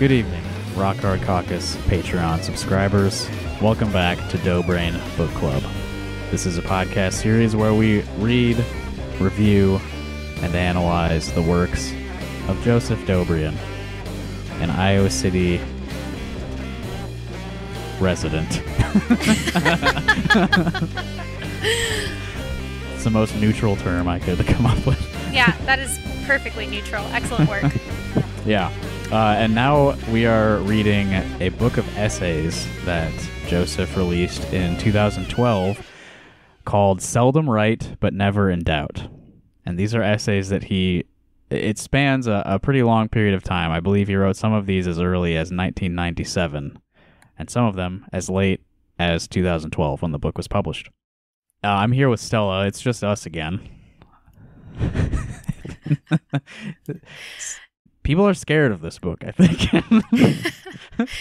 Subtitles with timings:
[0.00, 0.42] Good evening,
[0.76, 3.28] Rock Hard Caucus Patreon subscribers.
[3.60, 5.62] Welcome back to Dough Brain Book Club.
[6.30, 8.56] This is a podcast series where we read,
[9.18, 9.78] review,
[10.38, 11.92] and analyze the works
[12.48, 13.54] of Joseph Dobrian,
[14.60, 15.60] an Iowa City
[18.00, 18.62] resident.
[22.94, 24.98] it's the most neutral term I could come up with.
[25.30, 27.04] Yeah, that is perfectly neutral.
[27.08, 27.70] Excellent work.
[28.46, 28.72] Yeah.
[29.12, 31.08] Uh, and now we are reading
[31.40, 33.12] a book of essays that
[33.48, 35.84] Joseph released in 2012
[36.64, 39.08] called Seldom Right But Never in Doubt.
[39.66, 41.06] And these are essays that he,
[41.50, 43.72] it spans a, a pretty long period of time.
[43.72, 46.78] I believe he wrote some of these as early as 1997,
[47.36, 48.60] and some of them as late
[48.96, 50.88] as 2012 when the book was published.
[51.64, 52.64] Uh, I'm here with Stella.
[52.64, 53.68] It's just us again.
[58.10, 59.70] People are scared of this book, I think.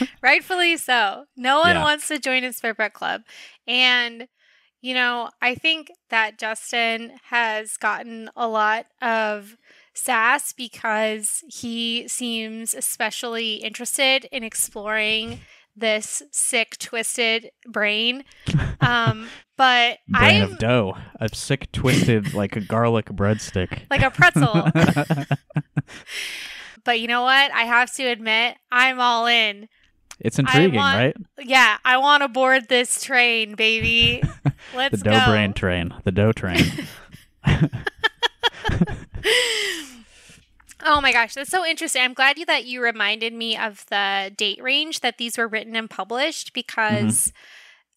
[0.23, 1.25] Rightfully so.
[1.37, 1.83] No one Yeah.
[1.83, 3.21] wants to join a Book Club.
[3.67, 4.27] And,
[4.81, 9.55] you know, I think that Justin has gotten a lot of
[9.93, 15.41] sass because he seems especially interested in exploring
[15.75, 18.23] this sick, twisted brain.
[18.81, 20.97] Um, but Brain I'm of dough.
[21.19, 23.81] A sick, twisted, like a garlic breadstick.
[23.91, 24.65] like a pretzel.
[26.83, 27.51] but you know what?
[27.51, 29.67] I have to admit, I'm all in.
[30.19, 31.15] it's intriguing, want- right?
[31.39, 34.21] Yeah, I want to board this train, baby.
[34.75, 35.31] Let's the dough go.
[35.31, 35.93] brain train.
[36.03, 36.63] The dough train.
[40.81, 42.01] Oh my gosh, that's so interesting.
[42.01, 45.75] I'm glad you that you reminded me of the date range that these were written
[45.75, 47.33] and published because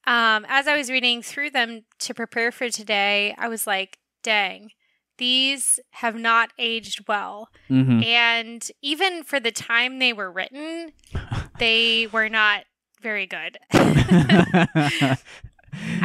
[0.05, 4.71] um, as I was reading through them to prepare for today, I was like, dang,
[5.19, 7.49] these have not aged well.
[7.69, 10.93] hmm And even for the time they were written,
[11.59, 12.65] they were not
[13.03, 13.59] very good.
[13.73, 15.19] I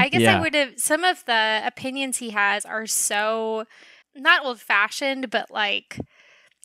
[0.09, 0.38] guess Yeah.
[0.38, 0.73] I would have.
[0.78, 3.66] Some of the opinions he has are so
[4.16, 6.00] not old fashioned, but like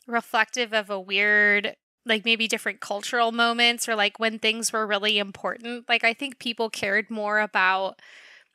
[0.06, 5.18] reflective of a weird, like maybe different cultural moments or like when things were really
[5.18, 5.88] important.
[5.88, 8.00] Like I think people cared more about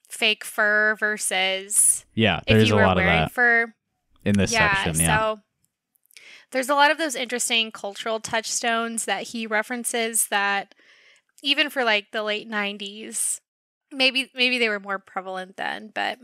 [0.10, 3.74] fake fur versus yeah, if you a were wearing that fur.
[4.28, 5.02] In this yeah, section.
[5.02, 5.18] Yeah.
[5.18, 5.40] so
[6.52, 10.76] there's a lot of those interesting cultural touchstones that he references that
[11.44, 13.40] even for like the late 90s
[13.92, 16.20] maybe maybe they were more prevalent then but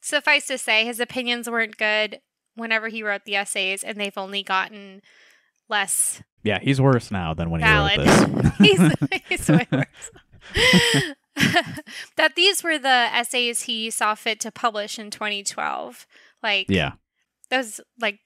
[0.00, 2.20] suffice to say his opinions weren't good
[2.54, 5.00] whenever he wrote the essays and they've only gotten
[5.68, 8.58] less yeah, he's worse now than when valid he wrote this.
[8.58, 10.10] he's, he's way worse
[12.16, 16.06] that these were the essays he saw fit to publish in 2012
[16.42, 16.92] like yeah.
[17.52, 18.18] That was like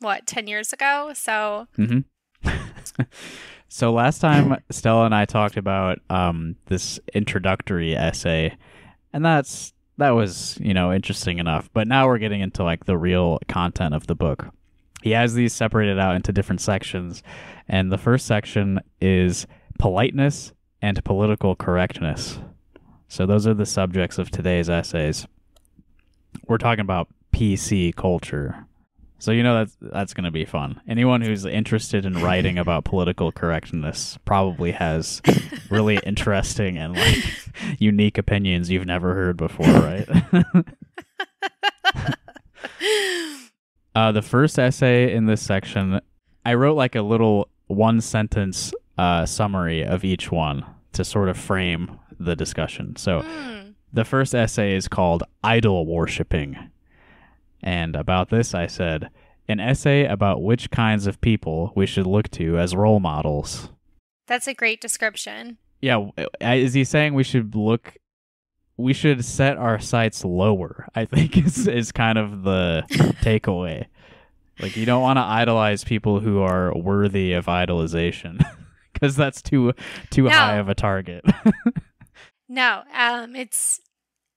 [0.00, 2.00] what 10 years ago so hmm
[3.68, 8.56] so last time Stella and I talked about um, this introductory essay,
[9.12, 11.70] and that's that was you know interesting enough.
[11.72, 14.48] But now we're getting into like the real content of the book.
[15.02, 17.22] He has these separated out into different sections,
[17.68, 19.46] and the first section is
[19.78, 20.52] politeness
[20.82, 22.38] and political correctness.
[23.08, 25.26] So those are the subjects of today's essays.
[26.48, 28.66] We're talking about PC culture.
[29.18, 30.80] So you know that's that's going to be fun.
[30.88, 35.20] Anyone who's interested in writing about political correctness probably has
[35.70, 37.24] really interesting and like
[37.78, 40.08] unique opinions you've never heard before, right?
[43.94, 46.00] uh, the first essay in this section,
[46.46, 51.36] I wrote like a little one sentence uh, summary of each one to sort of
[51.36, 52.96] frame the discussion.
[52.96, 56.70] So hmm, the first essay is called Idol Worshipping.
[57.62, 59.10] And about this, I said,
[59.48, 63.70] an essay about which kinds of people we should look to as role models.
[64.26, 67.96] that's a great description Yeah, uh, is he saying we should look,
[68.76, 70.88] we should set our sights lower?
[70.94, 72.84] I think is, is kind of the
[73.22, 73.86] takeaway.
[74.58, 78.44] Like, you don't want to idolize people who are worthy of idolization.
[78.96, 79.74] Because that's too
[80.08, 80.30] too No.
[80.30, 81.22] high of a target.
[82.48, 83.78] no um it's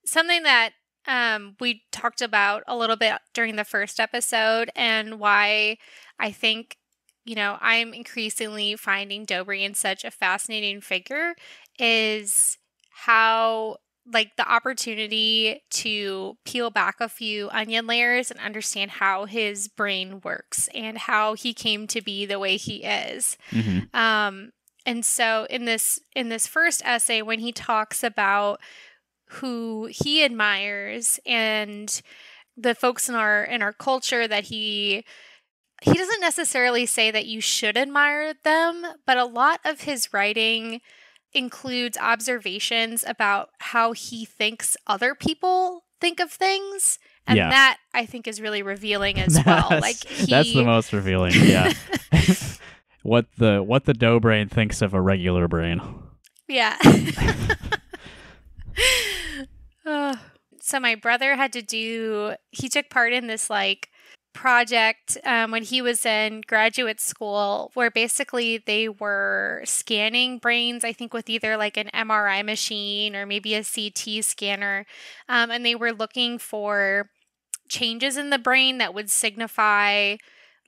[0.04, 0.72] something that
[1.06, 5.76] um we talked about a little bit during the first episode and why
[6.18, 6.76] i think
[7.24, 11.34] you know i'm increasingly finding dobrian such a fascinating figure
[11.78, 12.58] is
[12.90, 13.76] how
[14.12, 20.20] like the opportunity to peel back a few onion layers and understand how his brain
[20.24, 23.36] works and how he came to be the way he is.
[23.52, 23.94] Mhm.
[23.94, 24.52] Um,
[24.86, 28.60] and so in this in this first essay, when he talks about
[29.30, 32.02] who he admires and
[32.56, 35.04] the folks in our in our culture that he
[35.82, 40.80] he doesn't necessarily say that you should admire them, but a lot of his writing
[41.32, 46.98] includes observations about how he thinks other people think of things.
[47.26, 47.48] And Yeah.
[47.50, 49.68] that I think is really revealing as well.
[49.70, 51.32] Like he, that's the most revealing.
[51.34, 51.72] Yeah.
[53.02, 55.80] what the what the dough brain thinks of a regular brain.
[56.48, 56.76] Yeah.
[60.60, 62.34] So my brother had to do.
[62.50, 63.88] He took part in this like
[64.32, 70.84] project um, when he was in graduate school, where basically they were scanning brains.
[70.84, 74.86] I think with either like an MRI machine or maybe a CT scanner,
[75.28, 77.10] um, and they were looking for
[77.68, 80.16] changes in the brain that would signify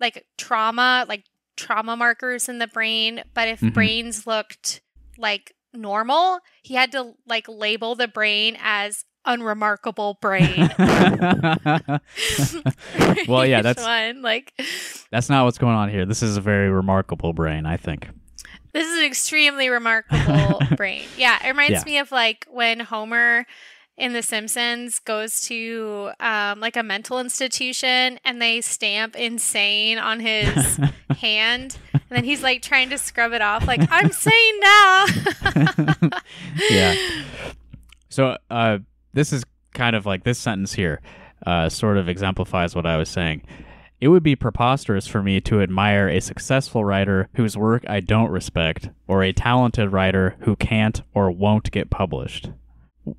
[0.00, 1.24] like trauma, like
[1.56, 3.22] trauma markers in the brain.
[3.34, 3.74] But if Mhm.
[3.74, 4.80] brains looked
[5.18, 10.68] like normal, he had to like label the brain as unremarkable brain.
[13.28, 14.22] Well, yeah, that's- one.
[14.22, 14.52] Like
[15.10, 16.04] That's not what's going on here.
[16.06, 18.08] This is a very remarkable brain, I think.
[18.72, 21.04] this is an extremely remarkable brain.
[21.16, 21.84] Yeah, it reminds Yeah.
[21.84, 23.46] me of like when Homer
[23.98, 30.18] in The Simpsons goes to um, like a mental institution and they stamp insane on
[30.20, 30.78] his
[31.18, 35.06] hand, and then he's like trying to scrub it off, like I'm sane now.
[36.70, 36.94] yeah.
[38.08, 38.78] So uh,
[39.12, 39.44] this is
[39.74, 41.00] kind of like this sentence here
[41.46, 43.42] uh, sort of exemplifies what I was saying.
[44.00, 48.30] It would be preposterous for me to admire a successful writer whose work I don't
[48.30, 52.50] respect, or a talented writer who can't or won't get published.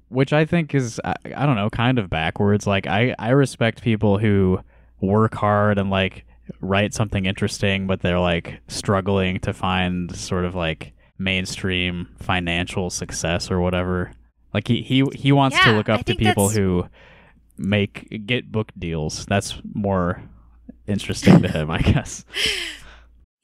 [0.09, 2.67] Which I think is, I, I don't know, kind of backwards.
[2.67, 4.59] Like, I, I respect people who
[4.99, 6.25] work hard and, like,
[6.59, 13.49] write something interesting, but they're, like, struggling to find sort of, like, mainstream financial success
[13.49, 14.11] or whatever.
[14.53, 16.87] Like he he he wants to Yeah, look I up to people that's- who
[17.57, 19.25] make get book deals.
[19.25, 20.23] That's more
[20.87, 22.25] interesting to him, I guess.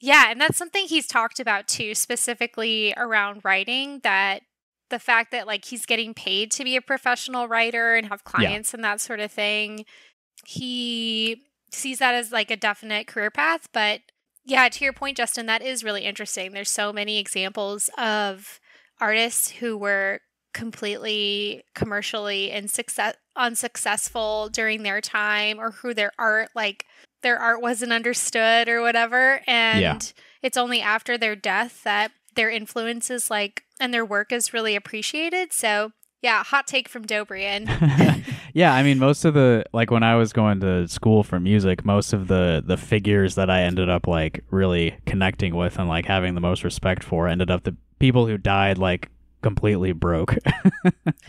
[0.00, 4.42] Yeah, and that's something he's talked about too, specifically around writing that
[4.88, 8.74] the fact that like he's getting paid to be a professional writer and have clients
[8.74, 9.84] and that sort of thing.
[10.46, 14.00] He sees that as like a definite career path, but
[14.44, 16.52] yeah, to your point Justin, that is really interesting.
[16.52, 18.58] There's so many examples of
[19.00, 20.20] artists who were
[20.52, 26.84] completely commercially and success unsuccessful during their time or who their art like
[27.22, 29.40] their art wasn't understood or whatever.
[29.46, 29.98] And Yeah.
[30.42, 34.74] it's only after their death that their influence is like and their work is really
[34.76, 35.52] appreciated.
[35.52, 35.92] So
[36.22, 37.66] yeah hot take from dobrian.
[38.52, 41.84] Yeah, I mean most of the like when I was going to school for music,
[41.84, 46.04] most of the the figures that I ended up like really connecting with and like
[46.04, 49.08] having the most respect for ended up the people who died like
[49.42, 50.36] completely broke.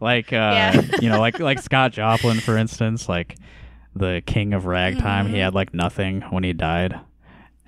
[0.00, 0.80] like uh Yeah.
[1.00, 3.36] you know, like like Scott Joplin for instance, like
[3.94, 5.44] the king of ragtime, he Mhm.
[5.44, 6.98] had like nothing when he died.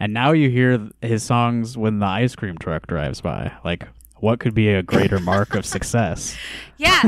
[0.00, 3.52] And now you hear his songs when the ice cream truck drives by.
[3.64, 6.36] Like what could be a greater mark of success?
[6.76, 7.02] yeah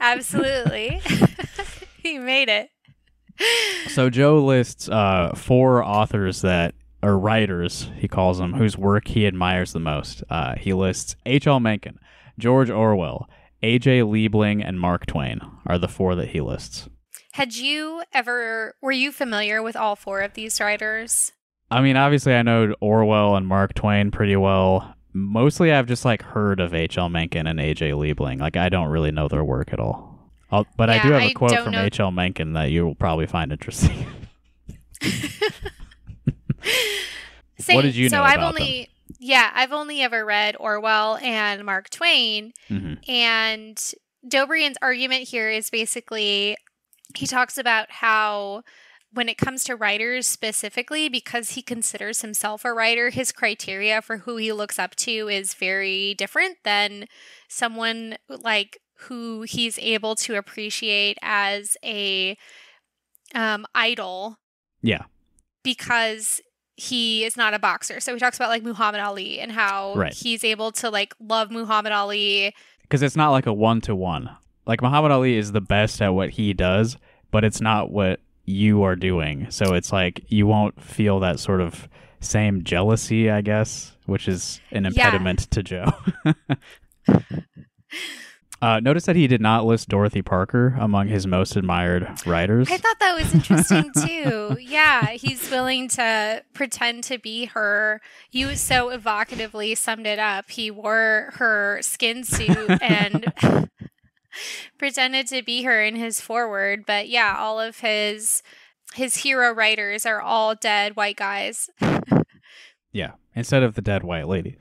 [0.00, 1.00] absolutely
[2.02, 2.68] he made it
[3.88, 9.26] So Joe lists uh, four authors that or writers he calls them whose work he
[9.26, 10.22] admires the most.
[10.30, 11.60] Uh, he lists H.L.
[11.60, 11.98] Mencken,
[12.38, 13.28] George Orwell,
[13.62, 14.00] A.J.
[14.00, 16.88] Liebling, and Mark Twain are the four that he lists.
[17.32, 21.32] had you ever were you familiar with all four of these writers
[21.70, 24.94] I mean, obviously, I know Orwell and Mark Twain pretty well.
[25.12, 27.08] Mostly, I've just like heard of H.L.
[27.08, 27.90] Mencken and A.J.
[27.90, 28.40] Liebling.
[28.40, 30.32] Like, I don't really know their work at all.
[30.50, 32.10] I'll, but I do have a quote from H.L.
[32.10, 34.06] Mencken that you will probably find interesting.
[37.58, 37.82] Same.
[37.82, 38.62] did you so know i've about them?
[38.62, 38.88] only
[39.18, 43.80] yeah i've only ever read orwell and mark twain hmm And
[44.26, 46.56] Dobrian's argument here is basically
[47.16, 48.62] he talks about how
[49.12, 54.18] when it comes to writers specifically, because he considers himself a writer, his criteria for
[54.18, 57.06] who he looks up to is very different than
[57.48, 62.36] someone like who he's able to appreciate as a
[63.34, 64.36] um, idol
[64.82, 65.04] Yeah.
[65.62, 66.42] because
[66.80, 67.98] he is not a boxer.
[67.98, 70.14] So he talks about like Muhammad Ali and how Right.
[70.14, 74.30] he's able to like love Muhammad Ali because it's not like a one to one.
[74.64, 76.96] Like Muhammad Ali is the best at what he does,
[77.32, 79.50] but it's not what you are doing.
[79.50, 81.88] So it's like you won't feel that sort of
[82.20, 84.88] same jealousy, I guess, which is an Yeah.
[84.90, 85.86] impediment to Joe.
[88.60, 92.68] uh, notice that he did not list Dorothy Parker among his most admired writers.
[92.70, 94.56] I thought that was interesting too.
[94.60, 98.00] yeah, he's willing to pretend to be her.
[98.32, 100.50] You so evocatively summed it up.
[100.50, 103.32] He wore her skin suit and
[104.78, 106.84] pretended to be her in his forward.
[106.86, 108.42] But yeah, all of his
[108.94, 111.70] his hero writers are all dead white guys.
[112.90, 114.56] Yeah, instead of the dead white lady.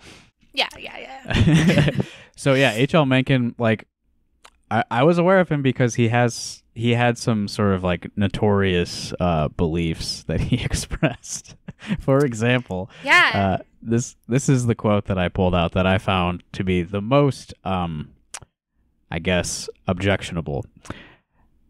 [0.54, 1.92] Yeah, yeah, yeah.
[2.38, 3.06] so yeah, H.L.
[3.06, 3.86] Mencken, like,
[4.72, 8.12] I, I was aware of him because he has he had some sort of like
[8.15, 11.56] notorious uh, beliefs that he expressed.
[12.00, 13.58] For example, Yeah.
[13.60, 16.82] uh, this this is the quote that I pulled out that I found to be
[16.84, 18.10] the most, um,
[19.12, 20.65] I guess, objectionable.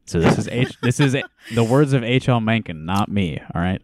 [0.06, 0.78] So this is H.
[0.82, 1.16] this is
[1.54, 2.30] the words of H.
[2.30, 2.40] L.
[2.40, 3.40] Mencken, not me.
[3.54, 3.82] All right.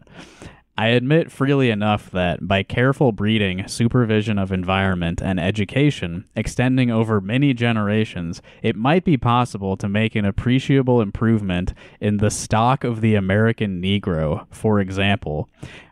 [0.76, 7.20] I admit freely enough that by careful breeding, supervision of environment, and education extending over
[7.20, 13.02] many generations, it might be possible to make an appreciable improvement in the stock of
[13.02, 15.48] the American Negro, for example.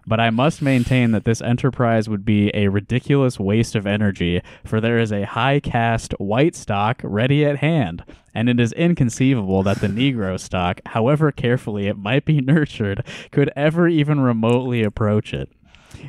[0.07, 4.81] But I must maintain that this enterprise would be a ridiculous waste of energy, for
[4.81, 8.05] there is a high caste white stock ready at hand,
[8.35, 13.51] and it is inconceivable that the Negro stock, however carefully it might be nurtured, could
[13.55, 15.51] ever even remotely approach it.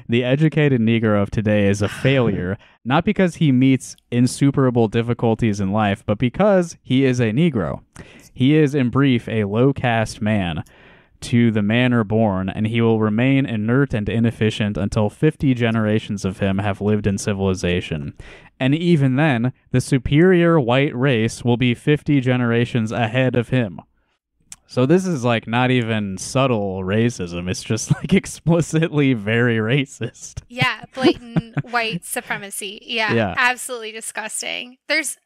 [0.08, 5.72] The educated Negro of today is a failure, not because he meets insuperable difficulties in
[5.72, 7.82] life, but because he is a Negro.
[8.34, 10.64] He is, in brief, a low caste man
[11.24, 16.40] to the manner born, and he will remain inert and inefficient until 50 generations of
[16.40, 18.14] him have lived in civilization.
[18.60, 23.80] And even then, the superior white race will be 50 generations ahead of him.
[24.68, 30.42] So this is like not even subtle racism, it's just like explicitly very racist.
[30.50, 32.80] Yeah, blatant white supremacy.
[32.84, 33.36] Yeah, Yeah.
[33.38, 34.78] absolutely disgusting.
[34.88, 35.18] There's,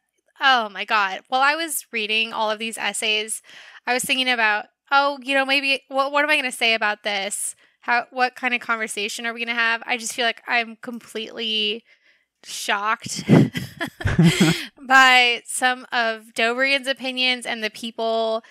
[0.42, 1.22] oh my God.
[1.30, 3.42] While I was reading all of these essays,
[3.86, 6.74] I was thinking about, oh, you know, maybe what what am I going to say
[6.74, 7.56] about this?
[7.82, 9.82] How what kind of conversation are we going to have?
[9.86, 11.84] I just feel like I'm completely
[12.44, 13.24] shocked
[14.88, 18.44] by some of Dobrian's opinions and the people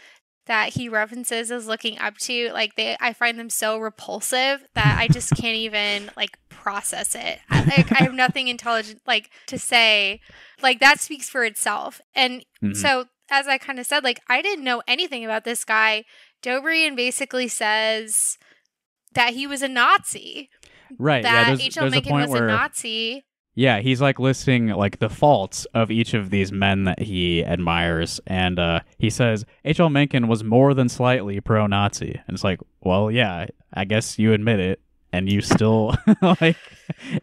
[0.47, 4.97] that he references as looking up to like they i find them so repulsive that
[4.97, 9.59] i just can't even like process it I, like i have nothing intelligent like to
[9.59, 10.21] say
[10.63, 12.77] like that speaks for itself and Mhm.
[12.77, 16.05] so as i kind of said like i didn't know anything about this guy
[16.43, 18.39] dobrian basically says
[19.15, 20.51] that he was a nazi
[20.99, 23.25] right, yeah, that there's, h.l mencken was where a nazi
[23.59, 28.21] Yeah, he's like listing like the faults of each of these men that he admires,
[28.27, 29.89] and uh, he says H.L.
[29.89, 34.61] Mencken was more than slightly pro-Nazi, and it's like, well, yeah, I guess you admit
[34.61, 35.95] it, and you still
[36.41, 36.59] like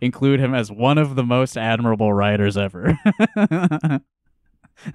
[0.02, 2.98] include him as one of the most admirable writers ever.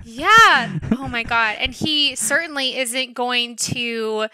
[0.05, 0.79] Yeah.
[0.99, 1.57] Oh my god.
[1.61, 4.27] And he certainly isn't going to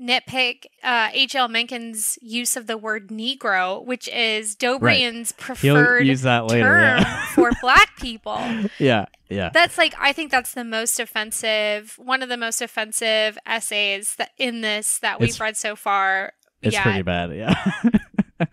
[0.00, 1.48] nitpick uh, H.L.
[1.48, 6.64] Mencken's use of the word Negro, which is Dobrian's He'll preferred use that later.
[6.64, 7.26] term Yeah.
[7.34, 8.38] for black people.
[8.78, 13.36] yeah, yeah, That's like I think that's the most offensive, one of the most offensive
[13.44, 16.32] essays that in this that we've It's- read so far.
[16.62, 17.34] it's pretty bad.
[17.34, 18.46] Yeah.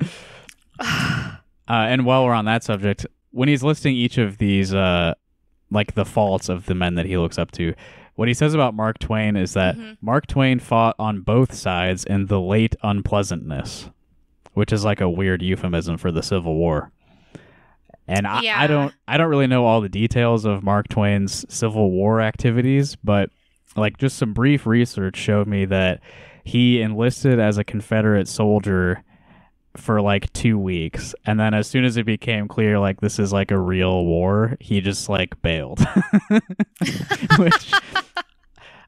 [1.66, 5.14] Uh, and while we're on that subject, when he's listing each of these, uh,
[5.74, 7.74] like the faults of the men that he looks up to,
[8.14, 9.96] what he says about Mark Twain is that Mhm.
[10.00, 13.90] Mark Twain fought on both sides in the late unpleasantness,
[14.54, 16.90] which is like a weird euphemism for the Civil War.
[18.06, 21.90] And I, I don't, I don't really know all the details of Mark Twain's Civil
[21.90, 23.30] War activities, but
[23.76, 26.00] like just some brief research showed me that
[26.44, 29.02] he enlisted as a Confederate soldier
[29.76, 33.32] for like two weeks and then as soon as it became clear like this is
[33.32, 35.80] like a real war he just like bailed.
[37.38, 37.72] Which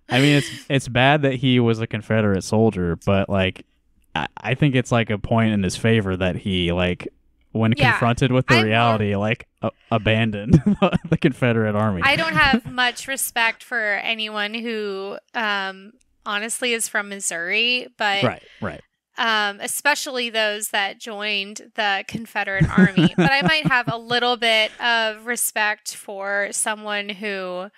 [0.09, 3.67] i mean it's it's bad that he was a confederate soldier but like
[4.15, 7.09] i, I think it's like a point in his favor that he like
[7.51, 10.53] when Yeah, confronted with the I'm more- reality like a- abandoned
[11.09, 12.03] the confederate army.
[12.05, 15.93] I don't have much respect for anyone who um
[16.27, 18.83] honestly is from Missouri, but right right
[19.19, 23.15] um, especially those that joined the Confederate Army.
[23.17, 27.69] but I might have a little bit of respect for someone who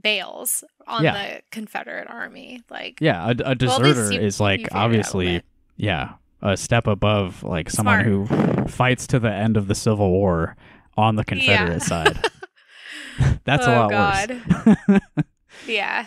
[0.00, 1.12] bails on Yeah.
[1.36, 2.62] the Confederate Army.
[2.70, 5.42] Like, yeah a, a Well, deserter you- is like a obviously
[5.76, 8.26] yeah a step above like someone who
[8.68, 10.56] fights to the end of the civil war
[10.96, 12.18] on the confederate side
[13.44, 14.42] that's a Oh, lot God.
[14.66, 15.00] worse
[15.66, 16.06] yeah.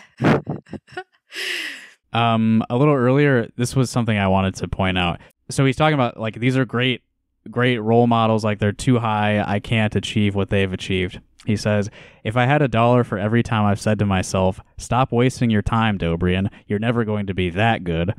[2.12, 5.20] Um a little earlier this was something i wanted to point out.
[5.50, 7.02] So he's talking about like these are great
[7.50, 11.20] great role models like they're too high i can't achieve what they've achieved.
[11.46, 11.90] He says
[12.24, 15.62] if i had a dollar for every time i've said to myself stop wasting your
[15.62, 16.50] time dobrian.
[16.66, 18.14] You're never going to be that good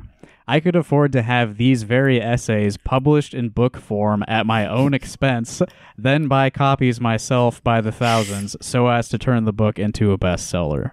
[0.46, 4.92] I could afford to have these very essays published in book form at my own
[4.92, 5.62] expense,
[5.96, 10.18] then buy copies myself by the thousands so as to turn the book into a
[10.18, 10.90] bestseller.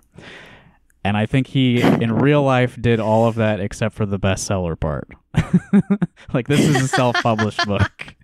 [1.09, 4.79] And I think he, in real life, did all of that except for the bestseller
[4.79, 5.07] part.
[6.35, 8.15] like, this is a self published book.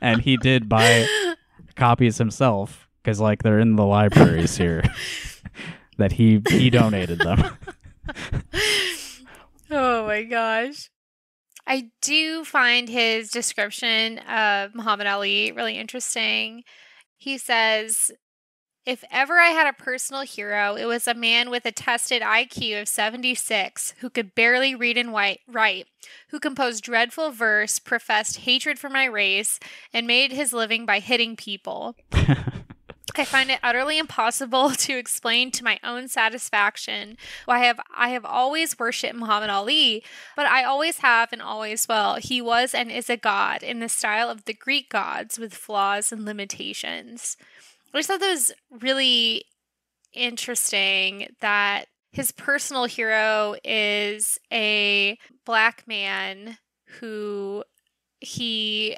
[0.00, 1.06] and he did buy
[1.76, 4.82] copies himself because, like, they're in the libraries here
[5.98, 7.56] that he he donated them.
[9.70, 10.90] oh my gosh.
[11.68, 16.64] I do find his description of Muhammad Ali really interesting.
[17.16, 18.10] He says,
[18.86, 22.82] if ever I had a personal hero, it was a man with a tested IQ
[22.82, 25.86] of 76 who could barely read and write,
[26.28, 29.58] who composed dreadful verse, professed hatred for my race,
[29.92, 31.96] and made his living by hitting people.
[33.16, 38.08] I find it utterly impossible to explain to my own satisfaction why I have I
[38.08, 40.02] have always worshipped Muhammad Ali,
[40.36, 42.16] but I always have and always will.
[42.16, 46.10] He was and is a god in the style of the Greek gods with flaws
[46.10, 47.36] and limitations.
[47.94, 49.44] I just thought that was really
[50.12, 56.58] interesting that his personal hero is a black man
[57.00, 57.64] who
[58.20, 58.96] he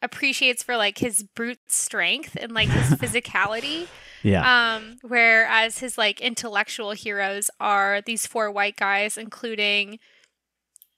[0.00, 3.86] appreciates for like his brute strength and like his physicality.
[4.22, 4.76] Yeah.
[4.76, 9.98] Um, whereas his like intellectual heroes are these four white guys, including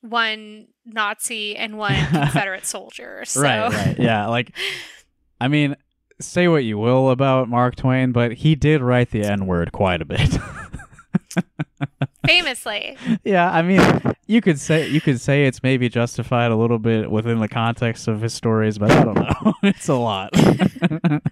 [0.02, 3.24] one Nazi and one Confederate soldier.
[3.24, 3.40] So.
[3.40, 3.98] Right, right.
[3.98, 4.26] Yeah.
[4.26, 4.54] Like,
[5.40, 5.76] I mean,
[6.20, 10.02] say what you will about Mark Twain, but he did write the N word quite
[10.02, 10.38] a bit.
[12.26, 12.96] Famously.
[13.24, 13.82] Yeah, I mean,
[14.26, 18.08] you could say you could say it's maybe justified a little bit within the context
[18.08, 19.54] of his stories, but I don't know.
[19.62, 20.30] it's a lot.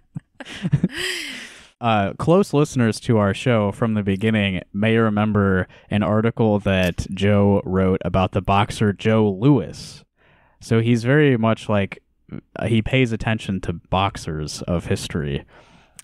[1.80, 7.62] uh, close listeners to our show from the beginning may remember an article that Joe
[7.64, 10.04] wrote about the boxer Joe Louis.
[10.60, 12.02] So he's very much like
[12.66, 15.44] he pays attention to boxers of history.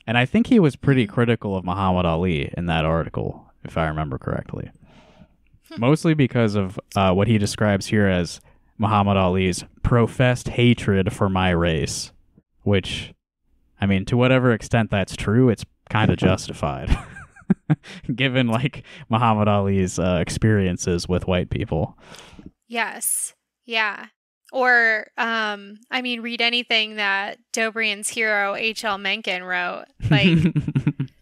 [0.06, 3.86] And I think he was pretty critical of Muhammad Ali in that article, if I
[3.88, 4.70] remember correctly
[5.76, 8.40] mostly because of uh, what he describes here as
[8.78, 12.12] Muhammad Ali's professed hatred for my race,
[12.62, 13.12] which,
[13.80, 16.96] I mean, to whatever extent that's true, it's kind of justified,
[18.14, 21.98] given like Muhammad Ali's uh, experiences with white people.
[22.68, 23.34] Yes.
[23.64, 24.06] Yeah.
[24.52, 28.96] Or, um, I mean, read anything that Dobrian's hero H.L.
[28.98, 29.84] Mencken wrote.
[30.11, 30.38] Like,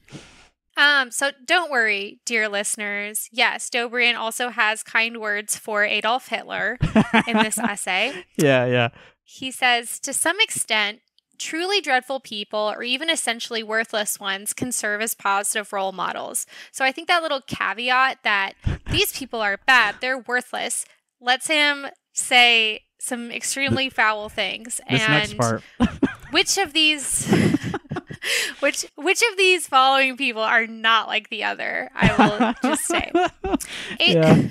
[0.76, 3.28] Um, so don't worry, dear listeners.
[3.32, 6.78] Yes, Dobrian also has kind words for Adolf Hitler
[7.26, 8.24] in this essay.
[8.36, 8.88] Yeah, yeah.
[9.24, 11.00] He says, to some extent,
[11.38, 16.46] truly dreadful people or even essentially worthless ones can serve as positive role models.
[16.70, 18.52] So I think that little caveat that
[18.90, 20.84] these people are bad, they're worthless,
[21.20, 24.80] lets him say some extremely foul things.
[24.90, 25.62] This and next part.
[26.30, 27.26] which of these
[28.60, 31.90] which which of these following people are not like the other?
[31.94, 33.10] I will just say.
[34.00, 34.50] Yeah.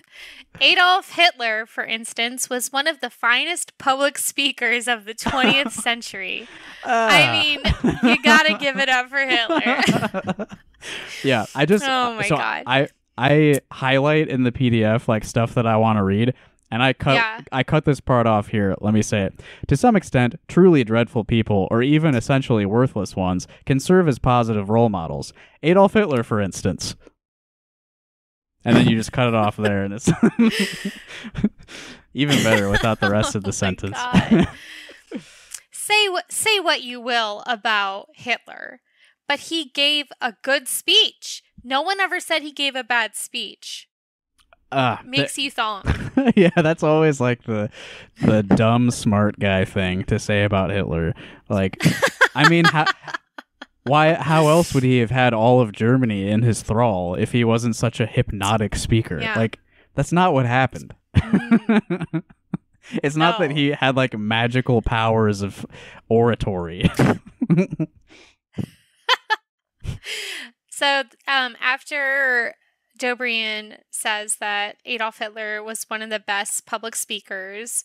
[0.61, 6.47] Adolf Hitler, for instance, was one of the finest public speakers of the 20th century.
[6.85, 7.31] I Ah.
[7.33, 10.47] mean, you gotta give it up for Hitler.
[11.25, 12.63] yeah, I just Oh my so God.
[12.67, 12.87] I
[13.17, 16.33] I highlight in the PDF like stuff that I want to read,
[16.71, 17.41] and I cut Yeah.
[17.51, 18.75] I cut this part off here.
[18.82, 19.39] Let me say it.
[19.67, 24.69] To some extent, truly dreadful people, or even essentially worthless ones, can serve as positive
[24.69, 25.34] role models.
[25.63, 26.95] Adolf Hitler, for instance.
[28.63, 30.10] And then you just cut it off there, and it's
[32.15, 33.97] even better without the rest of the Oh sentence.
[35.71, 38.82] Say what say what you will about Hitler,
[39.28, 41.43] but he gave a good speech.
[41.63, 43.88] No one ever said he gave a bad speech.
[44.71, 45.86] Th- Makes you thunk.
[46.36, 47.69] yeah, that's always like the
[48.21, 51.13] the dumb smart guy thing to say about Hitler.
[51.49, 51.78] Like,
[52.36, 52.86] I mean, how,
[53.84, 54.13] why?
[54.15, 57.75] How else would he have had all of Germany in his thrall if he wasn't
[57.75, 59.19] such a hypnotic speaker?
[59.21, 59.36] Yeah.
[59.38, 59.60] Like,
[59.93, 60.93] that's not what happened.
[61.15, 62.23] Mm,
[63.04, 65.65] it's not that he had like magical powers of
[66.10, 66.89] oratory.
[70.69, 72.54] So, um, after
[72.97, 77.84] Dobrian says that Adolf Hitler was one of the best public speakers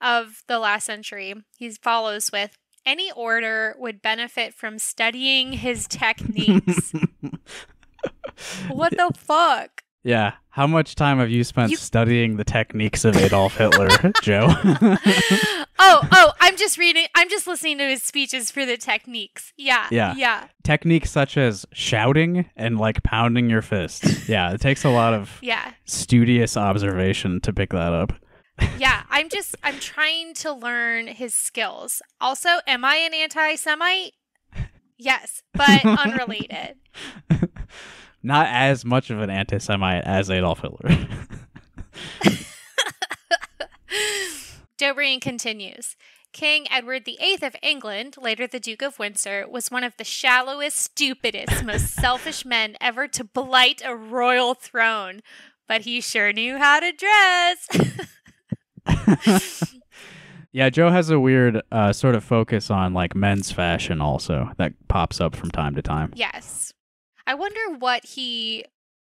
[0.00, 6.92] of the last century, he follows with any orator would benefit from studying his techniques.
[8.68, 9.82] what the fuck?
[10.04, 10.34] yeah.
[10.50, 13.88] How much time have you spent You- studying the techniques of Adolf Hitler,
[14.22, 14.48] Joe?
[15.78, 19.52] oh, oh, I'm just reading, I'm just listening to his speeches for the techniques.
[19.56, 19.86] Yeah.
[19.90, 20.14] Yeah.
[20.16, 20.48] Yeah.
[20.64, 24.28] techniques such as shouting and like pounding your fists.
[24.28, 25.72] Yeah, it takes a lot of Yeah.
[25.84, 28.12] studious observation to pick that up.
[28.78, 29.02] Yeah.
[29.10, 32.00] I'm just, I'm trying to learn his skills.
[32.20, 34.12] Also, am I an anti Semite?
[34.98, 36.76] Yes, but unrelated.
[38.22, 41.06] not as much of an anti-Semite as Adolf Hitler.
[44.78, 45.96] Dobrian continues.
[46.32, 50.76] King Edward VIII of England, later the Duke of Windsor, was one of the shallowest,
[50.76, 55.20] stupidest, most selfish men ever to blight a royal throne.
[55.66, 57.68] But he sure knew how to dress.
[60.52, 64.74] yeah, Joe has a weird uh, sort of focus on like men's fashion also that
[64.88, 66.12] pops up from time to time.
[66.14, 66.72] yes.
[67.26, 68.64] I wonder what he,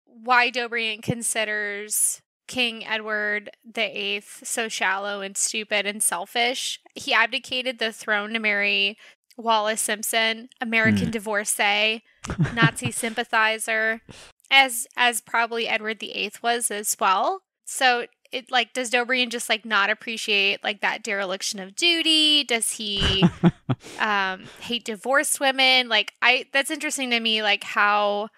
[0.07, 6.81] why Dobrian considers King Edward VIII so shallow and stupid and selfish.
[6.95, 8.99] He abdicated the throne to marry
[9.37, 11.13] Wallis Simpson, American Hmm.
[11.13, 12.03] divorcee,
[12.51, 14.03] Nazi sympathizer,
[14.51, 17.43] as as probably Edward VIII was as well.
[17.67, 22.45] So it like does Dobrian just like not appreciate like that dereliction of duty?
[22.45, 23.33] Does he
[23.99, 25.89] um hate divorced women?
[25.89, 28.29] Like I that's interesting to me like how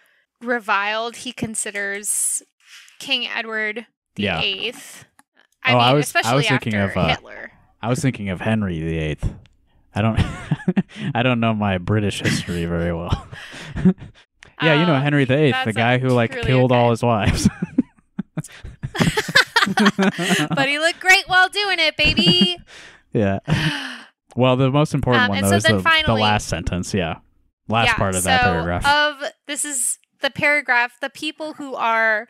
[0.41, 2.43] reviled he considers
[2.99, 4.41] King Edward the Yeah.
[4.41, 5.05] Eighth.
[5.63, 7.53] I Oh, mean, I was- I was thinking of, uh, Hitler.
[7.83, 9.19] I was thinking of Henry VIII.
[9.95, 10.21] I don't
[11.15, 13.27] I don't know my British history very well.
[14.63, 16.79] yeah, you know Oh, Henry VIII, the that's guy who like killed okay.
[16.81, 17.49] all his wives.
[20.55, 22.57] but he looked great while doing it, baby.
[23.13, 23.39] yeah.
[24.37, 26.95] Well, the most important Um, one though so is the, finally- the last sentence.
[26.95, 27.17] Yeah,
[27.67, 28.87] last yeah, part of that so uh, paragraph.
[28.87, 30.93] Of this is the paragraph.
[31.01, 32.29] The people who are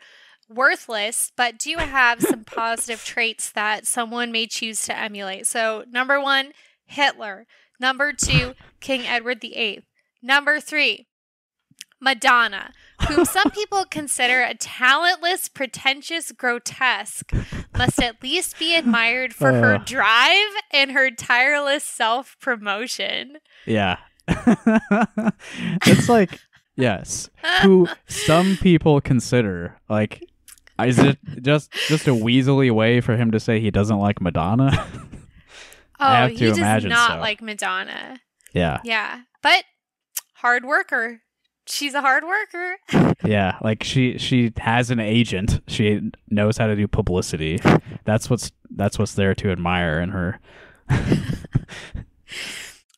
[0.55, 5.47] worthless but do have some positive traits that someone may choose to emulate.
[5.47, 6.51] So number one,
[6.85, 7.47] Hitler.
[7.79, 9.83] Number two, King Edward VIII.
[10.21, 11.07] Number three,
[11.99, 12.73] Madonna,
[13.07, 17.31] whom some people consider a talentless, pretentious, grotesque,
[17.77, 23.37] must at least be admired for her drive and her tireless self promotion.
[23.65, 23.97] yeah.
[25.87, 26.39] it's like
[26.75, 27.29] yes,
[27.63, 30.23] who some people consider like
[30.85, 34.87] is it just just a weaselly way for him to say he doesn't like Madonna?
[36.03, 37.19] Oh, I have he to does imagine not so.
[37.19, 38.19] like Madonna.
[38.53, 38.79] yeah.
[38.83, 39.65] Yeah, but
[40.33, 41.21] hard worker.
[41.67, 42.77] She's a hard worker.
[43.23, 45.61] Yeah, like she she has an agent.
[45.67, 47.59] She knows how to do publicity.
[48.03, 50.39] That's what's that's what's there to admire in her.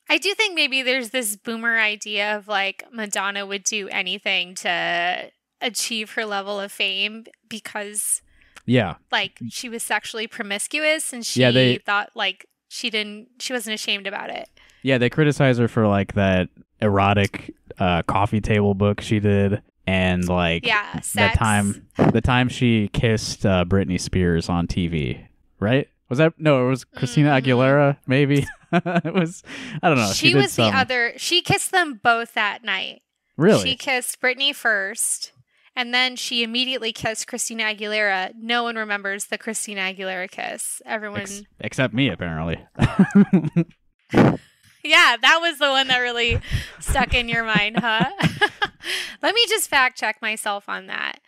[0.10, 5.30] I do think maybe there's this boomer idea of like Madonna would do anything to
[5.64, 8.22] achieve her level of fame because
[8.66, 8.96] Yeah.
[9.12, 13.74] like she was sexually promiscuous and she Yeah, they- thought like she didn't she wasn't
[13.76, 14.50] ashamed about it.
[14.82, 16.50] Yeah, they criticize her for like that
[16.82, 22.90] erotic uh, coffee table book she did and like Yeah, the time the time she
[22.94, 25.26] kissed uh, Britney Spears on TV,
[25.60, 25.88] right?
[26.10, 27.42] Was that no, it was Christina Mhm.
[27.44, 28.46] Aguilera maybe.
[28.74, 29.44] it was
[29.82, 30.12] I don't know.
[30.14, 33.02] she, She, was some, the other she kissed them both that night.
[33.38, 33.70] Really?
[33.72, 35.32] She kissed Britney first,
[35.76, 38.34] and then she immediately kissed Christina Aguilera.
[38.36, 40.82] No one remembers the Christina Aguilera kiss.
[40.86, 42.64] Everyone, Ex- except me apparently.
[44.14, 46.40] yeah, that was the one that really
[46.80, 48.10] stuck in your mind, huh?
[49.22, 51.20] Let me just fact check myself on that.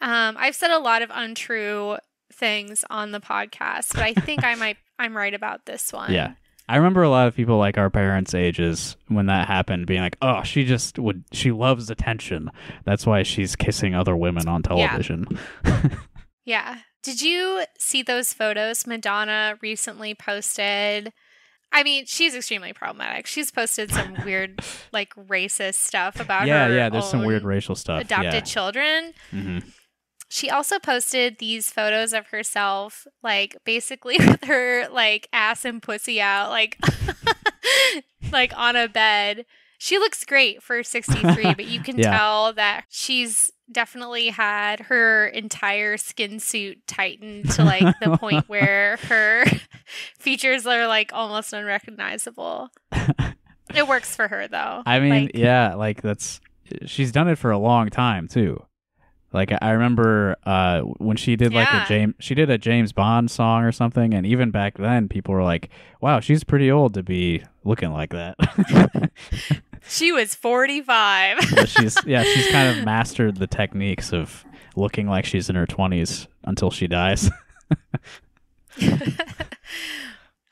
[0.00, 1.98] Um, I've said a lot of untrue
[2.32, 6.12] things on the podcast, but I think I might I'm right about this one.
[6.12, 6.34] Yeah.
[6.68, 10.16] I remember a lot of people like our parents' ages when that happened being like,
[10.22, 12.50] "Oh, she just would she loves attention.
[12.84, 15.26] That's why she's kissing other women on television."
[15.64, 15.88] Yeah.
[16.44, 16.78] yeah.
[17.02, 21.12] Did you see those photos Madonna recently posted?
[21.70, 23.26] I mean, she's extremely problematic.
[23.26, 27.74] She's posted some weird, like, racist stuff about yeah, her yeah, there's some weird racial
[27.74, 28.00] stuff.
[28.00, 29.12] adopted children.
[29.32, 29.60] yeah.
[30.34, 36.20] She also posted these photos of herself, like, basically with her, like, ass and pussy
[36.20, 36.76] out, like,
[38.32, 39.46] like on a bed.
[39.78, 42.16] She looks great for 63, but you can Yeah.
[42.18, 48.96] tell that she's definitely had her entire skin suit tightened to like the point where
[49.08, 49.44] her
[50.18, 52.70] features are like almost unrecognizable.
[53.74, 54.82] It works for her though.
[54.84, 56.40] I mean, Like, yeah, like that's
[56.86, 58.64] she's done it for a long time too.
[59.34, 61.84] Like I remember uh, when she did like Yeah.
[61.84, 65.34] a James, she did a James Bond song or something, and even back then, people
[65.34, 65.68] were like,
[66.00, 68.36] "Wow, she's pretty old to be looking like that."
[69.88, 71.38] she was 45.
[71.54, 74.44] But she's yeah, she's kind of mastered the techniques of
[74.76, 77.28] looking like she's in her twenties until she dies.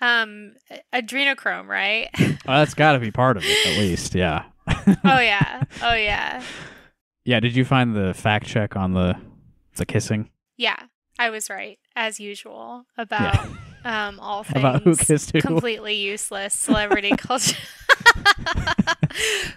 [0.01, 0.55] um
[0.93, 2.09] adrenochrome, right?
[2.19, 4.15] well, that's got to be part of it, at least.
[4.15, 5.63] Yeah, oh yeah.
[5.83, 6.43] Oh yeah.
[7.25, 7.41] Yeah.
[7.41, 9.17] Did you find the fact check on the
[9.77, 10.77] the kissing Yeah.
[11.19, 13.39] I was right as usual about
[13.85, 15.41] um all things about who kissed who?
[15.41, 17.57] completely useless celebrity culture.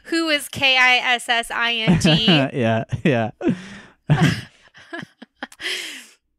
[0.05, 2.25] Who is K I S S I N G?
[2.27, 3.31] yeah, yeah.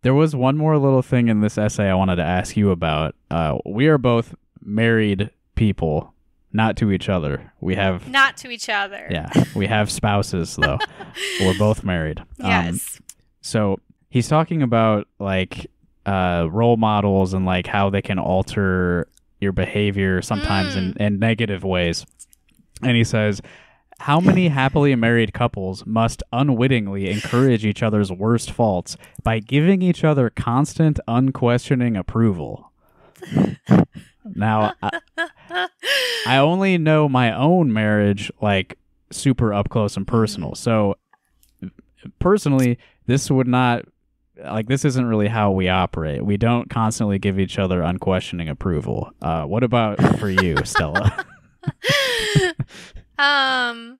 [0.02, 3.14] there was one more little thing in this essay I wanted to ask you about.
[3.30, 6.14] Uh, we are both married people,
[6.52, 7.52] not to each other.
[7.60, 9.06] We have Not to each other.
[9.10, 10.78] yeah, we have spouses though.
[11.40, 12.20] We're both married.
[12.40, 13.00] Um, Yes.
[13.40, 13.78] so
[14.10, 15.66] he's talking about like
[16.06, 19.08] uh, role models and like how they can alter
[19.40, 22.06] your behavior sometimes in, in negative ways.
[22.82, 23.42] And he says,
[23.98, 30.04] How many happily married couples must unwittingly encourage each other's worst faults by giving each
[30.04, 32.70] other constant, unquestioning approval?
[34.34, 35.68] now, I,
[36.26, 38.78] I only know my own marriage like
[39.10, 40.54] super up close and personal.
[40.54, 40.96] So,
[42.18, 43.84] personally, this would not
[44.44, 46.24] like this isn't really how we operate.
[46.24, 49.10] We don't constantly give each other unquestioning approval.
[49.22, 51.24] Uh, what about for you, Stella?
[53.18, 53.98] um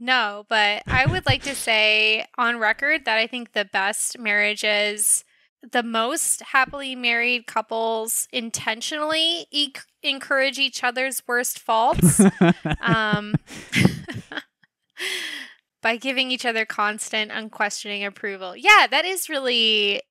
[0.00, 5.24] no, but I would like to say on record that I think the best marriages
[5.72, 12.20] the most happily married couples intentionally e- encourage each other's worst faults
[12.80, 13.34] um,
[15.82, 18.56] by giving each other constant, unquestioning approval.
[18.56, 20.02] Yeah, that is really,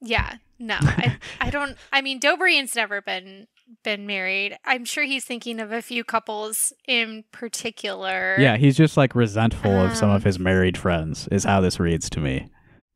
[0.00, 0.34] yeah.
[0.58, 1.76] No, I, I don't.
[1.92, 3.48] I mean, Dobrian's never been
[3.82, 4.56] been married.
[4.64, 8.36] I'm sure he's thinking of a few couples in particular.
[8.38, 11.80] yeah, he's just like resentful of some of Um, his married friends, is how this
[11.80, 12.48] reads to me,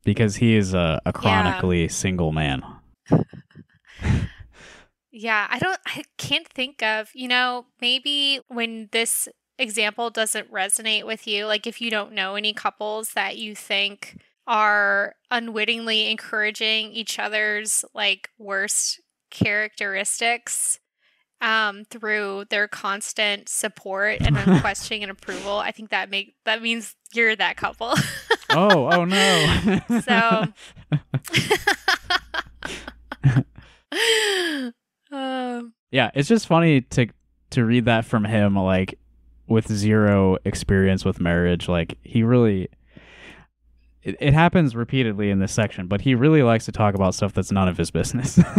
[0.03, 2.63] because he is a, a chronically single man.
[5.11, 11.05] Yeah, I don't I can't think of, you know, maybe when this example doesn't resonate
[11.05, 16.91] with you, like if you don't know any couples that you think are unwittingly encouraging
[16.91, 20.79] each other's like worst characteristics
[21.41, 26.95] um through their constant support and unquestioning and approval, I think that make that means
[27.13, 27.95] you're that couple.
[28.51, 29.79] oh, oh no.
[30.01, 30.45] So-
[35.11, 37.07] um Yeah, it's just funny to
[37.51, 38.99] to read that from him like
[39.47, 41.67] with zero experience with marriage.
[41.67, 42.69] Like he really
[44.03, 47.33] it, it happens repeatedly in this section, but he really likes to talk about stuff
[47.33, 48.39] that's none of his business.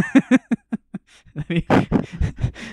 [1.48, 1.64] He-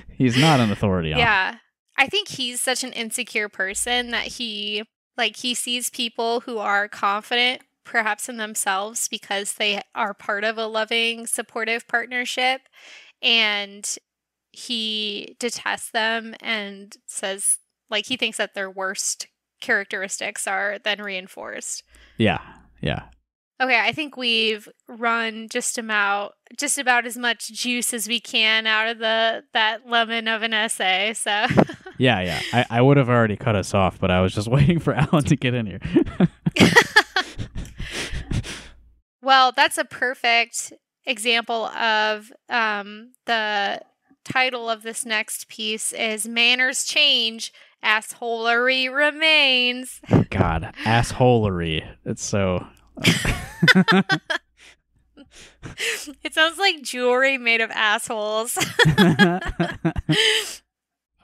[0.09, 1.19] He's not an authority on.
[1.19, 1.55] Yeah.
[1.95, 4.83] I think he's such an insecure person that he
[5.17, 10.57] like he sees people who are confident perhaps in themselves because they are part of
[10.57, 12.61] a loving supportive partnership
[13.21, 13.97] and
[14.51, 17.57] he detests them and says
[17.89, 19.27] like he thinks that their worst
[19.61, 21.83] characteristics are then reinforced.
[22.17, 22.41] Yeah.
[22.81, 23.03] Yeah.
[23.59, 28.67] Okay, I think we've run just about just about as much juice as we can
[28.67, 31.13] out of the that lemon of an essay.
[31.15, 31.47] So
[31.97, 32.41] Yeah, yeah.
[32.53, 35.23] I, I would have already cut us off, but I was just waiting for Alan
[35.25, 35.79] to get in here.
[39.21, 40.73] well, that's a perfect
[41.05, 43.81] example of um, the
[44.23, 51.87] title of this next piece is "Manners Change, Assholery Remains." God, assholery.
[52.05, 52.65] It's so
[56.23, 58.57] it sounds like jewelry made of assholes.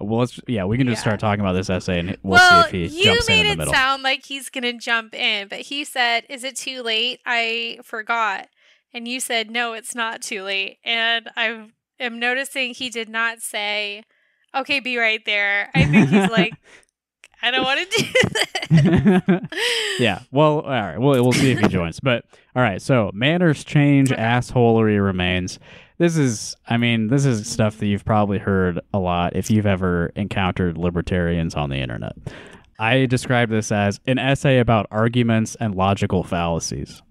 [0.04, 1.04] Well, let's yeah, we can just Yeah.
[1.10, 3.46] start talking about this essay and we'll well, see if he jumps in made in
[3.48, 3.74] the it middle.
[3.74, 8.48] sound like he's gonna jump in, but he said, "Is it too late?" I forgot,
[8.94, 11.68] and you said, "No, it's not too late." And I
[12.00, 14.04] am noticing he did not say,
[14.56, 16.54] "Okay, be right there." I think he's like,
[17.42, 18.06] "I don't want to do
[18.70, 19.42] this."
[20.00, 20.20] yeah.
[20.32, 20.98] Well, all right.
[20.98, 22.00] We'll we'll see if he joins.
[22.00, 22.82] But all right.
[22.82, 25.60] So manners change, assholery remains.
[25.98, 29.66] This is, I mean, this is stuff that you've probably heard a lot if you've
[29.66, 32.14] ever encountered libertarians on the internet.
[32.80, 37.02] I describe this as an essay about arguments and logical fallacies.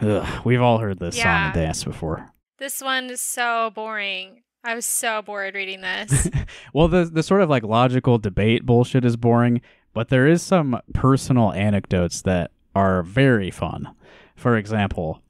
[0.00, 2.30] Ugh, we've all heard this song and dance before.
[2.58, 4.42] This one is so boring.
[4.62, 6.28] I was so bored reading this.
[6.72, 9.60] Well, the the sort of like logical debate bullshit is boring,
[9.92, 13.94] but there is some personal anecdotes that are very fun.
[14.34, 15.22] For example,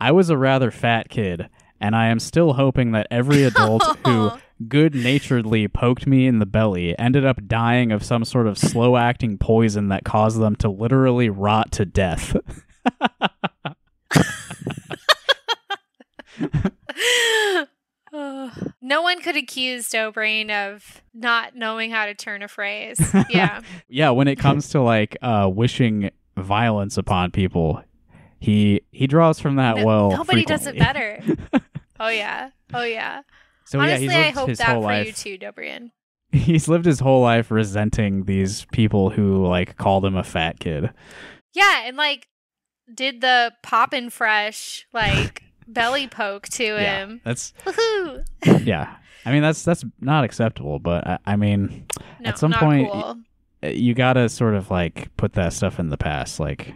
[0.00, 1.48] I was a rather fat kid,
[1.82, 4.30] and I am still hoping that every adult who
[4.68, 8.96] good naturedly poked me in the belly ended up dying of some sort of slow
[8.96, 12.36] acting poison that caused them to literally rot to death.
[18.84, 23.00] No one could accuse Dobrian of not knowing how to turn a phrase.
[23.30, 23.60] Yeah.
[23.88, 27.82] yeah, when it comes to like uh, wishing violence upon people,
[28.42, 30.10] he he draws from that No- well.
[30.10, 31.22] nobody does it better.
[32.00, 32.50] oh yeah.
[32.74, 33.22] Oh yeah.
[33.66, 35.06] So Honestly, yeah, I hope that for life.
[35.06, 35.90] you too, Dobrian.
[36.32, 40.90] he's lived his whole life resenting these people who like called him a fat kid.
[41.54, 42.26] Yeah, and like
[42.92, 47.20] did the poppin' fresh like belly poke to Yeah, him.
[47.24, 48.24] that's Woohoo!
[48.66, 48.96] yeah.
[49.24, 51.86] I mean that's that's not acceptable, but I, I mean
[52.18, 53.18] No, At some point, cool.
[53.62, 56.40] you gotta sort of like put that stuff in the past.
[56.40, 56.74] Like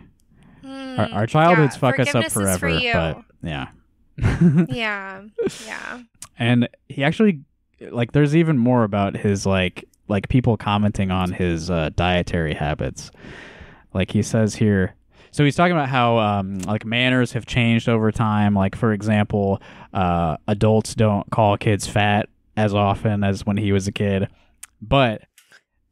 [0.96, 3.68] our, Mm, our childhoods yeah, fuck us up is for forever, but yeah.
[4.68, 5.22] yeah,
[5.66, 6.00] yeah.
[6.38, 7.40] and he actually
[7.90, 13.11] like there's even more about his like like people commenting on his uh, dietary habits
[13.92, 14.94] like he says here
[15.32, 19.61] so he's talking about how um, like manners have changed over time like for example
[19.92, 24.28] uh, adults don't call kids fat as often as when he was a kid
[24.80, 25.22] but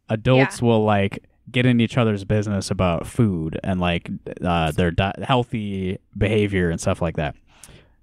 [0.09, 4.11] adults will like get in each other's business about food and like
[4.43, 7.35] uh, their di- healthy behavior and stuff like that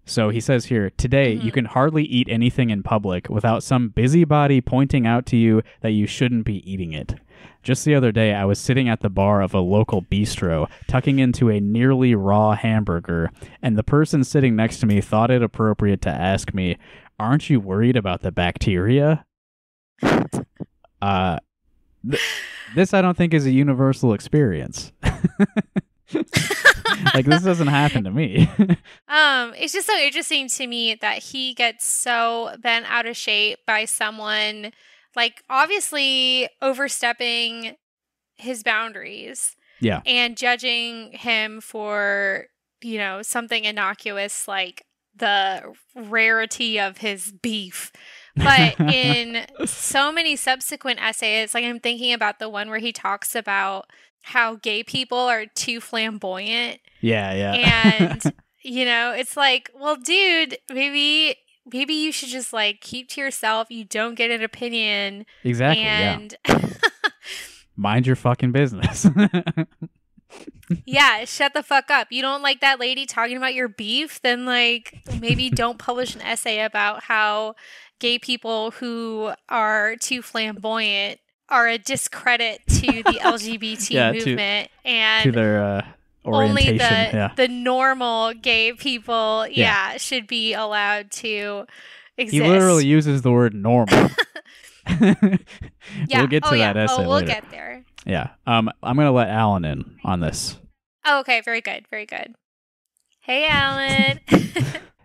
[0.04, 1.54] so he says here, today you Mhm.
[1.54, 6.08] can hardly eat anything in public without some busybody pointing out to you that you
[6.08, 7.14] shouldn't be eating it.
[7.62, 11.20] Just the other day, I was sitting at the bar of a local bistro, tucking
[11.20, 13.30] into a nearly raw hamburger,
[13.62, 16.78] and the person sitting next to me thought it appropriate to ask me,
[17.20, 19.24] Aren't you worried about the bacteria?
[21.02, 21.38] Uh,
[22.10, 22.22] th-
[22.76, 24.92] this I don't think is a universal experience.
[27.14, 28.50] like, this doesn't happen to me.
[29.08, 33.60] Um, it's just so interesting to me that he gets so bent out of shape
[33.68, 34.72] by someone
[35.18, 37.76] like obviously overstepping
[38.38, 39.54] his boundaries.
[39.82, 40.00] Yeah.
[40.06, 42.46] And judging him for,
[42.82, 44.86] you know, something innocuous like
[45.16, 47.92] the rarity of his beef.
[48.44, 53.36] But in so many subsequent essays, like I'm thinking about the one where he talks
[53.36, 53.90] about
[54.24, 58.12] how gay people are too flamboyant Yeah, yeah.
[58.12, 61.36] and you know it's like well dude maybe
[61.74, 65.84] maybe you should just like keep to yourself you don't get an opinion exactly.
[65.84, 66.20] Yeah.
[66.20, 66.36] and
[67.76, 69.08] Mind your fucking business.
[70.86, 74.46] yeah shut the fuck up you don't like that lady talking about your beef then
[74.46, 77.54] like maybe don't publish an essay about how
[78.02, 84.70] gay people who are too flamboyant are a discredit to the lgbt Yeah, to- movement
[84.84, 85.86] and to their uh,
[86.26, 87.32] only the yeah.
[87.38, 89.92] the normal gay people Yeah.
[89.94, 91.66] yeah, should be allowed to
[92.18, 92.34] exist.
[92.44, 94.10] He literally uses the word normal.
[95.00, 95.38] yeah.
[96.16, 96.74] We'll get to oh, yeah.
[96.74, 97.28] that essay Oh, we'll later.
[97.28, 97.86] get there.
[98.06, 98.30] yeah.
[98.48, 100.58] Um, I'm gonna let Alan in on this.
[101.06, 101.86] Oh, okay, very good.
[101.90, 102.36] Very good.
[103.22, 104.20] Hey Alan.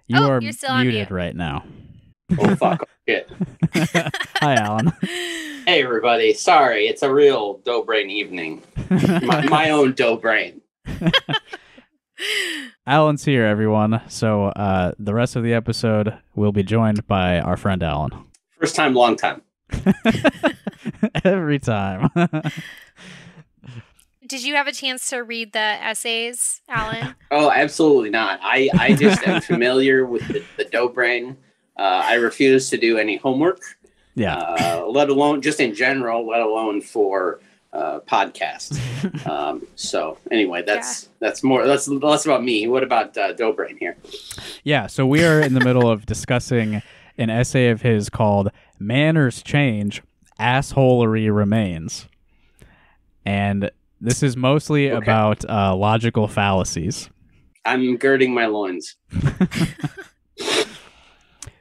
[0.08, 1.10] You Oh, are you're still muted mute.
[1.10, 1.64] right now.
[2.38, 2.88] Oh fuck!
[3.08, 3.30] Shit.
[3.74, 4.92] Hi, Alan.
[5.00, 8.62] Hey everybody, sorry, it's a real dough brain evening.
[9.22, 10.60] My, my own dough brain.
[12.86, 14.00] Alan's here, everyone.
[14.08, 18.10] So uh, the rest of the episode will be joined by our friend Alan.
[18.58, 19.42] First time, long time.
[21.24, 22.10] Every time.
[24.26, 27.14] Did you have a chance to read the essays, Alan?
[27.30, 28.40] Oh, absolutely not.
[28.42, 31.36] I I just am familiar with the, the dough brain.
[31.78, 33.60] Uh, I refuse to do any homework,
[34.14, 34.36] yeah.
[34.36, 37.40] uh, let alone just in general, let alone for
[37.72, 38.78] uh, podcasts.
[39.26, 42.66] Um, so anyway, that's that's more that's less about me.
[42.66, 43.96] What about uh, dough brain here?
[44.64, 46.82] Yeah, so we are in the middle of discussing
[47.18, 50.02] an essay of his called Manners Change,
[50.40, 52.08] Assholery Remains.
[53.24, 54.96] And this is mostly Okay.
[54.96, 57.08] about uh, logical fallacies.
[57.64, 58.96] I'm girding my loins.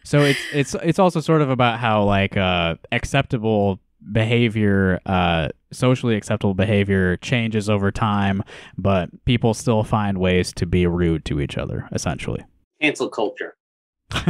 [0.05, 3.79] So it's it's it's also sort of about how like uh, acceptable
[4.11, 8.43] behavior, uh, socially acceptable behavior changes over time,
[8.77, 12.45] but people still find ways to be rude to each other, essentially.
[12.81, 13.55] Cancel culture.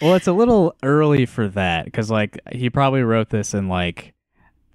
[0.00, 4.14] well, it's a little early for that because, like, he probably wrote this in like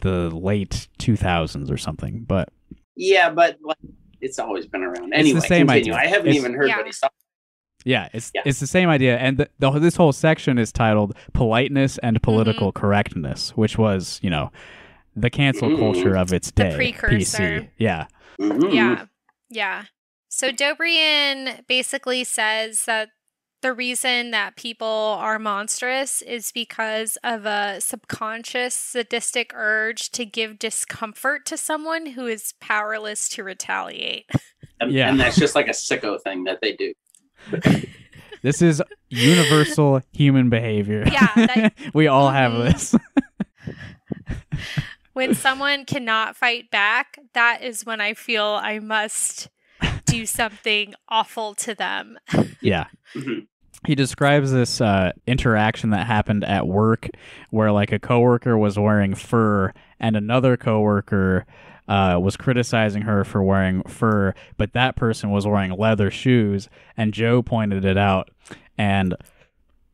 [0.01, 2.23] the late 2000s or something.
[2.27, 2.49] But
[2.95, 3.77] Yeah, but like,
[4.21, 5.09] it's always been around.
[5.13, 5.93] the Anyway, same continue.
[5.93, 5.95] idea.
[5.95, 6.77] I haven't It's- even heard Yeah.
[6.77, 7.15] what he's talking.
[7.85, 8.41] Yeah, it's Yeah.
[8.45, 12.73] it's the same idea, and the, the this whole section is titled "Politeness and Political
[12.73, 14.51] Correctness," which was, you know,
[15.15, 15.79] the cancel Mm.
[15.79, 16.75] culture of its day.
[16.75, 17.61] precursor.
[17.61, 17.69] PC.
[17.77, 18.07] Yeah,
[18.39, 18.73] Mhm.
[18.73, 19.05] Yeah.
[19.49, 19.83] Yeah.
[20.27, 23.09] So Dobrian basically says that
[23.61, 24.85] the reason that people
[25.19, 32.27] are monstrous is because of a subconscious sadistic urge to give discomfort to someone who
[32.27, 34.29] is powerless to retaliate.
[34.81, 35.07] And, Yeah.
[35.09, 36.93] and that's just like a sicko thing that they do.
[38.41, 41.03] This is universal human behavior.
[41.11, 42.63] Yeah, that- we all have Mhm.
[42.71, 42.95] this.
[45.13, 49.49] when someone cannot fight back, that is when I feel I must
[50.05, 52.17] do something awful to them.
[52.61, 52.85] yeah.
[53.13, 53.47] Mhm.
[53.85, 57.07] he describes this uh, interaction that happened at work
[57.51, 61.45] where like a coworker was wearing fur and another coworker
[61.87, 67.13] uh, was criticizing her for wearing fur, but that person was wearing leather shoes, and
[67.13, 68.29] Joe pointed it out.
[68.77, 69.15] And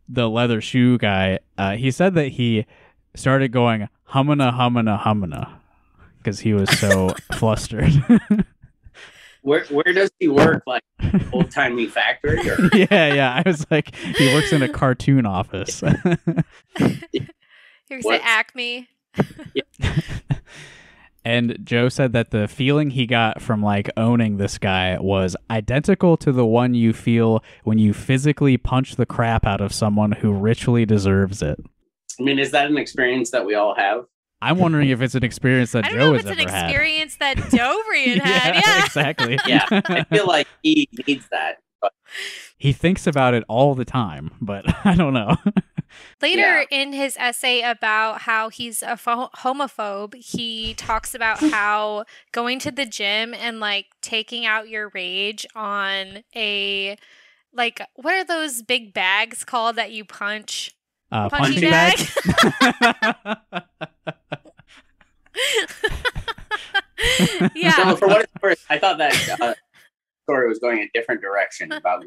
[0.08, 2.66] the leather shoe guy, uh, he said that he
[3.16, 5.60] started going humana humana humana
[6.18, 7.92] because he was so flustered.
[9.44, 10.62] Where where does he work?
[10.68, 10.84] Like
[11.34, 12.48] old timey factory?
[12.48, 12.70] Or?
[12.76, 13.42] yeah, yeah.
[13.44, 15.82] I was like, he works in a cartoon office.
[15.82, 15.96] You're
[18.02, 18.04] What?
[18.04, 18.88] say Acme.
[21.24, 26.18] And Joe said that the feeling he got from like owning this guy was identical
[26.18, 30.32] to the one you feel when you physically punch the crap out of someone who
[30.32, 31.60] richly deserves it.
[32.20, 34.06] I mean, is that an experience that we all have?
[34.42, 36.48] I'm wondering if it's an experience that I don't Joe know has if it's an
[36.50, 36.66] had.
[36.66, 38.56] experience that Dobrian had.
[38.66, 38.86] Yeah.
[38.86, 39.38] exactly.
[39.46, 41.58] Yeah, I feel like he needs that.
[41.80, 41.94] But
[42.62, 45.36] he thinks about it all the time, but I don't know.
[46.22, 46.64] Later Yeah.
[46.72, 52.72] in his essay about how he's a pho- homophobe, he talks about how going to
[52.72, 56.96] the gym and like taking out your rage on a
[57.54, 60.72] like what are those big bags called that you punch?
[61.12, 62.00] Uh, Punching punching bag.
[67.56, 67.72] yeah.
[67.76, 69.54] So for what it's worth, I thought that uh,
[70.24, 72.04] story was going a different direction about,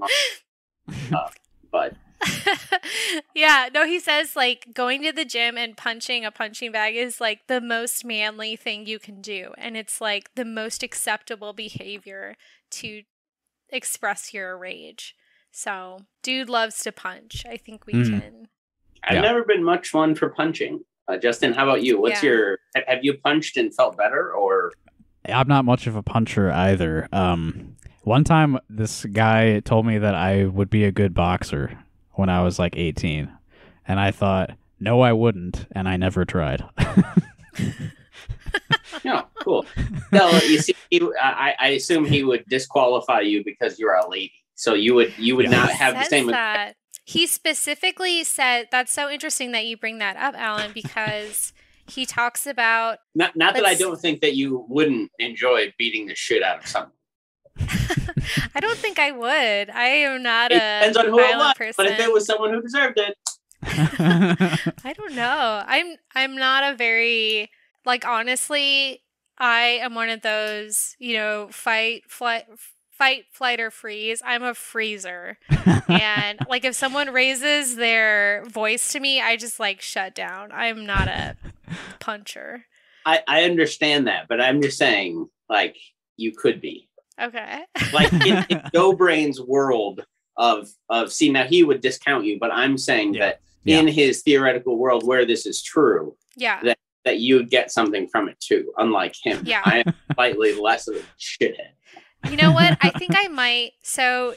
[0.89, 1.28] uh,
[1.70, 1.95] but
[3.35, 7.20] yeah, no, he says like going to the gym and punching a punching bag is
[7.20, 9.53] like the most manly thing you can do.
[9.59, 12.37] And it's like the most acceptable behavior
[12.72, 13.03] to
[13.68, 15.14] express your rage.
[15.51, 17.45] So, dude loves to punch.
[17.49, 18.11] I think we Mm.
[18.11, 18.49] can.
[19.05, 19.20] I've Yeah.
[19.20, 20.85] never been much one for punching.
[21.07, 22.01] Uh, Justin, how about you?
[22.01, 22.30] What's Yeah.
[22.30, 22.59] your?
[22.89, 24.72] Have you punched and felt better, or
[25.26, 27.09] I'm not much of a puncher either.
[27.12, 31.79] Um, one time, this guy told me that I would be a good boxer
[32.13, 33.31] when I was like 18,
[33.89, 34.51] and I thought,
[34.81, 36.65] no, I wouldn't, and I never tried.
[39.05, 39.27] no?
[39.43, 39.67] Cool.
[40.13, 44.33] No, you see, he, I, I assume he would disqualify you because you're a lady.
[44.55, 45.51] So you would you would Yeah.
[45.51, 46.27] not He have the same.
[46.29, 46.77] that.
[47.05, 51.53] He specifically said that's so interesting that you bring that up, Alan, because
[51.87, 56.15] he talks about Not, not that I don't think that you wouldn't enjoy beating the
[56.15, 56.93] shit out of someone.
[58.55, 59.71] I don't think I would.
[59.71, 61.55] I am not It a depends on who it violent was.
[61.55, 61.75] person.
[61.85, 63.17] But if it was someone who deserved it,
[63.67, 65.63] I don't know.
[65.67, 67.51] I'm I'm not a very
[67.85, 69.03] like honestly,
[69.39, 72.45] I am one of those, you know, fight flight
[72.91, 74.23] fight flight or freeze.
[74.25, 75.39] I'm a freezer.
[75.89, 80.51] and like if someone raises their voice to me, I just like shut down.
[80.53, 81.37] I'm not a
[82.01, 82.67] puncher.
[83.07, 85.77] I, I understand that, but I'm just saying, like,
[86.17, 86.89] you could be.
[87.21, 87.61] Okay.
[87.93, 90.05] Like in, in Joe Brain's world
[90.37, 93.21] of of see now he would discount you, but I'm saying Yeah.
[93.27, 93.79] that Yeah.
[93.81, 96.61] in his theoretical world where this is true, yeah.
[96.62, 99.43] that that you would get something from it too, unlike him.
[99.45, 99.61] Yeah.
[99.65, 101.73] I am slightly less of a shithead.
[102.31, 102.79] You know what?
[102.81, 103.73] I think I might.
[103.83, 104.35] So,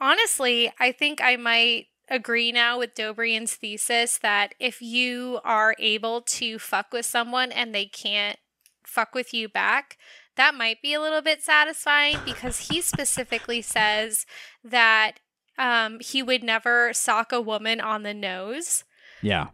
[0.00, 6.22] honestly, I think I might agree now with Dobrian's thesis that if you are able
[6.22, 8.36] to fuck with someone and they can't
[8.84, 9.96] fuck with you back,
[10.40, 14.24] that might be a little bit satisfying because he specifically says
[14.64, 15.20] that
[15.58, 18.84] um, he would never sock a woman on the nose.
[19.20, 19.48] yeah.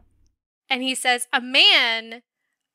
[0.70, 2.22] And he says a man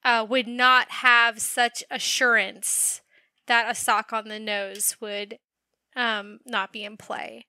[0.03, 3.01] uh, would not have such assurance
[3.47, 5.39] that a sock on the nose would
[5.95, 7.45] um, not be in play.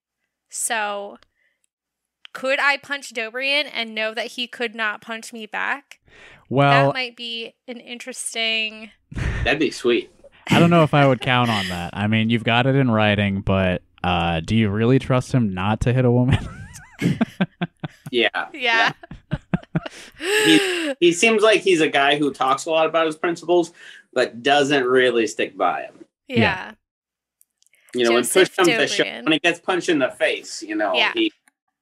[0.48, 1.18] So,
[2.32, 5.98] could I punch Dobrian and know that he could not punch me back?
[6.48, 8.90] Well, that might be an interesting.
[9.44, 10.10] That'd be sweet.
[10.52, 11.90] I don't know if I would count on that.
[11.96, 15.80] I mean, you've got it in writing, but uh, do you really trust him not
[15.82, 16.38] to hit a woman?
[18.10, 18.48] Yeah.
[18.52, 18.92] Yeah.
[21.00, 23.72] He seems like he's a guy who talks a lot about his principles,
[24.12, 26.04] but doesn't really stick by them.
[26.28, 26.72] yeah.
[27.94, 30.62] You know, Joseph when push comes to shove, when it gets punched in the face,
[30.62, 31.12] you know, Yeah.
[31.14, 31.32] he,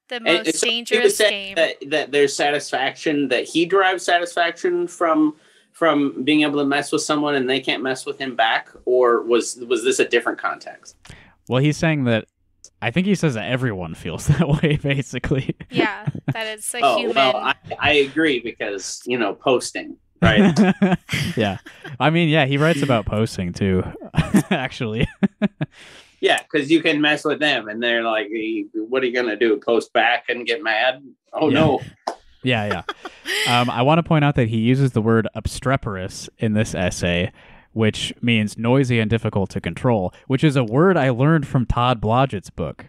[0.08, 1.56] The most and so dangerous saying game.
[1.56, 5.36] That, that there's satisfaction that he derives satisfaction from
[5.80, 9.22] from being able to mess with someone and they can't mess with him back, or
[9.22, 10.94] was was this a different context?
[11.48, 12.26] well, he's saying that.
[12.82, 15.56] I think he says that everyone feels that way, basically.
[15.70, 17.16] yeah, that it's a oh human.
[17.16, 20.52] well, I, I agree because you know posting right.
[21.36, 21.56] yeah.
[21.98, 23.82] I mean, yeah, he writes about posting too,
[24.50, 25.08] actually.
[26.20, 28.28] Yeah, because you can mess with them, and they're like,
[28.74, 29.56] "What are you gonna do?
[29.58, 31.02] Post back and get mad?
[31.32, 31.60] Oh Yeah.
[31.60, 31.80] no!"
[32.42, 32.82] Yeah,
[33.46, 33.60] yeah.
[33.60, 37.32] Um, I want to point out that he uses the word obstreperous in this essay,
[37.72, 42.00] which means noisy and difficult to control, which is a word I learned from Todd
[42.00, 42.86] Blodgett's book.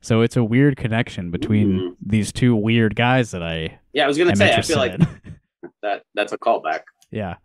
[0.00, 1.96] So it's a weird connection between Mhm.
[2.04, 4.54] these two weird guys that I Yeah, I was gonna say.
[4.54, 4.98] I feel like
[5.82, 6.80] that that's a callback.
[7.10, 7.36] Yeah.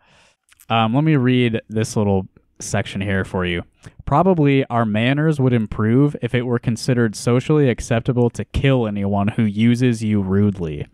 [0.70, 2.28] Um, let me read this little
[2.60, 3.64] section here for you.
[4.06, 9.44] Probably our manners would improve if it were considered socially acceptable to kill anyone who
[9.44, 10.86] uses you rudely.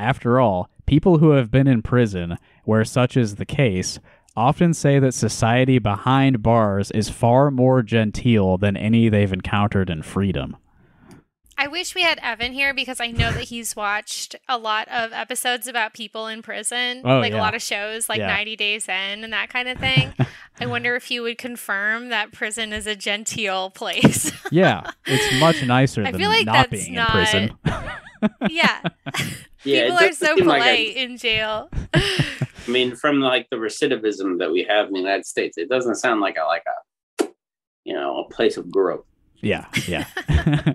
[0.00, 3.98] After all, people who have been in prison, where such is the case,
[4.34, 10.02] often say that society behind bars is far more genteel than any they've encountered in
[10.02, 10.56] freedom.
[11.58, 15.12] I wish we had Evan here because I know that he's watched a lot of
[15.12, 17.38] episodes about people in prison, Oh, like yeah.
[17.38, 18.28] a lot of shows like Yeah.
[18.28, 20.14] 90 Days In and that kind of thing.
[20.58, 24.32] I wonder if he would confirm that prison is a genteel place.
[24.50, 27.58] Yeah, it's much nicer I than feel like not that's being not- in prison.
[28.48, 28.82] yeah.
[29.62, 31.68] Yeah, people are so seem like polite a- in jail.
[31.92, 35.96] I mean, from like the recidivism that we have in the United States, it doesn't
[35.96, 36.64] sound like a like
[37.20, 37.26] a
[37.84, 39.04] you know a place of growth.
[39.42, 40.06] yeah, yeah.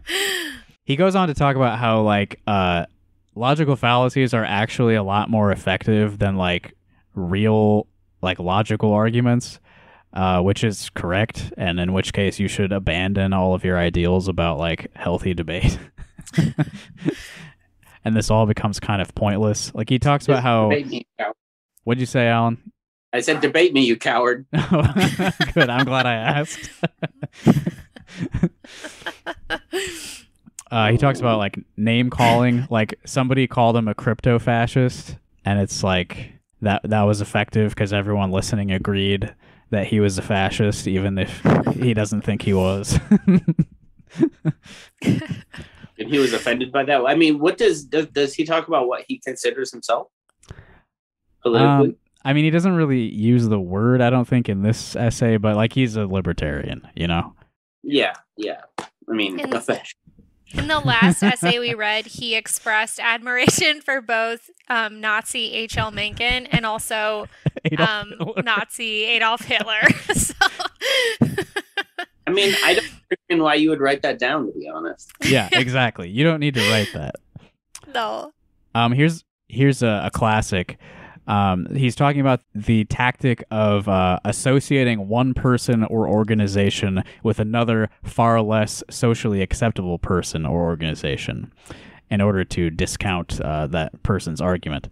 [0.83, 2.85] he goes on to talk about how like uh
[3.33, 6.73] logical fallacies are actually a lot more effective than like
[7.15, 7.87] real
[8.21, 9.59] like logical arguments
[10.13, 14.27] uh, which is correct and in which case you should abandon all of your ideals
[14.27, 15.77] about like healthy debate
[18.05, 19.73] and this all becomes kind of pointless.
[19.73, 21.07] Like he talks about how me,
[21.83, 22.71] what'd you say alan?
[23.13, 24.45] I said, debate me, you coward.
[24.51, 25.69] good.
[25.69, 26.69] I'm glad i asked.
[30.71, 35.15] Uh, he talks about like name calling, like somebody called him a crypto fascist,
[35.45, 39.33] and it's like that that was effective because everyone listening agreed
[39.69, 41.41] that he was a fascist, even if
[41.75, 42.99] he doesn't think he was.
[45.97, 47.05] And he was offended by that.
[47.05, 50.07] I mean, what does does, does he talk about what he considers himself
[51.41, 51.89] politically?
[51.89, 55.37] Um, I mean, he doesn't really use the word, I don't think, in this essay,
[55.37, 57.33] but like he's a libertarian, you know?
[57.83, 58.61] yeah, yeah.
[58.79, 59.53] I mean, In-
[60.53, 65.91] In the last essay we read, he expressed admiration for both um, Nazi H.L.
[65.91, 67.27] Mencken and also
[67.65, 69.81] Adolf um, Nazi Adolf Hitler.
[70.13, 70.33] so,
[72.27, 74.47] I mean, I don't understand why you would write that down.
[74.47, 76.09] To be honest, yeah, exactly.
[76.09, 77.15] You don't need to write that.
[77.93, 78.31] no.
[78.73, 80.77] Um, here's here's a, a classic.
[81.27, 87.89] Um, he's talking about the tactic of uh, associating one person or organization with another
[88.03, 91.51] far less socially acceptable person or organization
[92.11, 94.87] in order to discount uh, that person's argument.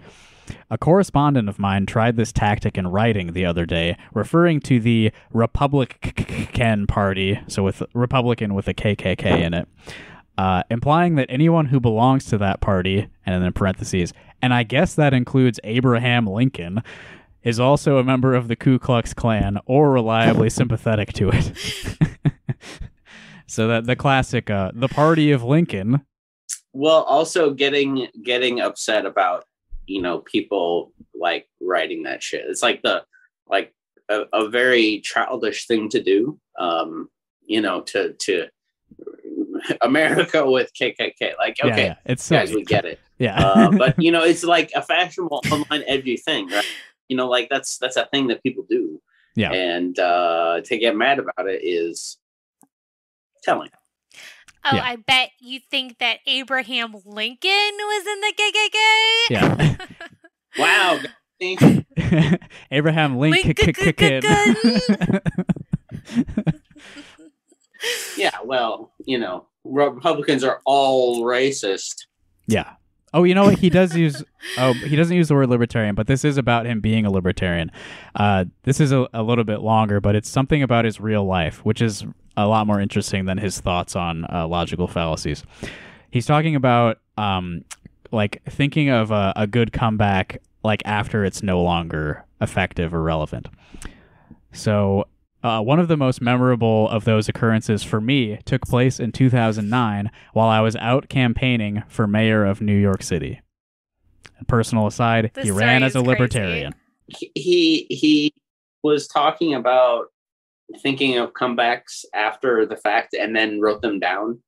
[0.70, 5.12] A correspondent of mine tried this tactic in writing the other day, referring to the
[5.32, 9.68] Republican Party, so with Republican with a KKK in it,
[10.38, 14.64] uh, implying that anyone who belongs to that party, and then in parentheses, and I
[14.64, 16.82] guess that includes Abraham Lincoln,
[17.44, 21.52] is also a member of the Ku Klux Klan or reliably sympathetic to it.
[23.48, 26.06] so that the classic, uh, the party of Lincoln.
[26.74, 29.46] well, also getting getting upset about
[29.88, 32.46] you know people like writing that shit.
[32.48, 33.04] It's like the
[33.48, 33.74] like
[34.10, 36.40] a, a very childish thing to do.
[36.58, 37.10] Um,
[37.46, 38.48] you know, to to
[39.82, 41.38] America with KKK.
[41.38, 43.00] Like, okay, yeah, it's guys, we get it.
[43.20, 46.66] Yeah, uh, but you know it's like a fashionable online edgy thing right
[47.08, 49.00] you know like that's that's a thing that people do
[49.36, 49.52] Yeah.
[49.52, 52.18] and uh to get mad about it is
[53.44, 53.70] telling
[54.66, 54.84] Oh, Yeah.
[54.84, 58.78] I bet you think that Abraham Lincoln was in the KKK.
[59.30, 59.76] yeah.
[60.58, 61.00] wow.
[62.72, 63.54] Abraham Lincoln.
[68.18, 72.06] yeah well you know republicans are all racist
[72.48, 72.74] Yeah.
[73.16, 73.60] Oh, you know what?
[73.60, 74.24] He does use.
[74.58, 77.70] Oh, he doesn't use the word libertarian, but this is about him being a libertarian.
[78.16, 81.64] Uh, this is a, a little bit longer, but it's something about his real life,
[81.64, 82.04] which is
[82.38, 85.44] a lot more interesting than his thoughts on uh, logical fallacies.
[86.12, 87.64] He's talking about um,
[88.12, 93.48] like thinking of a, a good comeback like after it's no longer effective or relevant.
[94.52, 95.06] So
[95.44, 100.10] uh, one of the most memorable of those occurrences for me took place in 2009
[100.34, 103.42] while I was out campaigning for mayor of New York City.
[104.48, 106.08] Personal aside, This he ran as a is crazy.
[106.10, 106.76] libertarian.
[107.08, 108.34] he he, he
[108.84, 110.08] was talking about
[110.82, 114.40] thinking of comebacks after the fact and then wrote them down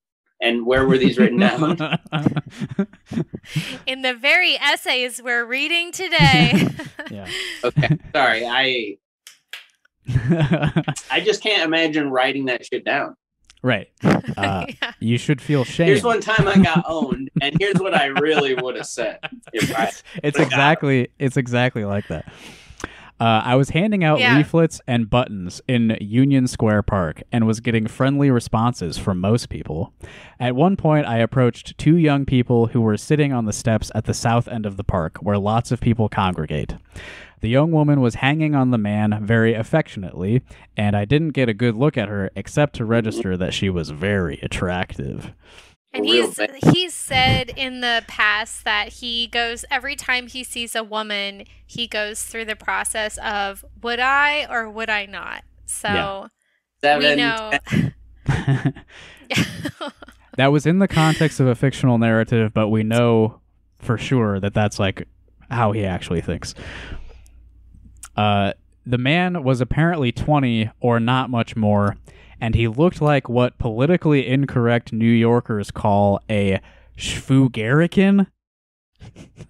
[0.42, 1.78] and where were these written down
[3.88, 6.68] In the very essays we're reading today.
[7.12, 7.28] yeah.
[7.64, 8.96] okay sorry i
[11.10, 13.16] i just can't imagine writing that shit down
[13.64, 13.88] right.
[14.38, 14.92] Uh, Yeah.
[15.00, 15.88] you should feel shame.
[15.88, 19.18] Here's one time I got owned, and here's what I really would have said.
[19.54, 22.32] If I, it's, it's Like, exactly it's exactly like that.
[23.20, 24.36] Uh, I was handing out Yeah.
[24.38, 29.94] leaflets and buttons in Union Square Park and was getting friendly responses from most people.
[30.40, 34.04] At one point, I approached two young people who were sitting on the steps at
[34.04, 36.76] the south end of the park, where lots of people congregate.
[37.40, 40.42] The young woman was hanging on the man very affectionately,
[40.76, 43.92] and I didn't get a good look at her except to register that she was
[43.92, 45.32] very attractive.
[45.96, 46.56] And Real he's bad.
[46.74, 51.88] he's said in the past that he goes every time he sees a woman, he
[51.88, 55.46] goes through the process of would I or would I not.
[55.66, 56.28] So
[56.82, 57.52] Seven, we know.
[60.36, 63.40] that was in the context of a fictional narrative, but we know
[63.80, 65.08] for sure that that's like
[65.50, 66.54] how he actually thinks.
[68.18, 68.52] Uh,
[68.86, 71.96] the man was apparently 20 or not much more,
[72.40, 76.60] and he looked like what politically incorrect New Yorkers call a
[76.98, 78.28] schvugarican.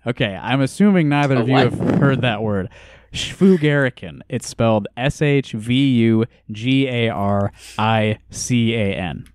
[0.07, 1.71] okay, I'm assuming neither of you what?
[1.71, 2.69] have heard that word.
[3.13, 4.21] Schvugarican.
[4.27, 9.27] It's spelled S H V U G A R I C A N.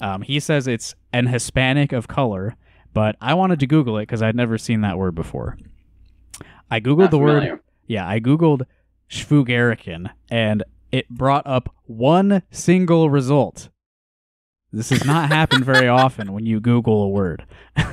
[0.00, 2.54] Um, he says it's an Hispanic of color,
[2.92, 5.56] but I wanted to Google it because I'd never seen that word before.
[6.70, 8.66] I Googled not the word yeah, I googled
[9.08, 13.68] Schvugarican and it brought up one single result.
[14.72, 17.46] This has not happened very often when you Google a word.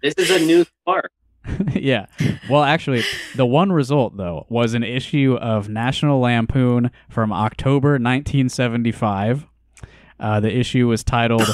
[0.00, 1.10] This is a new spark.
[1.74, 2.06] yeah.
[2.48, 3.02] Well, actually,
[3.34, 9.46] the one result though was an issue of National Lampoon from October 1975.
[10.20, 11.46] Uh, the issue was titled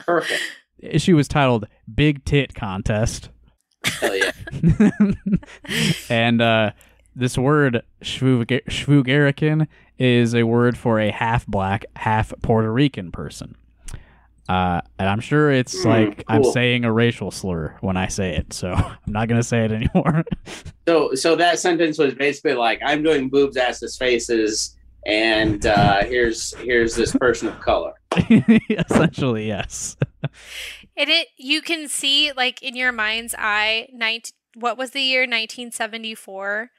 [0.00, 0.40] Perfect.
[0.78, 3.30] the issue was titled Big Tit Contest.
[3.84, 4.32] Hell yeah.
[6.10, 6.72] and uh,
[7.18, 9.66] this word Schvug- Schvugarican
[9.98, 13.56] is a word for a half black, half Puerto Rican person.
[14.48, 18.34] Uh, and I'm sure it's Hmm, like I'm saying a racial slur when I say
[18.36, 20.24] it, so I'm not gonna say it anymore.
[20.88, 26.54] So so that sentence was basically like, I'm doing boobs, asses, faces, and uh, here's
[26.54, 27.92] here's this person of color.
[28.70, 29.98] Essentially, yes.
[30.96, 35.20] And it you can see like in your mind's eye, night what was the year
[35.24, 36.70] 1974?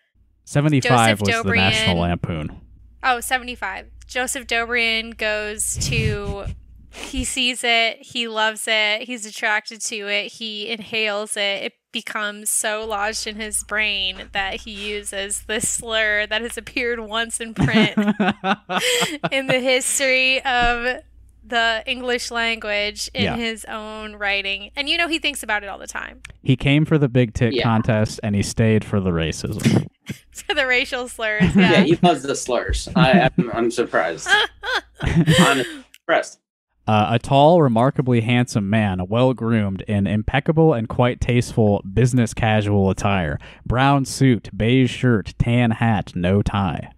[0.50, 2.60] 75 was Joseph the National Lampoon.
[3.04, 3.86] Oh, 75.
[4.08, 6.46] Joseph Dobrian goes to
[6.92, 11.64] he sees it, he loves it, he's attracted to it, he inhales it.
[11.64, 17.00] It becomes so lodged in his brain that he uses this slur that has appeared
[17.00, 17.96] once in print
[19.32, 21.04] in the history of
[21.50, 23.36] the English language in Yeah.
[23.36, 24.72] his own writing.
[24.76, 26.22] And you know he thinks about it all the time.
[26.44, 27.64] he came for the big tit Yeah.
[27.64, 29.88] contest and he stayed for the racism.
[30.32, 31.56] For the racial slurs.
[31.56, 31.82] Yeah, Yeah.
[31.84, 32.88] he loves the slurs.
[32.96, 34.28] I, I'm, I'm surprised.
[35.02, 35.60] I'm
[36.08, 36.40] impressed.
[36.88, 42.90] Uh, a tall, remarkably handsome man, well groomed in impeccable and quite tasteful business casual
[42.90, 43.38] attire.
[43.66, 46.92] Brown suit, beige shirt, tan hat, no tie.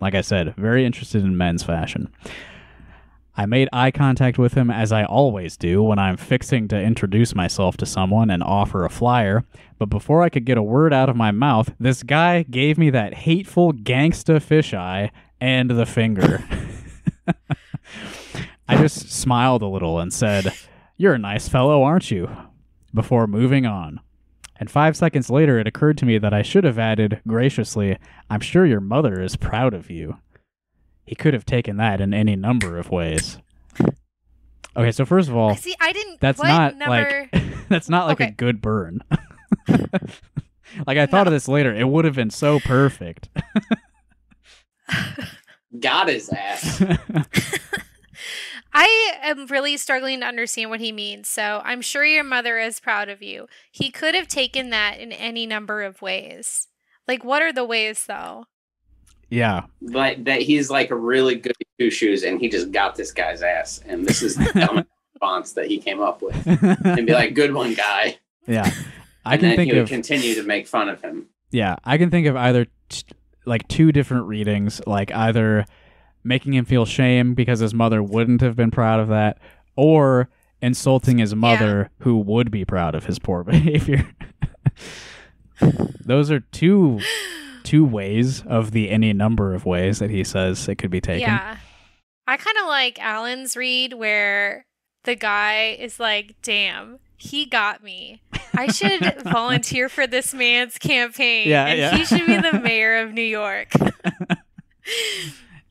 [0.00, 2.12] Like I said, very interested in men's fashion.
[3.34, 7.34] I made eye contact with him as I always do when I'm fixing to introduce
[7.34, 9.44] myself to someone and offer a flyer,
[9.78, 12.90] but before I could get a word out of my mouth, this guy gave me
[12.90, 15.10] that hateful gangsta fisheye
[15.40, 16.44] and the finger.
[18.68, 20.52] I just smiled a little and said,
[20.98, 22.30] You're a nice fellow, aren't you?
[22.92, 24.00] Before moving on.
[24.56, 27.98] And five seconds later, it occurred to me that I should have added graciously,
[28.30, 30.18] I'm sure your mother is proud of you.
[31.04, 33.38] He could have taken that in any number of ways.
[34.74, 38.06] Okay, so first of all, See, I didn't that's what not number like that's not
[38.06, 39.02] like a good burn.
[40.86, 43.28] like I thought of this later, it would have been so perfect.
[45.80, 46.82] Got his ass.
[48.74, 51.28] I am really struggling to understand what he means.
[51.28, 53.46] So I'm sure your mother is proud of you.
[53.70, 56.68] He could have taken that in any number of ways.
[57.06, 58.46] Like, what are the ways, though?
[59.32, 59.62] Yeah.
[59.80, 63.42] But that he's like a really good two shoes, and he just got this guy's
[63.42, 63.80] ass.
[63.86, 66.36] And this is the dumbest response that he came up with.
[66.84, 68.70] And be like, "Good one, guy." yeah.
[69.24, 71.28] I and can think he of continue to make fun of him.
[71.50, 73.04] Yeah, I can think of either t-
[73.46, 75.64] like two different readings, like either
[76.24, 79.38] making him feel shame because his mother wouldn't have been proud of that,
[79.76, 80.28] or
[80.60, 84.10] insulting his mother who would be proud of his poor behavior.
[86.04, 86.98] Those are two
[87.62, 91.28] two ways of the any number of ways that he says it could be taken.
[91.28, 91.56] Yeah.
[92.26, 94.66] I kind of like Alan's read where
[95.04, 98.22] the guy is like, damn, he got me.
[98.54, 101.48] I should volunteer for this man's campaign.
[101.48, 101.96] Yeah, and yeah.
[101.96, 103.72] he should be the mayor of New York.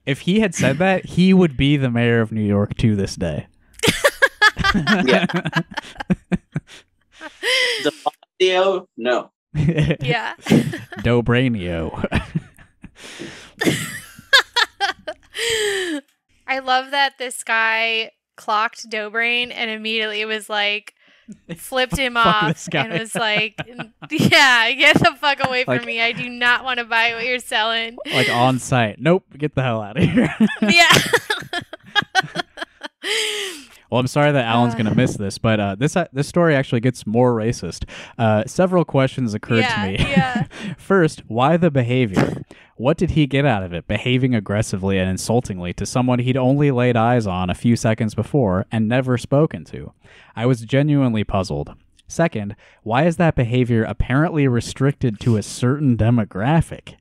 [0.05, 3.15] If he had said that, he would be the mayor of New York to this
[3.15, 3.47] day.
[4.73, 5.25] Yeah.
[7.83, 7.91] The
[8.39, 9.31] Theo, no.
[9.53, 10.33] Yeah.
[11.03, 12.05] Dobranio.
[16.47, 20.93] I love that this guy clocked Dobrain and immediately was like
[21.55, 23.55] flipped him off and was like,
[24.09, 26.01] "Yeah, get the fuck away from Like- me.
[26.01, 28.99] I do not want to buy what you're selling." like on site.
[28.99, 30.33] Nope, get the hell out of here.
[30.61, 30.97] yeah.
[33.89, 34.77] Well, I'm sorry that Alan's Uh.
[34.77, 37.83] going to miss this, but uh, this uh, this story actually gets more racist.
[38.17, 39.97] Uh, several questions occurred yeah, to me.
[39.99, 40.43] yeah.
[40.77, 42.41] First, why the behavior?
[42.77, 46.71] What did he get out of it, behaving aggressively and insultingly to someone he'd only
[46.71, 49.91] laid eyes on a few seconds before and never spoken to?
[50.35, 51.75] I was genuinely puzzled.
[52.07, 56.95] Second, why is that behavior apparently restricted to a certain demographic?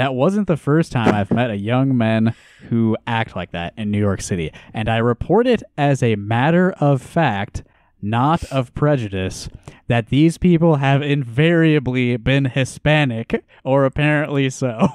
[0.00, 2.34] That wasn't the first time I've met a young men
[2.70, 6.70] who act like that in New York City, and I report it as a matter
[6.80, 7.64] of fact,
[8.00, 9.50] not of prejudice,
[9.88, 14.88] that these people have invariably been Hispanic, or apparently so.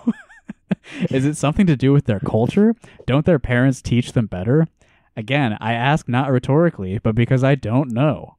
[1.11, 2.73] Is it something to do with their culture?
[3.05, 4.67] Don't their parents teach them better?
[5.15, 8.34] Again, I ask not rhetorically, but because I don't know.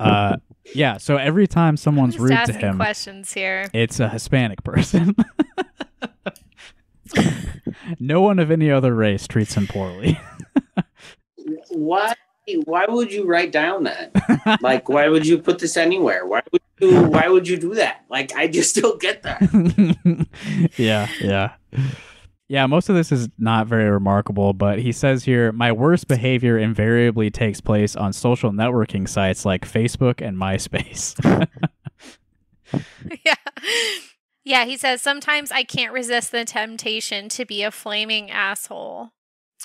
[0.00, 0.36] Uh,
[0.74, 0.96] yeah.
[0.98, 3.68] So every time someone's Just rude to him, questions here.
[3.72, 5.14] it's a Hispanic person.
[8.00, 10.18] no one of any other race treats him poorly.
[11.70, 12.14] Why?
[12.64, 14.58] Why would you write down that?
[14.62, 16.24] Like, why would you put this anywhere?
[16.26, 17.02] Why would you?
[17.02, 18.04] Why would you do that?
[18.08, 20.26] Like, I just don't get that.
[20.78, 21.52] yeah, yeah.
[22.48, 26.58] Yeah, most of this is not very remarkable, but he says here my worst behavior
[26.58, 31.14] invariably takes place on social networking sites like Facebook and MySpace.
[33.24, 33.34] yeah.
[34.44, 39.10] Yeah, he says sometimes I can't resist the temptation to be a flaming asshole.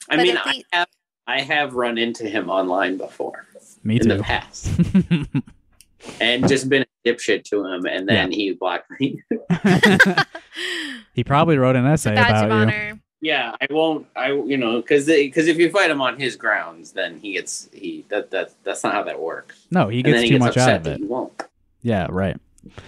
[0.09, 0.87] I But mean, at I have
[1.25, 3.47] I have run into him online before
[3.85, 4.69] Me in the past,
[6.19, 9.21] and just been a dipshit to him, and then he blocked me.
[11.13, 12.53] he probably wrote an essay Badge of about you.
[12.73, 12.99] honor.
[13.21, 14.07] yeah, I won't.
[14.15, 17.69] I you know because because if you fight him on his grounds, then he gets
[17.73, 19.67] he that that that's not how that works.
[19.71, 20.99] No, he gets then he too gets much upset out of that it.
[21.01, 21.43] you won't.
[21.81, 22.37] Yeah, right.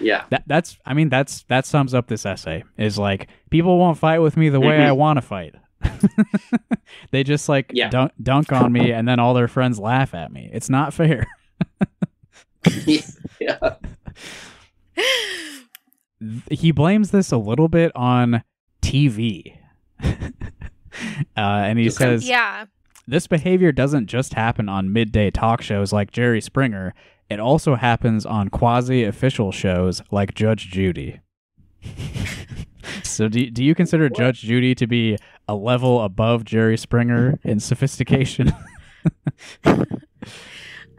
[0.00, 2.64] Yeah, That that's I mean that's that sums up this essay.
[2.78, 4.96] Is like people won't fight with me the way I Mhm.
[4.96, 5.54] want to fight.
[7.10, 7.90] they just like Yeah.
[7.90, 10.48] dunk dunk on me and then all their friends laugh at me.
[10.50, 11.26] It's not fair.
[13.38, 13.74] yeah.
[16.50, 18.42] He blames this a little bit on
[18.82, 19.58] TV.
[20.02, 20.10] uh,
[21.36, 21.90] and he Okay.
[21.94, 22.66] says Yeah.
[23.06, 26.94] this behavior doesn't just happen on midday talk shows like Jerry Springer.
[27.28, 31.20] It also happens on quasi official shows like Judge Judy.
[33.02, 35.16] so, do, do you consider Judge Judy to be
[35.48, 38.52] a level above Jerry Springer in sophistication?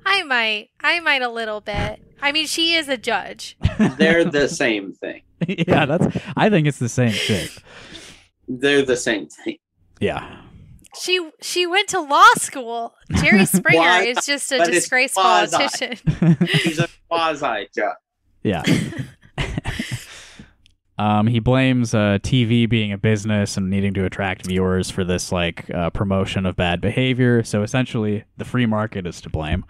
[0.09, 0.69] I might.
[0.79, 2.01] I might a little bit.
[2.21, 3.57] I mean, she is a judge.
[3.97, 5.21] They're the same thing.
[5.45, 6.17] yeah, that's.
[6.37, 7.49] I think it's the same thing.
[8.47, 9.57] They're the same thing.
[9.99, 10.41] Yeah.
[10.99, 12.95] She she went to law school.
[13.21, 14.03] Jerry Springer Why?
[14.03, 15.97] is just a But it's disgraced politician.
[16.47, 17.95] He's a quasi judge.
[18.43, 18.63] Yeah.
[20.97, 25.31] Um, he blames uh, TV being a business and needing to attract viewers for this
[25.31, 27.43] like uh, promotion of bad behavior.
[27.43, 29.65] So essentially, the free market is to blame,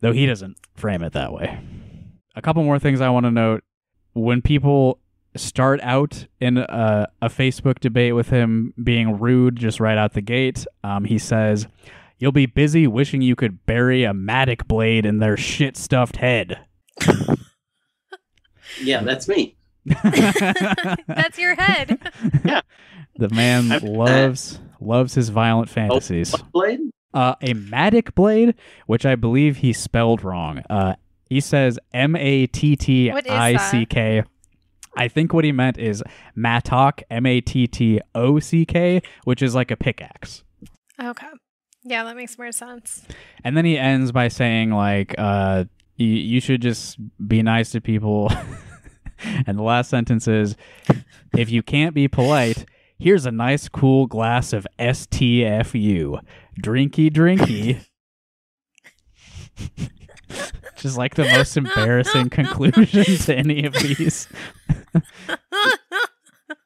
[0.00, 1.60] though he doesn't frame it that way.
[2.34, 3.62] A couple more things I want to note:
[4.14, 4.98] when people
[5.36, 10.22] start out in a, a Facebook debate with him being rude just right out the
[10.22, 11.66] gate, um, he says.
[12.18, 16.58] You'll be busy wishing you could bury a matic blade in their shit stuffed head.
[18.82, 19.56] Yeah, that's me.
[21.06, 21.98] That's your head.
[22.44, 22.60] yeah.
[23.16, 26.32] The man loves loves his violent Oh, fantasies.
[26.32, 26.80] what blade?
[27.14, 28.54] Uh, a matic blade,
[28.86, 30.62] which I believe he spelled wrong.
[30.68, 30.96] Uh,
[31.30, 34.22] he says M A T T I C K.
[34.98, 36.02] I think what he meant is
[36.34, 40.42] mattock, M A T T O C K, which is like a pickaxe.
[41.02, 41.26] Okay.
[41.84, 43.02] Yeah, that makes more sense.
[43.44, 45.64] And then he ends by saying like, uh,
[45.96, 48.30] you, you should just be nice to people.
[49.46, 50.56] and the last sentence is,
[51.36, 52.66] if you can't be polite,
[52.98, 56.20] here's a nice cool glass of STFU.
[56.60, 57.84] Drinky drinky.
[60.76, 64.28] Just like the most embarrassing conclusion to any of these.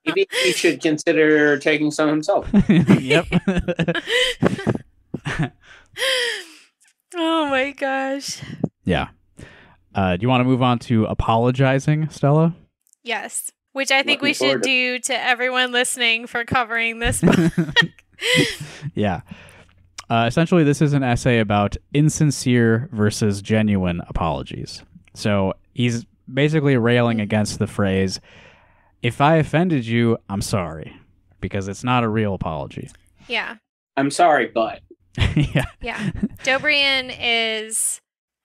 [0.06, 2.48] Maybe he should consider taking some himself.
[2.68, 3.26] yep.
[7.14, 8.42] oh my gosh.
[8.84, 9.08] yeah.
[9.94, 12.54] Uh, do you want to move on to apologizing, Stella?
[13.02, 13.50] Yes.
[13.72, 17.52] Which I think we should to- do to everyone listening for covering this book.
[18.94, 19.20] yeah.
[20.08, 24.82] Uh, essentially, this is an essay about insincere versus genuine apologies.
[25.14, 27.22] So he's basically railing Mhm.
[27.22, 28.20] against the phrase,
[29.02, 30.94] if I offended you, I'm sorry.
[31.40, 32.90] Because it's not a real apology.
[33.28, 33.56] Yeah.
[33.96, 34.80] I'm sorry, but
[35.36, 35.64] yeah.
[35.80, 36.10] Yeah.
[36.44, 38.00] Dobrian is,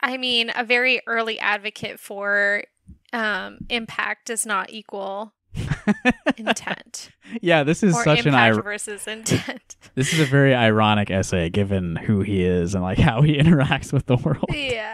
[0.06, 2.64] I mean, a very early advocate for
[3.12, 5.34] um, impact does not equal
[6.38, 7.10] intent.
[7.42, 9.76] Yeah, this is or such an impact ir- versus intent.
[9.96, 13.92] this is a very ironic essay given who he is and like how he interacts
[13.92, 14.46] with the world.
[14.54, 14.94] yeah.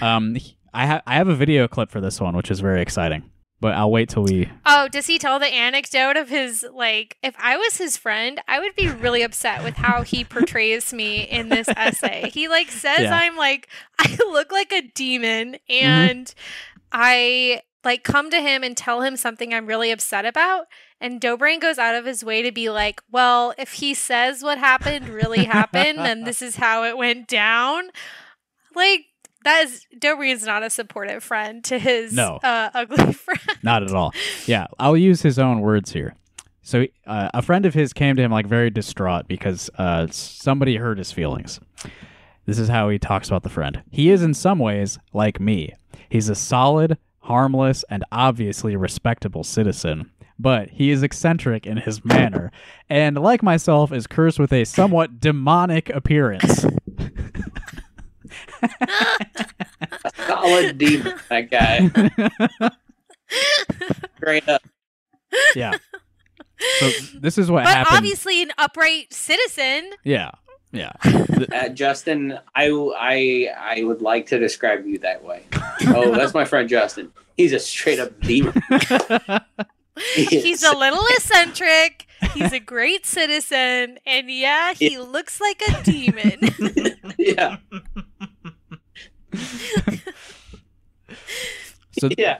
[0.00, 0.36] Um
[0.72, 3.28] I have I have a video clip for this one which is very exciting.
[3.64, 7.34] But I'll wait till we Oh, does he tell the anecdote of his like if
[7.38, 11.48] I was his friend, I would be really upset with how he portrays me in
[11.48, 12.28] this essay.
[12.28, 13.16] He like says Yeah.
[13.18, 15.86] I'm like I look like a demon mm-hmm.
[15.86, 16.34] and
[16.92, 20.66] I like come to him and tell him something I'm really upset about
[21.00, 24.58] and Dobrain goes out of his way to be like, "Well, if he says what
[24.58, 27.84] happened really happened, then this is how it went down."
[28.74, 29.06] Like
[29.44, 32.38] that is Dobrian's not a supportive friend to his No.
[32.42, 33.40] uh, ugly friend.
[33.62, 34.12] Not at all.
[34.46, 36.14] Yeah, I'll use his own words here.
[36.62, 40.76] So, uh, a friend of his came to him like very distraught because uh, somebody
[40.76, 41.60] hurt his feelings.
[42.46, 43.82] This is how he talks about the friend.
[43.90, 45.72] He is in some ways like me.
[46.08, 52.50] He's a solid, harmless, and obviously respectable citizen, but he is eccentric in his manner,
[52.88, 56.64] and like myself, is cursed with a somewhat demonic appearance.
[60.04, 62.70] a solid demon, that guy.
[64.16, 64.62] Straight up.
[65.54, 65.72] yeah.
[66.78, 67.96] So this is what but happened.
[67.96, 69.90] obviously an upright citizen.
[70.04, 70.30] Yeah.
[70.72, 70.92] Yeah.
[71.52, 75.42] Uh, Justin, I, I, I would like to describe you that way.
[75.88, 77.12] Oh, that's my friend Justin.
[77.36, 78.54] He's a straight up demon.
[80.14, 82.06] He's a little eccentric.
[82.32, 86.38] He's a great citizen, and yeah, he looks like a demon.
[87.18, 87.56] yeah,
[91.98, 92.38] So yeah.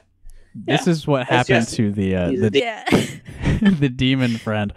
[0.54, 2.84] this is what happened to the uh, the yeah.
[3.78, 4.72] the demon friend.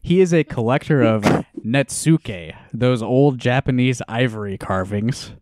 [0.00, 1.22] He is a collector of
[1.64, 5.32] netsuke, those old Japanese ivory carvings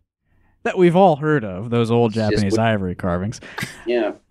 [0.63, 1.69] that we've all heard of.
[1.69, 3.39] Those old It's just Japanese wi- ivory carvings,
[3.85, 4.13] Yeah,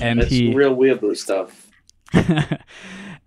[0.00, 1.66] and that's he real weeaboo stuff.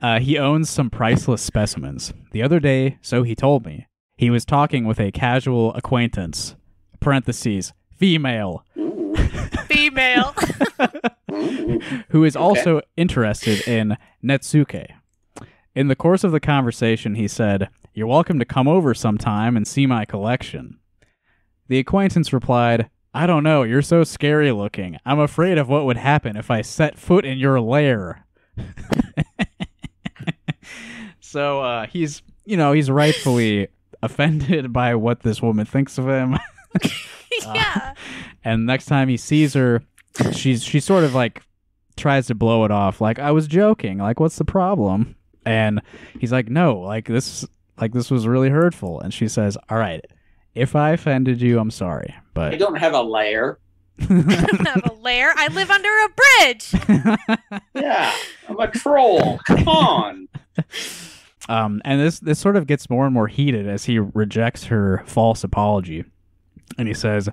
[0.02, 2.14] uh, he owns some priceless specimens.
[2.32, 6.56] The other day, so he told me, he was talking with a casual acquaintance.
[7.02, 8.64] Parentheses female.
[9.68, 10.34] Female.
[12.10, 12.42] who is Okay.
[12.44, 14.88] also interested in Netsuke.
[15.76, 19.68] In the course of the conversation, he said, You're welcome to come over sometime and
[19.68, 20.78] see my collection.
[21.68, 24.98] The acquaintance replied, I don't know, you're so scary looking.
[25.06, 28.26] I'm afraid of what would happen if I set foot in your lair.
[31.20, 33.68] so uh, he's, you know, he's rightfully
[34.02, 36.38] offended by what this woman thinks of him.
[37.54, 37.94] yeah.
[38.44, 39.82] and next time he sees her
[40.34, 41.42] she's she sort of like
[41.96, 45.16] tries to blow it off like i was joking like what's the problem
[45.46, 45.82] and
[46.20, 47.46] he's like no like this
[47.80, 50.06] like this was really hurtful and she says all right
[50.56, 53.60] if i offended you i'm sorry but I but don't have a lair.
[54.00, 55.34] I don't have a lair.
[55.36, 56.10] I live under a
[56.40, 57.62] bridge.
[57.76, 58.12] Yeah,
[58.48, 59.40] I'm a troll.
[59.46, 60.28] Come on.
[61.50, 65.04] um and this this sort of gets more and more heated as he rejects her
[65.06, 66.06] false apology
[66.78, 67.30] and he says,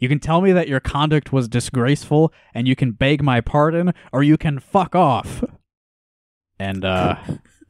[0.00, 3.92] You can tell me that your conduct was disgraceful and you can beg my pardon
[4.12, 5.44] or you can fuck off.
[6.58, 7.16] And, uh,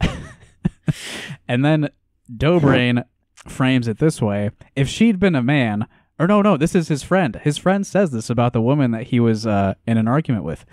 [1.47, 1.89] and then
[2.35, 3.03] Dobrain
[3.47, 5.87] frames it this way If she'd been a man,
[6.19, 7.35] or no, no, this is his friend.
[7.43, 10.65] His friend says this about the woman that he was uh, in an argument with.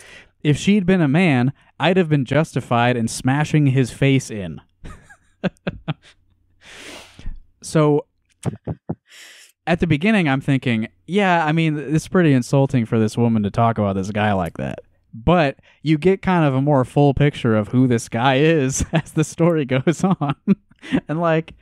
[0.42, 4.60] If she'd been a man, I'd have been justified in smashing his face in.
[7.62, 8.06] so
[9.66, 13.50] at the beginning, I'm thinking, yeah, I mean, it's pretty insulting for this woman to
[13.50, 14.80] talk about this guy like that.
[15.12, 19.12] But you get kind of a more full picture of who this guy is as
[19.12, 20.34] the story goes on.
[21.08, 21.54] and, like,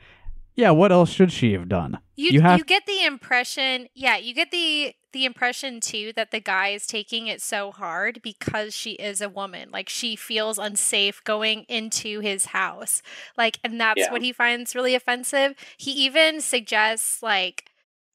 [0.55, 1.97] yeah, what else should she have done?
[2.15, 6.39] You You you, get the impression, yeah, you get the the impression too that the
[6.39, 9.69] guy is taking it so hard because she is a woman.
[9.71, 13.01] Like she feels unsafe going into his house.
[13.37, 14.11] Like and that's Yeah.
[14.11, 15.53] what he finds really offensive.
[15.77, 17.65] He even suggests like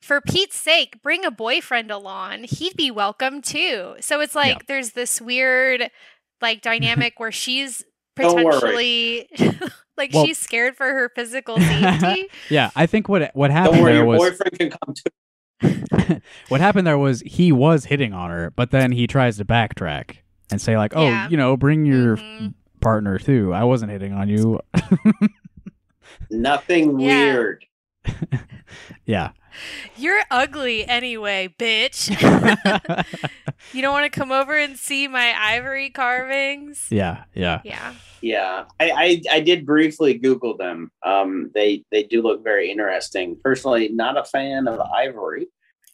[0.01, 2.44] for Pete's sake, bring a boyfriend along.
[2.44, 3.94] He'd be welcome too.
[4.01, 5.90] So it's like there's this weird
[6.40, 7.84] like dynamic where she's
[8.16, 9.28] potentially
[9.96, 12.26] like Well- she's scared for her physical safety.
[12.51, 16.20] Yeah, I think what what happened Don't worry, there your was boyfriend can come too.
[16.49, 20.18] what happened there was he was hitting on her, but then he tries to backtrack
[20.51, 21.28] and say like, "Oh, Yeah.
[21.28, 22.55] you know, bring your Mhm.
[22.80, 23.53] partner too.
[23.53, 24.61] I wasn't hitting on you."
[26.30, 27.34] Nothing Yeah.
[27.34, 27.64] weird.
[29.06, 29.30] Yeah.
[29.96, 32.09] You're ugly anyway, bitch.
[33.72, 36.86] you don't want to come over and see my ivory carvings?
[36.90, 37.61] yeah, yeah.
[37.64, 37.94] Yeah.
[38.20, 40.90] Yeah, I, I I did briefly Google them.
[41.06, 43.36] Um, they they do look very interesting.
[43.44, 45.46] Personally, not a fan of ivory,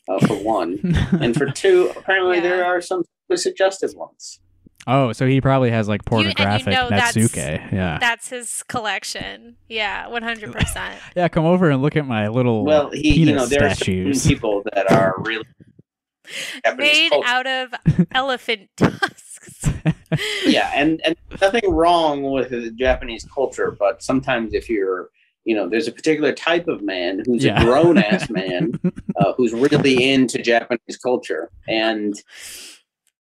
[0.09, 0.79] uh, for one,
[1.21, 2.43] and for two, apparently Yeah.
[2.45, 3.03] there are some
[3.35, 4.41] suggested ones.
[4.87, 7.73] Oh, so he probably has like You- you pornographic know that's- Netsuke.
[7.73, 7.99] Yeah.
[8.01, 9.57] That's his collection.
[9.69, 10.93] Yeah, 100%.
[11.17, 13.75] yeah, come over and look at my little Well, he penis you know there are
[13.75, 15.45] certain people that are really
[16.77, 17.29] Made culture.
[17.29, 17.75] out of
[18.15, 19.69] elephant tusks.
[20.47, 25.11] yeah, and and nothing wrong with the Japanese culture, but sometimes if you're
[25.47, 27.61] you know, there's a particular type of man who's Yeah.
[27.61, 28.81] a grown ass man
[29.17, 32.15] uh, who's really into Japanese culture, and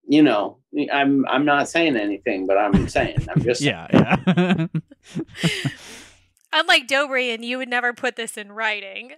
[0.07, 0.59] you know,
[0.91, 4.65] I'm I'm not saying anything, but I'm saying I'm just yeah, yeah.
[6.53, 9.11] Unlike Dobrian, you would never put this in writing.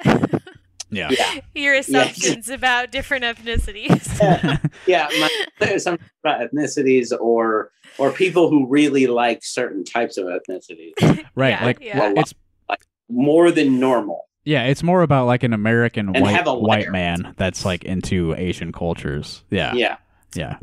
[0.89, 1.10] yeah.
[1.12, 4.20] yeah Your assumptions about different ethnicities.
[4.20, 5.08] yeah yeah.
[5.20, 5.30] My,
[5.60, 10.93] there's some about ethnicities or or people who really like certain types of ethnicities
[11.36, 11.49] Right.
[11.51, 12.14] Yeah, like yeah.
[12.16, 12.34] it's
[13.10, 14.28] more than normal.
[14.45, 18.72] yeah, it's more about like an American And white white man that's like into Asian
[18.72, 19.43] cultures.
[19.49, 19.74] Yeah.
[19.74, 19.97] Yeah,
[20.36, 20.58] Yeah.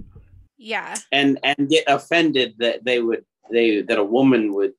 [0.62, 0.94] Yeah.
[1.10, 4.72] and and get offended that they would they that a woman would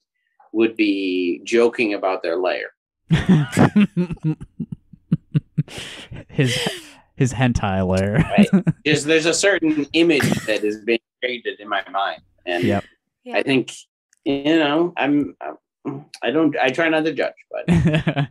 [0.54, 2.70] would be joking about their layer.
[6.30, 6.58] his
[7.16, 8.16] his hentai layer.
[8.16, 8.48] Right.
[8.86, 12.86] Just there's a certain image that is being created in my mind, and Yep.
[13.24, 13.38] Yeah.
[13.38, 13.72] I think
[14.26, 17.66] you know I'm, I'm I don't I try not to judge, but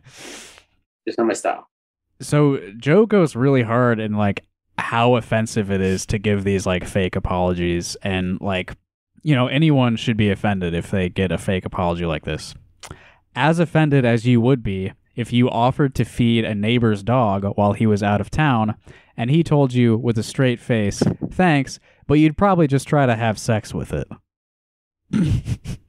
[1.05, 1.67] it's not my style.
[2.21, 4.45] so Joe goes really hard in like
[4.77, 8.75] how offensive it is to give these like fake apologies and like
[9.21, 12.55] you know anyone should be offended if they get a fake apology like this.
[13.35, 17.73] As offended as you would be if you offered to feed a neighbor's dog while
[17.73, 18.75] he was out of town
[19.15, 23.15] and he told you with a straight face, "Thanks, but you'd probably just try to
[23.15, 24.07] have sex with it."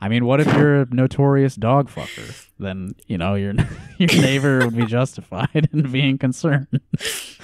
[0.00, 2.46] I mean, what if you're a notorious dog fucker?
[2.58, 3.54] Then, you know, your
[3.98, 6.68] your neighbor would be justified in being concerned.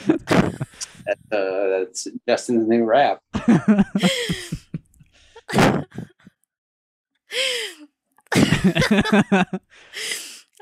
[0.07, 3.21] That's, uh, that's Justin's new rap.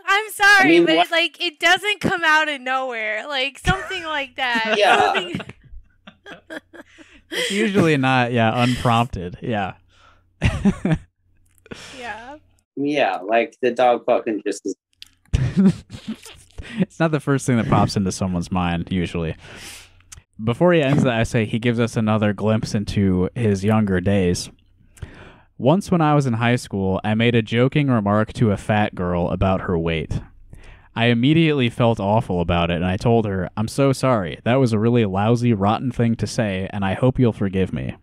[0.06, 3.26] I'm sorry, mean, but what- it, like it doesn't come out of nowhere.
[3.28, 4.74] Like something like that.
[4.78, 5.12] Yeah.
[5.12, 5.40] Something-
[7.30, 9.38] it's usually not, yeah, unprompted.
[9.42, 9.74] Yeah.
[11.98, 12.36] Yeah.
[12.76, 14.74] Yeah, like the dog fucking just is
[16.78, 19.36] it's not the first thing that pops into someone's mind, usually.
[20.42, 24.50] Before he ends the essay, he gives us another glimpse into his younger days.
[25.58, 28.94] Once, when I was in high school, I made a joking remark to a fat
[28.94, 30.20] girl about her weight.
[30.96, 34.40] I immediately felt awful about it, and I told her, I'm so sorry.
[34.44, 37.96] That was a really lousy, rotten thing to say, and I hope you'll forgive me.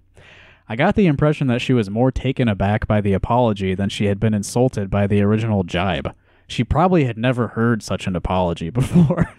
[0.70, 4.06] I got the impression that she was more taken aback by the apology than she
[4.06, 6.14] had been insulted by the original jibe.
[6.50, 9.30] She probably had never heard such an apology before.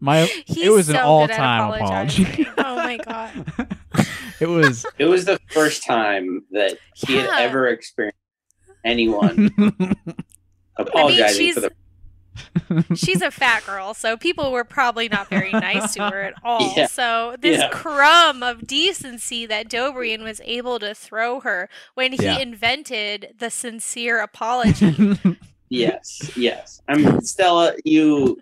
[0.00, 2.46] My He's it was an so good at all-time apology.
[2.58, 3.46] oh my god.
[4.40, 8.18] it was it was the first time that he had ever experienced
[8.84, 9.50] anyone
[10.76, 11.70] apologizing she's- for the
[12.94, 16.72] She's a fat girl, so people were probably not very nice to her at all.
[16.76, 16.86] Yeah.
[16.86, 17.68] So this Yeah.
[17.70, 22.38] crumb of decency that Dobrian was able to throw her when he Yeah.
[22.38, 25.18] invented the sincere apology.
[25.70, 28.38] yes yes i'm stella you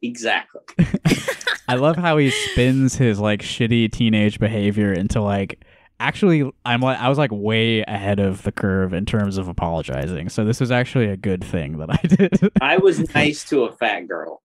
[0.00, 0.60] exactly
[1.68, 5.64] I love how he spins his like shitty teenage behavior into like
[6.02, 10.28] actually I'm like I was like way ahead of the curve in terms of apologizing.
[10.28, 12.50] So this was actually a good thing that I did.
[12.60, 14.42] i was nice to a fat girl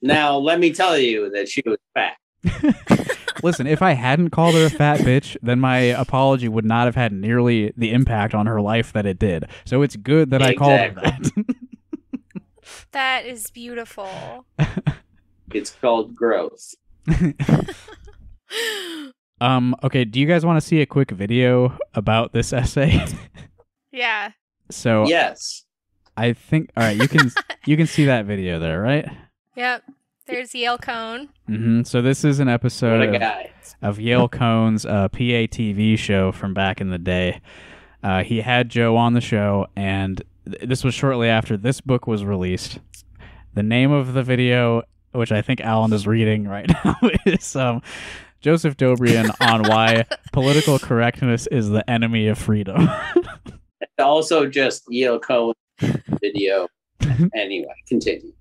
[0.00, 2.16] now let me tell you that she was fat
[3.42, 6.94] Listen, if I hadn't called her a fat bitch, then my apology would not have
[6.94, 9.46] had nearly the impact on her life that it did.
[9.64, 11.46] So it's good that I called her that.
[12.92, 14.46] that is beautiful.
[15.52, 16.74] it's called growth
[19.42, 23.04] um okay, do you guys want to see a quick video about this essay?
[23.92, 24.30] yeah.
[24.70, 25.64] so yes
[26.16, 27.30] I think all right, you can
[27.66, 29.08] you can see that video there, right?
[29.56, 29.84] Yep.
[30.26, 31.28] There's Yale Cohn.
[31.46, 33.46] hmm So this is an episode of,
[33.82, 37.40] of Yale Cohn's uh, PATV show from back in the day.
[38.02, 42.06] Uh, he had Joe on the show, and th- this was shortly after this book
[42.06, 42.78] was released.
[43.54, 44.82] The name of the video,
[45.12, 47.82] which I think Alan is reading right now, is um,
[48.42, 52.90] Joseph Dobrian on why political correctness is the enemy of freedom.
[53.98, 55.54] also just Yale Cohn
[56.20, 56.68] video.
[57.34, 58.32] anyway, continue.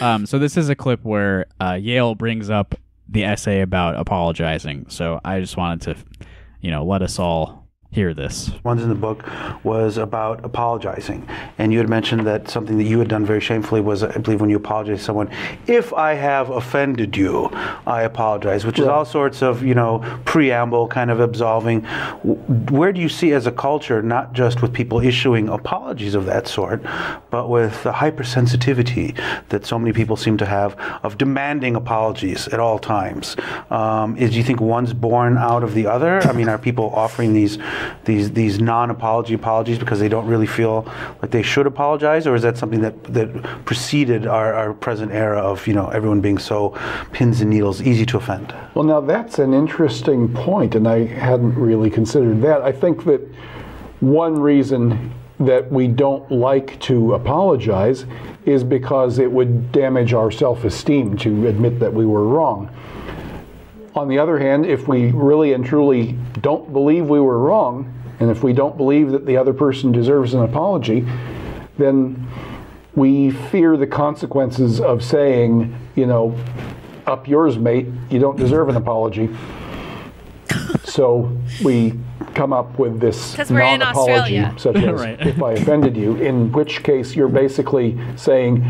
[0.00, 2.74] um, so this is a clip where uh, Yale brings up
[3.08, 4.86] the essay about apologizing.
[4.88, 6.26] So I just wanted to,
[6.60, 7.59] you know, let us all
[7.92, 8.52] hear this.
[8.62, 9.24] Ones in the book
[9.64, 11.28] was about apologizing.
[11.58, 14.40] And you had mentioned that something that you had done very shamefully was, I believe,
[14.40, 15.28] when you apologize to someone,
[15.66, 17.46] if I have offended you,
[17.86, 21.80] I apologize, which is all sorts of, you know, preamble kind of absolving.
[22.22, 26.46] Where do you see as a culture, not just with people issuing apologies of that
[26.46, 26.84] sort,
[27.30, 32.60] but with the hypersensitivity that so many people seem to have of demanding apologies at
[32.60, 33.34] all times?
[33.70, 36.20] Um, is do you think one's born out of the other?
[36.20, 37.58] I mean, are people offering these
[38.04, 40.90] these these non-apology apologies because they don't really feel
[41.22, 43.30] like they should apologize, or is that something that that
[43.64, 46.70] preceded our, our present era of you know everyone being so
[47.12, 48.54] pins and needles, easy to offend?
[48.74, 52.62] Well, now that's an interesting point, and I hadn't really considered that.
[52.62, 53.20] I think that
[54.00, 58.04] one reason that we don't like to apologize
[58.44, 62.68] is because it would damage our self-esteem to admit that we were wrong.
[63.94, 68.30] On the other hand, if we really and truly don't believe we were wrong, and
[68.30, 71.04] if we don't believe that the other person deserves an apology,
[71.76, 72.26] then
[72.94, 76.36] we fear the consequences of saying, you know,
[77.06, 79.28] up yours, mate, you don't deserve an apology.
[80.84, 81.30] so
[81.64, 81.94] we
[82.34, 84.54] come up with this 'Cause we're in non-apology, Australia.
[84.56, 85.26] such as Right.
[85.26, 88.64] if I offended you, in which case you're basically saying,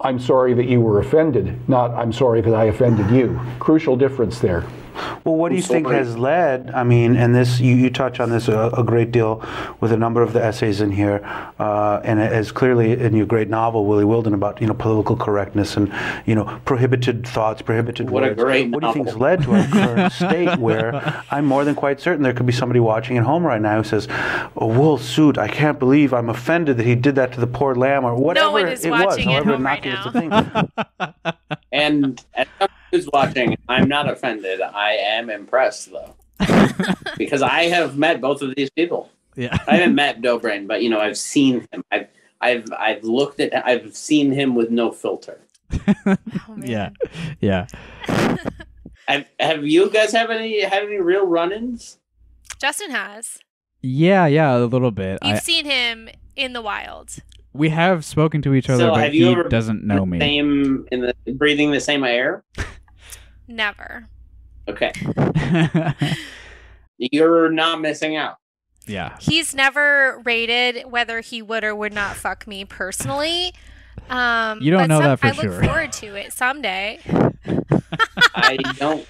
[0.00, 3.40] I'm sorry that you were offended, not I'm sorry that I offended you.
[3.58, 4.64] Crucial difference there.
[5.24, 5.96] Well, what do you think sorry.
[5.98, 6.70] has led?
[6.70, 9.44] I mean, and this you, you touch on this a, a great deal
[9.80, 11.20] with a number of the essays in here,
[11.58, 15.76] uh, and as clearly in your great novel, Willie Wilden, about you know political correctness
[15.76, 15.92] and
[16.26, 18.42] you know prohibited thoughts, prohibited What a words.
[18.42, 21.74] great What do you think has led to our current state where I'm more than
[21.74, 24.06] quite certain there could be somebody watching at home right now who says,
[24.56, 25.38] "A wool suit!
[25.38, 28.50] I can't believe I'm offended that he did that to the poor lamb," or whatever
[28.52, 29.04] one is it was.
[29.04, 30.04] watching at However home right now.
[30.10, 30.70] the thing.
[31.72, 34.60] And as someone who's watching, I'm not offended.
[34.60, 36.14] I am impressed though,
[37.18, 39.10] because I have met both of these people.
[39.36, 39.56] Yeah.
[39.66, 41.84] I haven't met Dobrian, but you know I've seen him.
[41.90, 42.06] I've
[42.40, 43.66] I've I've looked at.
[43.66, 45.40] I've seen him with no filter.
[46.06, 46.16] Oh,
[46.62, 46.90] yeah.
[47.40, 47.66] Yeah.
[49.08, 51.98] Have Have you guys have any had any real run-ins?
[52.58, 53.38] Justin has.
[53.82, 55.18] Yeah, yeah, a little bit.
[55.22, 57.16] You've I, seen him in the wild.
[57.52, 60.20] we have spoken to each other, So but have you he ever doesn't know me.
[60.20, 62.44] Same in the breathing the same air.
[63.48, 64.08] Never.
[64.68, 64.92] Okay,
[66.98, 68.36] you're not missing out.
[68.86, 69.16] yeah.
[69.20, 73.52] He's never rated whether he would or would not fuck me personally.
[74.08, 77.00] Um, You don't but know some- that for I look forward to it someday.
[78.34, 79.06] I don't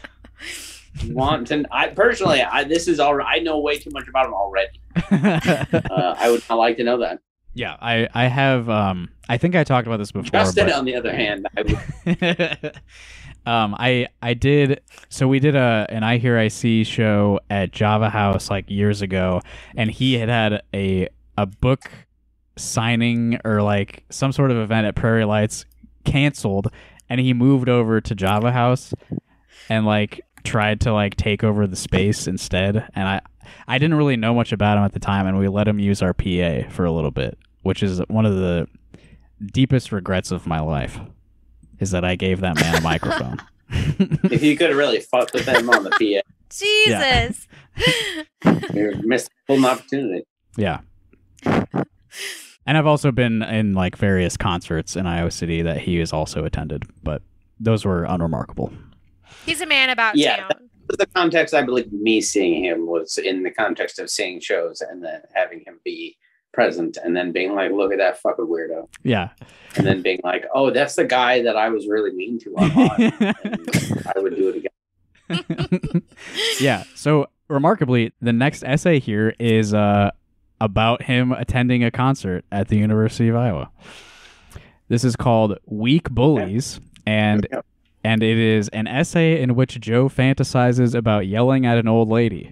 [1.09, 1.65] want to.
[1.71, 3.21] I personally, I this is all.
[3.23, 4.81] I know way too much about him already.
[5.91, 7.19] Uh, I would not like to know that.
[7.55, 10.31] yeah, I I have um I think I talked about this before.
[10.31, 12.73] Justin, but- on the other hand, I would,
[13.47, 17.73] um, I I did so we did a an I Hear I See show at
[17.73, 19.41] Java House like years ago,
[19.77, 21.91] and he had had a a book
[22.57, 25.67] signing or like some sort of event at Prairie Lights
[26.05, 26.69] canceled,
[27.09, 28.95] and he moved over to Java House
[29.69, 33.21] and like tried to like take over the space instead, and I
[33.69, 36.01] I didn't really know much about him at the time, and we let him use
[36.01, 38.69] our PA for a little bit, which is one of the
[39.53, 40.99] deepest regrets of my life
[41.81, 43.39] is that I gave that man a microphone.
[43.71, 47.47] if you could have really fucked with him on the PA, Jesus.
[48.75, 50.25] you're missing an opportunity.
[50.57, 50.81] yeah.
[52.67, 56.45] And I've also been in like various concerts in Iowa City that he has also
[56.45, 57.21] attended, but
[57.61, 58.73] those were unremarkable.
[59.45, 60.71] He's a man about Yeah, town.
[60.89, 65.03] The context, I believe, me seeing him was in the context of seeing shows and
[65.05, 66.17] then having him be
[66.55, 69.31] present, and then being like, "Look at that fucking weirdo," Yeah.
[69.77, 73.13] and then being like, "Oh, that's the guy that I was really mean to online."
[73.45, 76.03] and I would do it again.
[76.61, 76.85] yeah.
[76.95, 80.11] So remarkably, the next essay here is uh,
[80.61, 83.71] about him attending a concert at the University of Iowa.
[84.89, 87.47] This is called "Weak Bullies," and
[88.05, 92.51] and it is an essay in which Joe fantasizes about yelling at an old lady.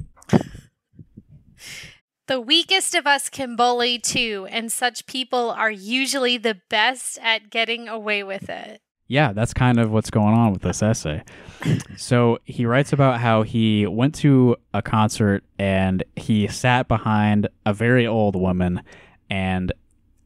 [2.32, 7.50] The weakest of us can bully too, and such people are usually the best at
[7.50, 8.80] getting away with it.
[9.06, 11.24] Yeah, that's kind of what's going on with this essay.
[11.98, 17.74] So he writes about how he went to a concert and he sat behind a
[17.74, 18.80] very old woman,
[19.28, 19.70] and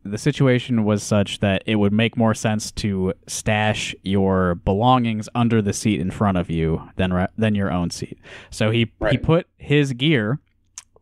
[0.05, 5.61] the situation was such that it would make more sense to stash your belongings under
[5.61, 8.21] the seat in front of you than ra- than your own seat.
[8.51, 10.39] So he he put his gear,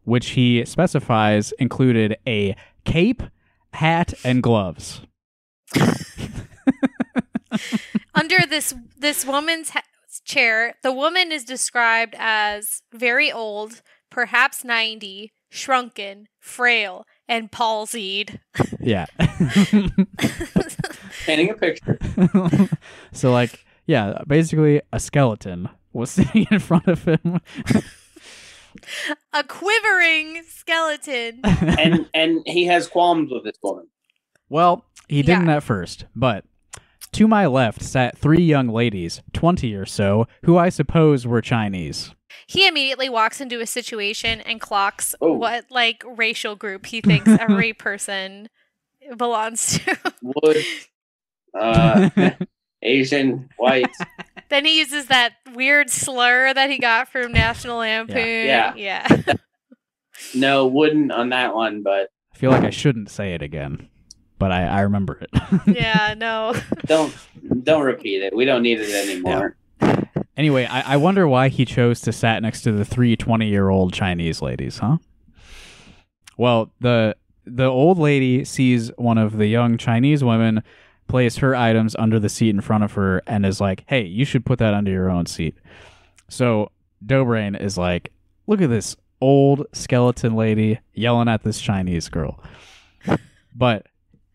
[0.05, 3.23] which he specifies included a cape,
[3.73, 5.03] hat, and gloves.
[8.15, 9.83] Under this this woman's ha-
[10.25, 18.39] chair, the woman is described as very old, perhaps 90, shrunken, frail, and palsied.
[18.81, 19.07] Yeah.
[21.27, 21.99] Painting a picture.
[23.13, 27.41] so like, yeah, basically a skeleton was sitting in front of him.
[29.33, 31.41] A quivering skeleton.
[31.45, 33.87] And and he has qualms with this woman.
[34.49, 35.57] well, he didn't Yeah.
[35.57, 36.45] at first, but
[37.13, 42.13] to my left sat three young ladies, 20 or so, who I suppose were Chinese.
[42.47, 45.35] He immediately walks into a situation and clocks Oh.
[45.35, 48.49] what like racial group he thinks every person
[49.17, 49.97] belongs to.
[50.23, 50.65] Wood,
[51.59, 52.11] uh,
[52.83, 53.87] Asian, white.
[54.55, 58.47] Then he uses that weird slur that he got from National Lampoon.
[58.47, 58.75] Yeah.
[58.77, 59.09] yeah.
[60.33, 63.89] No, wouldn't on that one, but I feel like I shouldn't say it again,
[64.39, 65.31] but I, I remember it.
[65.67, 66.55] yeah, no.
[66.87, 67.15] don't
[67.63, 68.35] don't repeat it.
[68.35, 69.57] We don't need it anymore.
[70.37, 73.69] Anyway, I, I wonder why he chose to sat next to the three 20 year
[73.69, 74.99] old Chinese ladies, huh?
[76.39, 80.63] Well, the the old lady sees one of the young Chinese women
[81.09, 84.25] place her items under the seat in front of her and is like, "Hey, you
[84.25, 85.55] should put that under your own seat."
[86.29, 86.71] So
[87.05, 88.13] Dobrian is like,
[88.47, 92.43] "Look at this old skeleton lady yelling at this Chinese girl."
[93.57, 93.87] But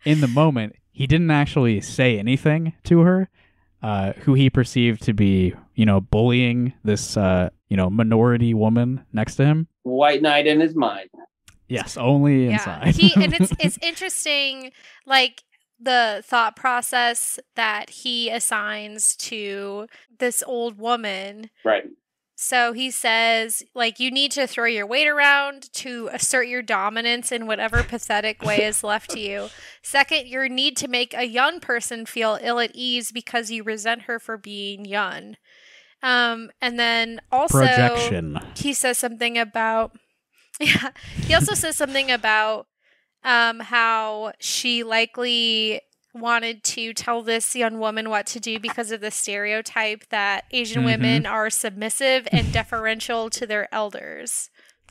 [0.05, 3.29] in the moment, he didn't actually say anything to her
[3.81, 9.05] uh, who he perceived to be, you know, bullying this, uh, you know, minority woman
[9.13, 9.67] next to him.
[9.83, 11.09] White knight in his mind.
[11.67, 12.53] Yes, only yeah.
[12.53, 12.95] inside.
[12.95, 14.71] He and it's it's interesting
[15.05, 15.43] like
[15.80, 19.88] the thought process that he assigns to
[20.19, 21.85] this old woman Right.
[22.41, 27.34] So he says, like, you need to throw your weight around to assert your dominance
[27.34, 29.49] in whatever pathetic way is left to you.
[29.84, 34.03] Second, you need to make a young person feel ill at ease because you resent
[34.03, 35.35] her for being young.
[36.01, 38.39] Um, and then also, Projection.
[38.56, 39.97] he says something about,
[40.61, 42.68] yeah, he also says something about
[43.23, 45.81] um, how she likely
[46.13, 50.81] wanted to tell this young woman what to do because of the stereotype that Asian
[50.81, 50.85] Mhm.
[50.85, 54.49] women are submissive and deferential to their elders.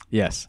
[0.09, 0.47] Yes.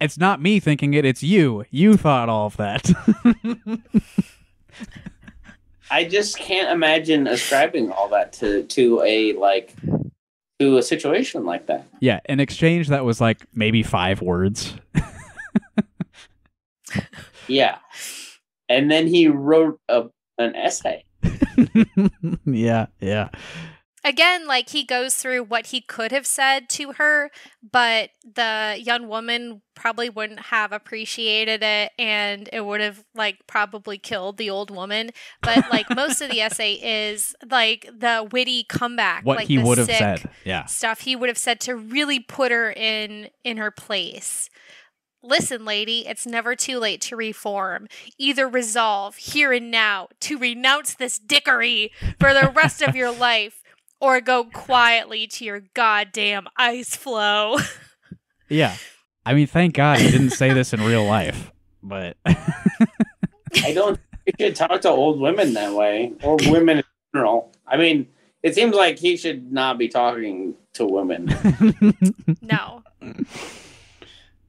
[0.00, 1.64] It's not me thinking it, it's you.
[1.70, 2.90] You thought all of that.
[5.90, 9.74] I just can't imagine ascribing all that to to a like
[10.60, 11.86] to a situation like that.
[12.00, 14.74] yeah, an exchange that was like maybe five words.
[17.48, 17.78] Yeah.
[18.68, 20.04] And then he wrote a,
[20.38, 21.04] an essay.
[22.44, 23.30] yeah, yeah.
[24.02, 27.30] Again, like he goes through what he could have said to her,
[27.70, 33.98] but the young woman probably wouldn't have appreciated it and it would have like probably
[33.98, 35.10] killed the old woman.
[35.42, 39.26] But like most of the essay is like the witty comeback.
[39.26, 40.30] What like he would have said.
[40.46, 40.64] Yeah.
[40.64, 44.48] stuff he would have said to really put her in in her place.
[45.22, 47.88] Listen, lady, it's never too late to reform.
[48.18, 53.62] Either resolve here and now to renounce this dickery for the rest of your life
[54.00, 57.58] or go quietly to your goddamn ice floe.
[58.48, 58.74] Yeah.
[59.24, 61.52] I mean, thank God he didn't say this in real life.
[61.82, 66.84] But I don't think you should talk to old women that way or women in
[67.14, 67.52] general.
[67.66, 68.08] I mean,
[68.42, 71.28] it seems like he should not be talking to women.
[72.42, 72.82] no.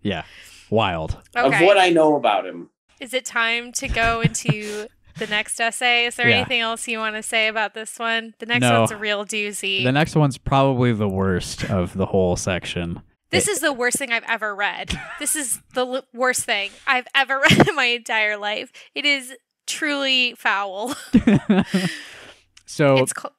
[0.02, 0.24] yeah.
[0.72, 1.18] Wild.
[1.36, 2.70] Of what I know about him.
[3.00, 4.88] Is it time to go into
[5.20, 6.06] the next essay?
[6.06, 6.38] Is there Yeah.
[6.38, 8.34] anything else you want to say about this one?
[8.40, 8.80] The next No.
[8.80, 9.84] one's a real doozy.
[9.84, 13.02] The next one's probably the worst of the whole section.
[13.32, 14.98] This is the worst thing I've ever read.
[15.20, 18.72] This is the l- worst thing I've ever read in my entire life.
[18.96, 19.34] It is
[19.68, 20.96] truly foul.
[22.66, 23.32] so It's co-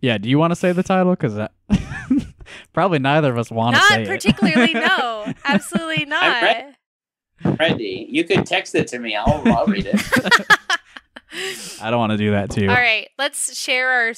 [0.00, 1.12] yeah, do you want to say the title?
[1.12, 1.38] Because
[2.72, 4.72] probably neither of us want to say not particularly.
[4.74, 6.42] no, absolutely not.
[6.42, 6.56] read-
[7.44, 7.58] it.
[7.58, 8.06] Ready.
[8.08, 9.16] You could text it to me.
[9.16, 9.94] I'll, I'll read it.
[9.96, 10.46] it.
[11.82, 12.68] I don't want to do that too.
[12.68, 14.12] All right, let's share our.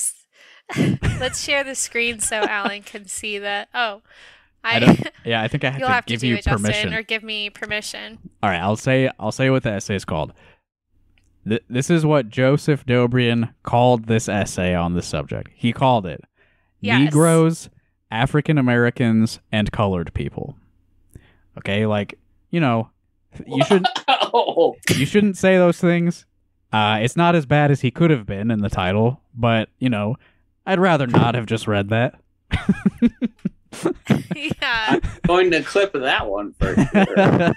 [1.20, 3.68] let's share the screen so Alan can see that.
[3.74, 4.02] Oh,
[4.62, 4.78] I I.
[4.80, 6.62] don't- Yeah, I think I have You'll to have to give do you it, Justin,
[6.62, 6.94] permission.
[6.94, 8.18] or give me permission.
[8.42, 10.32] All right, I'll say I'll say what the essay is called.
[11.48, 15.50] Th- this is what Joseph Dobrian called this essay on the subject.
[15.54, 16.22] He called it
[16.80, 17.00] Yes.
[17.00, 17.70] Negroes,
[18.14, 20.56] African Americans, and colored people.
[21.58, 22.18] Okay, like
[22.50, 22.90] you know,
[23.46, 26.26] you should oh, you shouldn't say those things.
[26.72, 29.88] Uh, it's not as bad as he could have been in the title, but you
[29.88, 30.16] know,
[30.66, 32.14] I'd rather not have just read that.
[34.34, 34.98] yeah.
[35.26, 37.54] going to clip that one for sure.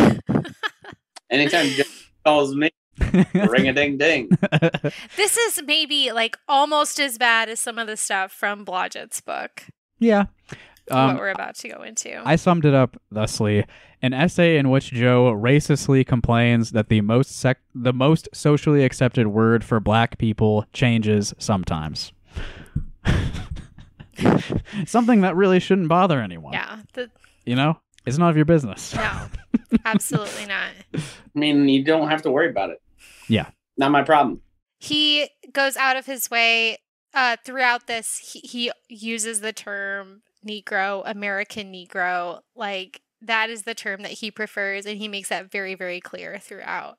[1.30, 1.84] Anytime Joe
[2.24, 2.70] calls me,
[3.34, 4.28] ring a ding ding.
[5.16, 9.64] This is maybe like almost as bad as some of the stuff from Blodgett's book.
[9.98, 10.24] yeah.
[10.90, 12.20] Um, what we're about to go into.
[12.26, 13.64] I summed it up thusly:
[14.02, 19.28] an essay in which Joe racistly complains that the most sec- the most socially accepted
[19.28, 22.12] word for black people changes sometimes.
[24.86, 26.52] Something that really shouldn't bother anyone.
[26.52, 26.80] yeah.
[26.92, 27.10] The,
[27.46, 28.94] You know, it's none of your business.
[28.94, 29.26] no,
[29.84, 30.68] absolutely not.
[30.94, 31.00] I
[31.34, 32.80] mean, you don't have to worry about it.
[33.28, 33.50] Yeah.
[33.76, 34.40] Not my problem.
[34.78, 36.78] he goes out of his way
[37.14, 43.74] uh, throughout this he, he uses the term negro american negro like that is the
[43.74, 46.98] term that he prefers and he makes that very very clear throughout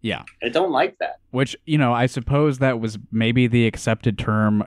[0.00, 0.22] Yeah.
[0.44, 1.16] I don't like that.
[1.32, 4.64] Which, you know, I suppose that was maybe the accepted term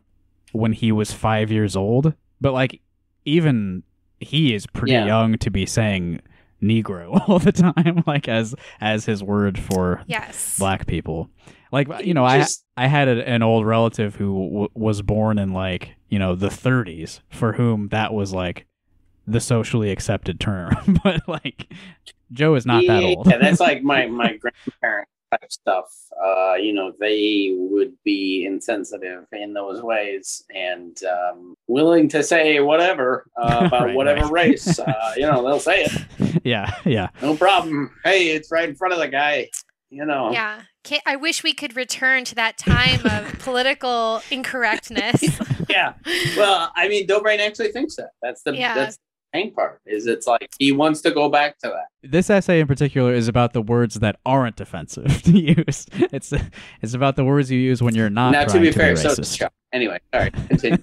[0.51, 2.13] when he was five years old.
[2.41, 2.81] But, like,
[3.23, 3.83] even
[4.19, 5.05] he is pretty Yeah.
[5.05, 6.19] young to be saying
[6.61, 11.29] Negro all the time, like, as as his word for yes black people.
[11.71, 15.37] Like, you know, I Just- I had a, an old relative who w- was born
[15.39, 18.65] in, like, you know, the 30s, for whom that was, like,
[19.25, 20.73] the socially accepted term.
[21.03, 21.71] but, like,
[22.33, 25.85] Joe is not that old Yeah, that's like my my grandparent type stuff.
[26.23, 32.59] Uh, you know, they would be insensitive in those ways and um, willing to say
[32.59, 34.49] whatever uh, about Right, whatever right.
[34.49, 34.77] race.
[34.79, 37.09] Uh, you know, they'll say it, yeah, yeah.
[37.21, 37.91] no problem.
[38.03, 39.49] Hey, it's right in front of the guy.
[39.93, 45.21] You know, yeah Can't, i wish we could return to that time of political incorrectness
[45.67, 45.93] yeah.
[46.37, 48.11] Well, I mean, Dobrian actually thinks that.
[48.21, 48.73] That's the Yeah.
[48.73, 48.97] that's
[49.31, 49.81] the main part.
[49.85, 52.09] Is it's like he wants to go back to that.
[52.09, 55.85] This essay in particular is about the words that aren't offensive to use.
[55.93, 56.33] It's
[56.81, 59.09] it's about the words you use when you're not now, to trying be fair, so
[59.09, 59.39] racist.
[59.39, 60.77] does Anyway, sorry, continue.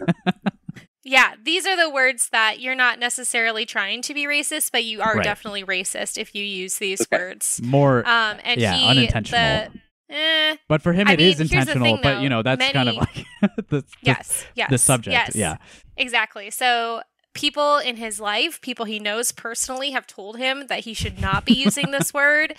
[1.05, 5.01] yeah these are the words that you're not necessarily trying to be racist but you
[5.03, 5.25] are Right.
[5.25, 7.17] definitely racist if you use these Okay.
[7.23, 9.69] words More, um and yeah, he unintentional.
[10.09, 11.97] the eh, but for him I it is mean, here's the intentional.
[11.97, 15.13] thing, but you know that's kind of like the, the, yes yes the subject.
[15.13, 15.57] yes Yeah,
[15.99, 17.03] exactly so
[17.39, 21.45] people in his life people he knows personally have told him that he should not
[21.45, 22.55] be using this word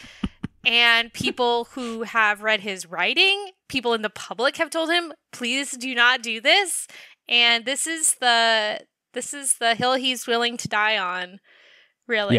[0.66, 5.72] and people who have read his writing people in the public have told him please
[5.72, 6.88] do not do this
[7.28, 8.80] and this is the
[9.14, 11.40] this is the hill he's willing to die on
[12.08, 12.36] really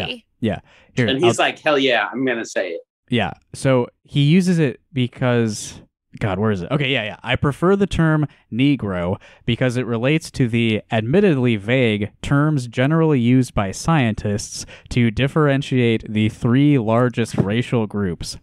[0.95, 2.81] Here, and I'll- he's like, hell yeah, I'm gonna say it.
[3.09, 3.31] Yeah.
[3.53, 5.81] So he uses it because
[6.21, 6.69] God, where is it?
[6.71, 7.17] Okay, yeah, yeah.
[7.23, 13.55] I prefer the term Negro because it relates to the admittedly vague terms generally used
[13.55, 18.37] by scientists to differentiate the three largest racial groups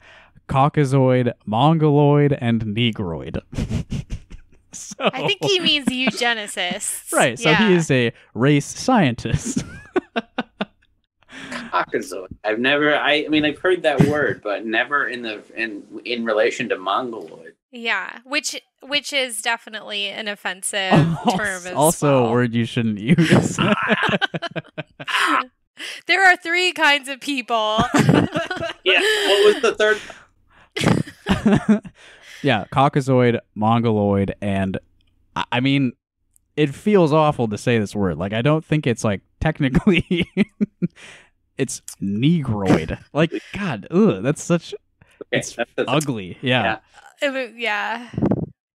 [0.48, 3.38] Caucasoid, Mongoloid, and Negroid.
[4.72, 7.68] so, i think he means eugenicists Right, so Yeah.
[7.68, 9.64] he is a race scientist.
[11.50, 12.26] Caucasoid.
[12.44, 12.96] I've never.
[12.96, 16.78] I, I mean, I've heard that word, but never in the in in relation to
[16.78, 17.54] Mongoloid.
[17.70, 20.90] Yeah, which which is definitely an offensive
[21.36, 22.28] term as also well.
[22.28, 23.56] a word you shouldn't use.
[26.06, 27.78] there are three kinds of people.
[28.84, 29.00] Yeah.
[29.00, 30.00] What was the third?
[32.42, 34.78] yeah, Caucasoid, Mongoloid, and
[35.36, 35.92] I- I mean,
[36.56, 38.16] it feels awful to say this word.
[38.18, 40.28] Like, I don't think it's like technically,
[41.58, 42.98] it's Negroid.
[43.12, 44.74] Like, God, ugh, that's such
[45.22, 45.94] Okay, It's that's the third.
[45.94, 46.38] ugly.
[46.42, 46.78] Yeah,
[47.22, 47.48] Yeah.
[47.56, 48.10] yeah.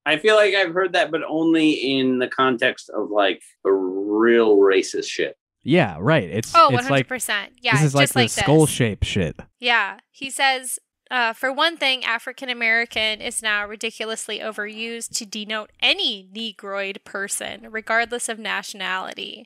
[0.05, 4.57] I feel like I've heard that, but only in the context of like a real
[4.57, 5.37] racist shit.
[5.63, 6.29] yeah, right.
[6.29, 7.49] It's Oh, it's like 100%.
[7.61, 8.69] yeah, this is like just the like skull this.
[8.75, 9.39] shape shit.
[9.59, 9.99] Yeah.
[10.11, 10.77] He says,
[11.09, 17.67] uh, for one thing, African American is now ridiculously overused to denote any Negroid person,
[17.71, 19.45] regardless of nationality.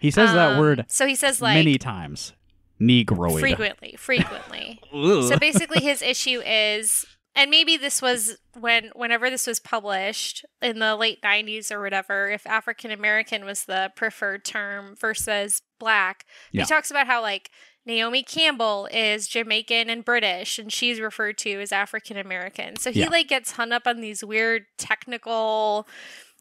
[0.00, 2.32] He says that Um, word So he says, like, many times.
[2.78, 3.40] Negroid.
[3.40, 4.80] frequently, frequently.
[4.92, 7.06] So basically his issue is
[7.36, 12.28] and maybe this was when whenever this was published in the late 90s or whatever
[12.30, 16.62] if african american was the preferred term versus black Yeah.
[16.62, 17.50] he talks about how like
[17.84, 23.00] naomi campbell is jamaican and british and she's referred to as african american so he
[23.00, 23.08] Yeah.
[23.08, 25.88] like gets hung up on these weird technical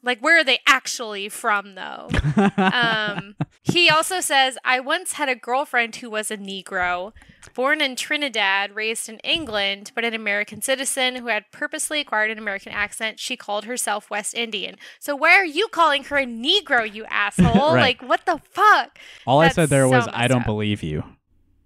[0.03, 2.09] like where are they actually from though
[2.57, 7.13] um, he also says, I once had a girlfriend who was a Negro,
[7.55, 12.37] born in Trinidad, raised in England, but an American citizen who had purposely acquired an
[12.37, 13.21] American accent.
[13.21, 14.75] She called herself West Indian.
[14.99, 17.73] So why are you calling her a Negro, you asshole?
[17.73, 17.97] Right.
[18.01, 18.99] Like, what the fuck?
[19.25, 20.45] All I said there was, I don't up.
[20.45, 21.05] believe you.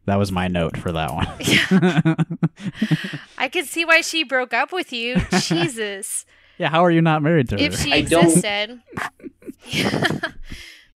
[0.06, 1.28] That was my note for that one.
[3.40, 5.18] I could see why she broke up with you.
[5.42, 6.26] Jesus.
[6.58, 7.62] Yeah, how are you not married to her?
[7.64, 8.82] if she I don't- existed.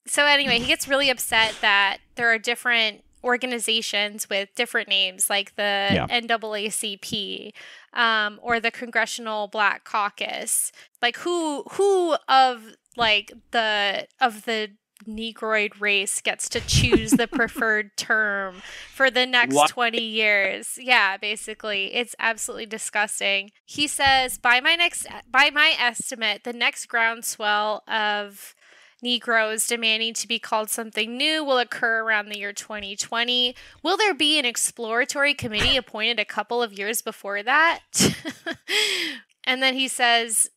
[0.08, 5.56] so anyway, he gets really upset that there are different organizations with different names, like
[5.56, 6.08] the Yeah.
[6.08, 7.52] NAACP
[7.94, 10.72] um, or the Congressional Black Caucus.
[11.02, 14.70] Like who who of like the of the
[15.06, 18.62] Negroid race gets to choose the preferred term
[18.94, 19.70] for the next What?
[19.70, 20.78] 20 years.
[20.80, 21.94] Yeah, basically.
[21.94, 23.52] It's absolutely disgusting.
[23.66, 28.56] He says by my next by my estimate, the next groundswell of
[29.02, 33.56] Negroes demanding to be called something new will occur around the year 2020.
[33.82, 37.80] Will there be an exploratory committee appointed a couple of years before that?
[39.44, 40.50] and then he says,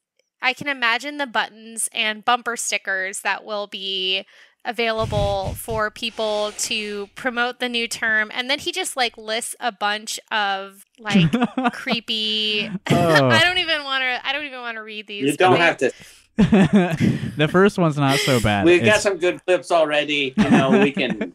[0.45, 4.27] I can imagine the buttons and bumper stickers that will be
[4.67, 8.31] available for people to promote the new term.
[8.33, 11.33] And then he just like lists a bunch of like
[11.73, 12.71] creepy.
[12.91, 13.29] Oh.
[13.29, 14.27] I don't even want to.
[14.27, 15.25] I don't even want to read these.
[15.25, 15.93] You don't but have to.
[17.37, 18.65] the first one's not so bad.
[18.67, 20.35] We've got some good clips already.
[20.37, 21.35] You know, we can.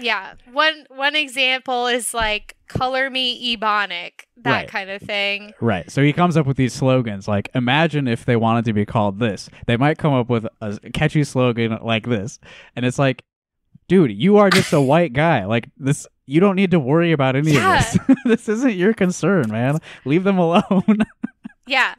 [0.00, 0.34] Yeah.
[0.52, 4.68] One one example is like color me ebonic, that Right.
[4.68, 5.52] kind of thing.
[5.60, 5.90] Right.
[5.90, 9.18] So he comes up with these slogans like imagine if they wanted to be called
[9.18, 9.48] this.
[9.66, 12.38] They might come up with a catchy slogan like this.
[12.76, 13.22] And it's like,
[13.88, 15.44] dude, you are just a white guy.
[15.44, 17.78] Like this you don't need to worry about any Yeah.
[17.80, 18.16] of this.
[18.24, 19.78] this isn't your concern, man.
[20.04, 20.84] Leave them alone.
[21.66, 21.94] Yeah.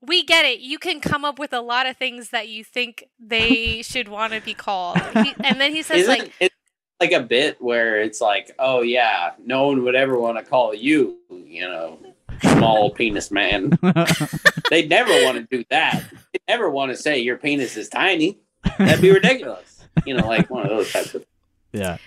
[0.00, 0.60] We get it.
[0.60, 4.32] You can come up with a lot of things that you think they should want
[4.32, 4.98] to be called.
[5.22, 6.52] He, and then he says Isn't like it
[7.00, 10.74] like a bit where it's like, oh yeah, no one would ever want to call
[10.74, 11.98] you, you know,
[12.42, 13.78] small penis man.
[14.70, 16.04] They'd never want to do that.
[16.32, 18.38] They'd never want to say your penis is tiny.
[18.78, 19.84] That'd be ridiculous.
[20.04, 21.24] You know, like one of those types of.
[21.72, 21.98] yeah.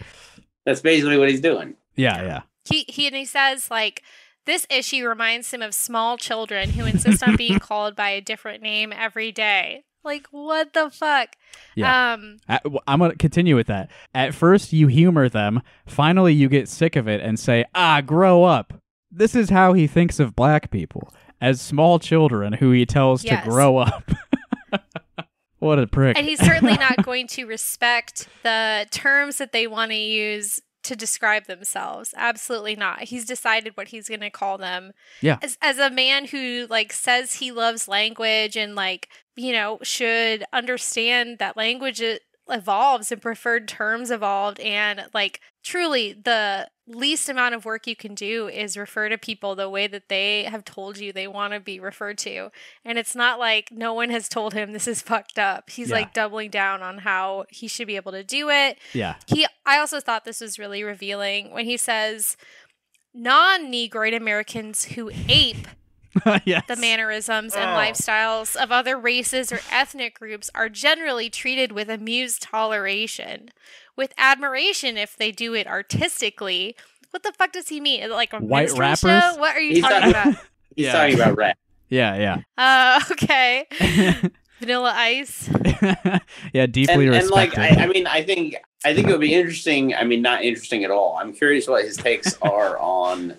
[0.65, 1.75] That's basically what he's doing.
[1.95, 2.41] Yeah, yeah.
[2.65, 4.03] he he and he says like
[4.45, 8.61] this issue reminds him of small children who insist on being called by a different
[8.63, 9.83] name every day.
[10.03, 11.35] Like what the fuck?
[11.75, 12.13] Yeah.
[12.13, 12.37] Um
[12.87, 13.89] I'm going to continue with that.
[14.13, 15.61] At first, you humor them.
[15.85, 18.73] Finally, you get sick of it and say, ah, grow up.
[19.11, 23.43] This is how he thinks of black people as small children who he tells Yes.
[23.43, 24.09] to grow up.
[25.59, 26.17] what a prick.
[26.17, 30.95] and he's certainly not going to respect the terms that they want to use to
[30.95, 35.37] describe themselves absolutely not he's decided what he's going to call them Yeah.
[35.43, 39.09] as, as a man who like says he loves language and like
[39.39, 42.01] you know should understand that language
[42.49, 48.15] evolves and preferred terms evolved and like truly the least amount of work you can
[48.15, 51.59] do is refer to people the way that they have told you they want to
[51.59, 52.49] be referred to
[52.83, 55.97] and it's not like no one has told him this is fucked up he's Yeah.
[55.97, 59.15] like doubling down on how he should be able to do it yeah.
[59.27, 62.35] he i also thought this was really revealing when he says
[63.13, 65.67] non-negroid americans who ape
[66.45, 66.63] yes.
[66.67, 67.73] the mannerisms and Oh.
[67.73, 73.49] lifestyles of other races or ethnic groups are generally treated with amused toleration,
[73.95, 76.75] with admiration if they do it artistically.
[77.11, 78.09] What the fuck does he mean?
[78.09, 78.79] Like a White minstrel
[79.11, 79.33] rappers?
[79.35, 79.39] show?
[79.39, 80.45] What are you He's talking talking- about?
[80.75, 80.91] He's Yeah.
[80.93, 81.57] talking about rap.
[81.89, 83.65] Yeah, Uh, okay.
[84.59, 85.49] Vanilla Ice.
[86.53, 87.57] yeah, deeply and, and like.
[87.57, 88.55] I, I mean i think
[88.85, 91.85] i think it would be interesting i mean not interesting at all i'm curious what
[91.85, 93.35] his takes are on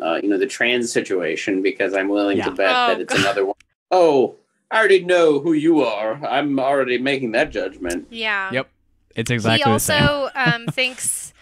[0.00, 2.44] uh, you know the trans situation because i'm willing Yeah.
[2.46, 3.20] to bet Oh, that it's God.
[3.20, 3.56] another one.
[3.90, 4.36] Oh,
[4.70, 8.50] i already know who you are i'm already making that judgment Yeah.
[8.52, 8.68] Yep.
[9.14, 10.02] it's exactly he the same.
[10.02, 11.32] also um, thinks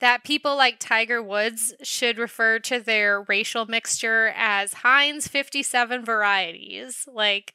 [0.00, 7.08] that people like Tiger Woods should refer to their racial mixture as Heinz 57 varieties.
[7.12, 7.54] Like,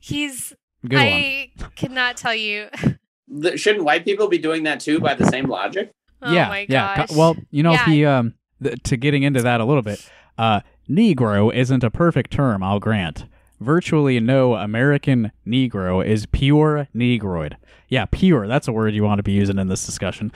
[0.00, 0.52] he's.
[0.82, 1.02] Good one.
[1.06, 2.68] I cannot tell you.
[3.56, 6.96] Shouldn't white people be doing that too by the same logic Oh yeah, my yeah.
[6.96, 7.08] gosh.
[7.10, 7.84] Co- Well, you know, Yeah.
[7.86, 8.34] he um
[8.64, 10.04] th- to getting into that a little bit.
[10.36, 10.60] Uh,
[10.90, 13.26] Negro isn't a perfect term, I'll grant.
[13.60, 17.56] Virtually no American Negro is pure Negroid.
[17.88, 18.48] Yeah, pure.
[18.48, 20.32] That's a word you want to be using in this discussion.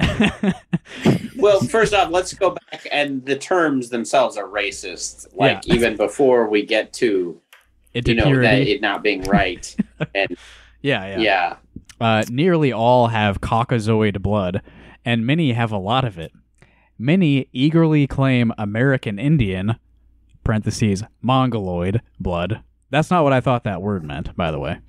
[1.36, 5.74] well first off let's go back and the terms themselves are racist like Yeah.
[5.74, 7.38] even before we get to
[7.92, 8.46] It's you know purity.
[8.64, 9.76] that it not being right
[10.14, 10.34] and
[10.80, 11.18] yeah, yeah.
[11.18, 11.56] yeah
[12.00, 14.62] Uh, nearly all have Caucasoid blood,
[15.04, 16.32] and many have a lot of it.
[16.98, 19.76] Many eagerly claim American Indian
[20.44, 22.62] (parentheses Mongoloid) blood.
[22.90, 24.80] That's not what I thought that word meant, by the way.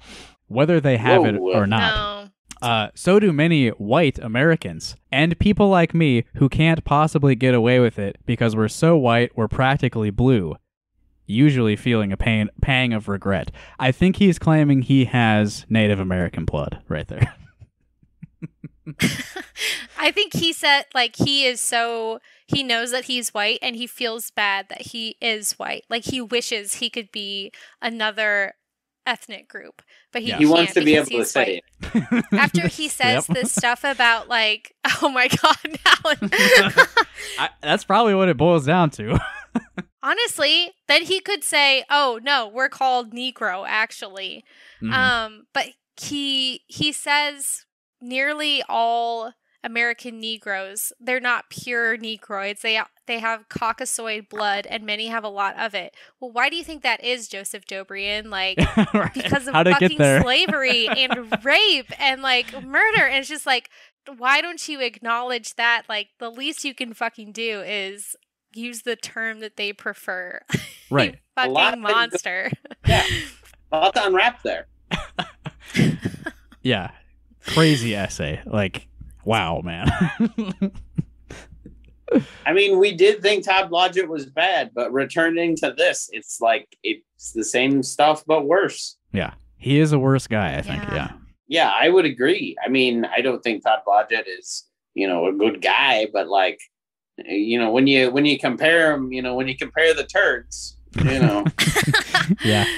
[0.48, 1.96] Whether they have it or not.
[1.96, 2.68] No.
[2.68, 7.78] Uh, so do many white Americans and people like me who can't possibly get away
[7.80, 10.56] with it because we're so white we're practically blue,
[11.26, 13.52] usually feeling a pain, pang of regret.
[13.80, 17.36] I think he's claiming he has Native American blood right there.
[19.98, 22.20] I think he said, like, he is so.
[22.48, 25.86] He knows that he's white and he feels bad that he is white.
[25.90, 27.52] Like, he wishes he could be
[27.82, 28.54] another
[29.08, 29.82] ethnic group,
[30.12, 30.38] but he Yeah.
[30.38, 31.94] He wants to be able to he's say white.
[31.96, 32.26] it.
[32.34, 33.38] After he says Yep.
[33.38, 36.30] this stuff about like, oh my god, Alan.
[37.40, 39.20] I, that's probably what it boils down to.
[40.02, 44.44] Honestly, then he could say, "Oh no, we're called Negro." Actually,
[44.82, 44.92] Mhm.
[44.92, 45.68] um, but
[46.02, 47.66] he he says
[48.04, 49.34] nearly all
[49.66, 52.62] American Negroes they're not pure Negroids.
[52.62, 55.96] They they have Caucasoid blood, and many have a lot of it.
[56.20, 58.30] Well, why do you think that is, Joseph Dobrian?
[58.30, 58.58] Like
[58.94, 59.14] Right.
[59.14, 63.04] because of How'd it fucking slavery and rape and like murder.
[63.06, 63.70] And it's just like,
[64.18, 65.84] why don't you acknowledge that?
[65.88, 68.16] Like, the least you can fucking do is
[68.54, 70.42] use the term that they prefer.
[70.92, 71.18] right.
[71.36, 72.52] Fucking of things- monster.
[72.86, 73.06] Yeah.
[73.72, 74.68] A lot to unwrap there.
[76.62, 76.92] Yeah.
[77.48, 78.42] Crazy essay.
[78.46, 78.88] Like,
[79.26, 79.92] wow, man.
[82.46, 86.68] I mean, we did think Todd Blodgett was bad, but returning to this, it's like
[86.84, 88.98] it's the same stuff but worse.
[89.12, 89.34] yeah.
[89.58, 90.84] He is a worse guy, I think.
[90.84, 90.94] Yeah.
[90.96, 91.12] Yeah.
[91.48, 92.58] Yeah, I would agree.
[92.66, 96.60] I mean, I don't think Todd Blodgett is, you know, a good guy, but like,
[97.18, 100.78] you know, when you when you compare him, you know, when you compare the turds,
[100.98, 101.46] you know,
[102.44, 102.66] Yeah.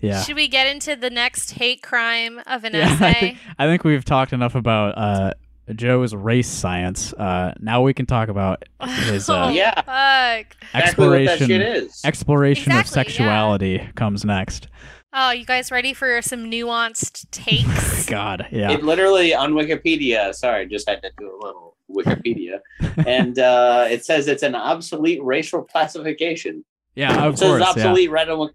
[0.00, 0.22] Yeah.
[0.22, 3.20] Should we get into the next hate crime of an Yeah, I essay?
[3.20, 5.34] think, I think we've talked enough about uh,
[5.74, 7.12] Joe's race science.
[7.14, 9.74] Uh, now we can talk about his uh, oh, Yeah.
[9.82, 10.56] fuck.
[10.74, 11.46] exactly exploration.
[11.48, 12.00] shit is.
[12.04, 13.04] Exploration of Exactly, yeah.
[13.18, 14.68] sexuality comes next.
[15.12, 18.04] Oh, you guys ready for some nuanced takes?
[18.10, 18.70] God, yeah.
[18.70, 20.34] It literally on Wikipedia.
[20.34, 22.58] Sorry, just had to do a little Wikipedia,
[23.06, 26.62] and uh, it says it's an obsolete racial classification.
[26.94, 27.60] yeah, of It says course.
[27.62, 27.68] Yeah.
[27.70, 28.50] obsolete right on,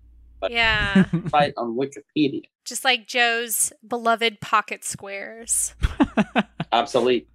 [0.52, 1.06] yeah.
[1.12, 2.44] Wik- right on Wikipedia.
[2.66, 5.76] Just like Joe's beloved pocket squares.
[6.72, 7.28] Obsolete.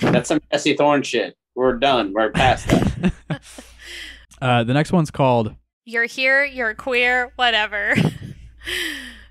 [0.00, 1.36] That's some Jesse Thorn shit.
[1.54, 2.12] We're done.
[2.12, 3.12] We're past that.
[4.42, 5.54] uh, the next one's called
[5.84, 7.94] You're here, you're queer, whatever.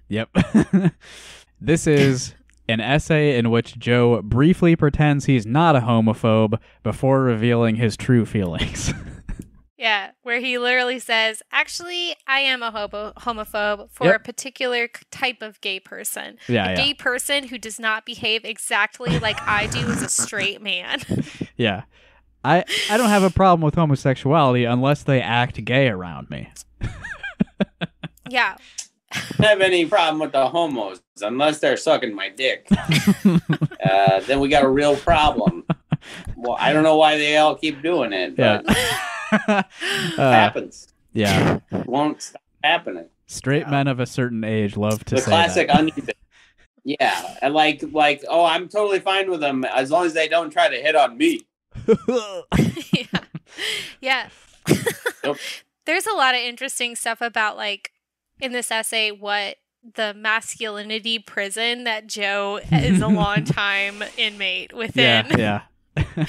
[0.10, 0.30] Yep.
[1.62, 2.34] this is
[2.70, 8.26] an essay in which Joe briefly pretends he's not a homophobe before revealing his true
[8.26, 8.94] feelings.
[9.78, 14.16] Yeah, where he literally says, Actually, I am a hobo- homophobe for Yep.
[14.16, 16.38] a particular type of gay person.
[16.48, 16.76] yeah, a yeah.
[16.76, 21.02] gay person who does not behave exactly like I do as a straight man.
[21.58, 21.84] Yeah.
[22.44, 26.50] I I don't have a problem with homosexuality unless they act gay around me.
[28.30, 28.56] yeah.
[29.38, 32.68] don't have any problem with the homos unless they're sucking my dick.
[33.90, 35.66] uh, then we got a real problem.
[36.36, 38.62] Well, I don't know why they all keep doing it, Yeah.
[39.32, 39.66] But
[40.18, 40.88] Uh, happens.
[41.14, 41.60] yeah.
[41.86, 43.06] Won't stop happening.
[43.28, 45.78] Straight men of a certain age love to the say classic that.
[45.78, 46.10] onion.
[46.84, 50.50] Yeah, and like like oh, I'm totally fine with them as long as they don't
[50.52, 51.46] try to hit on me.
[52.08, 53.04] yeah.
[54.00, 54.30] Yeah.
[55.24, 55.38] Yep.
[55.86, 57.92] There's a lot of interesting stuff about like
[58.40, 59.58] in this essay what
[59.96, 65.26] the masculinity prison that Joe is a long time inmate within.
[65.38, 65.64] yeah,
[65.98, 66.26] yeah.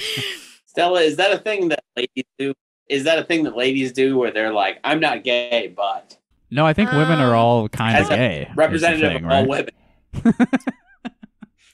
[0.65, 2.53] Stella, is that a thing that ladies do?
[2.89, 6.17] Is that a thing that ladies do where they're like, I'm not gay, but
[6.51, 8.49] No, I think women are Um, all kind of gay.
[8.55, 9.47] representative thing, of all right?
[9.47, 9.73] women.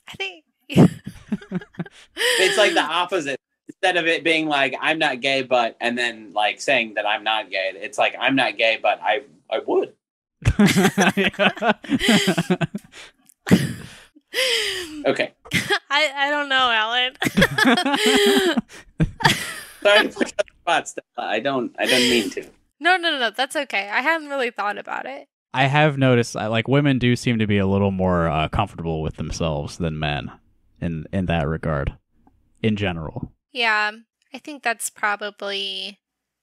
[0.08, 3.40] I think It's like the opposite.
[3.68, 7.24] Instead of it being like, I'm not gay, but and then like saying that I'm
[7.24, 9.94] not gay, it's like I'm not gay, but I I would.
[15.06, 15.32] Okay.
[15.90, 17.14] I, I don't know, Alan.
[19.82, 20.10] Sorry
[20.66, 21.30] to put you on the spot, Stella.
[21.30, 22.42] I don't I don't mean to.
[22.80, 23.32] no, no, no, no.
[23.32, 23.90] That's okay.
[23.90, 25.28] I hadn't really thought about it.
[25.54, 29.02] I have noticed uh, like women do seem to be a little more uh, comfortable
[29.02, 30.32] with themselves than men
[30.82, 31.98] in in that regard
[32.62, 33.32] in general.
[33.52, 33.92] Yeah,
[34.34, 36.00] I think that's probably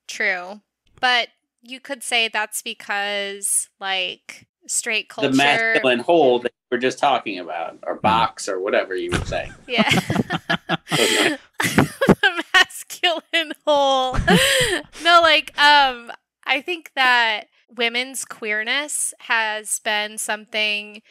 [0.09, 0.63] true.
[1.01, 1.29] But
[1.63, 6.99] you could say that's because like straight culture The masculine hole that we were just
[6.99, 9.51] talking about, or box, or whatever you would say.
[9.69, 9.91] Yeah.
[13.67, 14.17] Hole.
[15.03, 16.13] no, like um
[16.45, 17.45] I think that
[17.77, 21.03] women's queerness has been something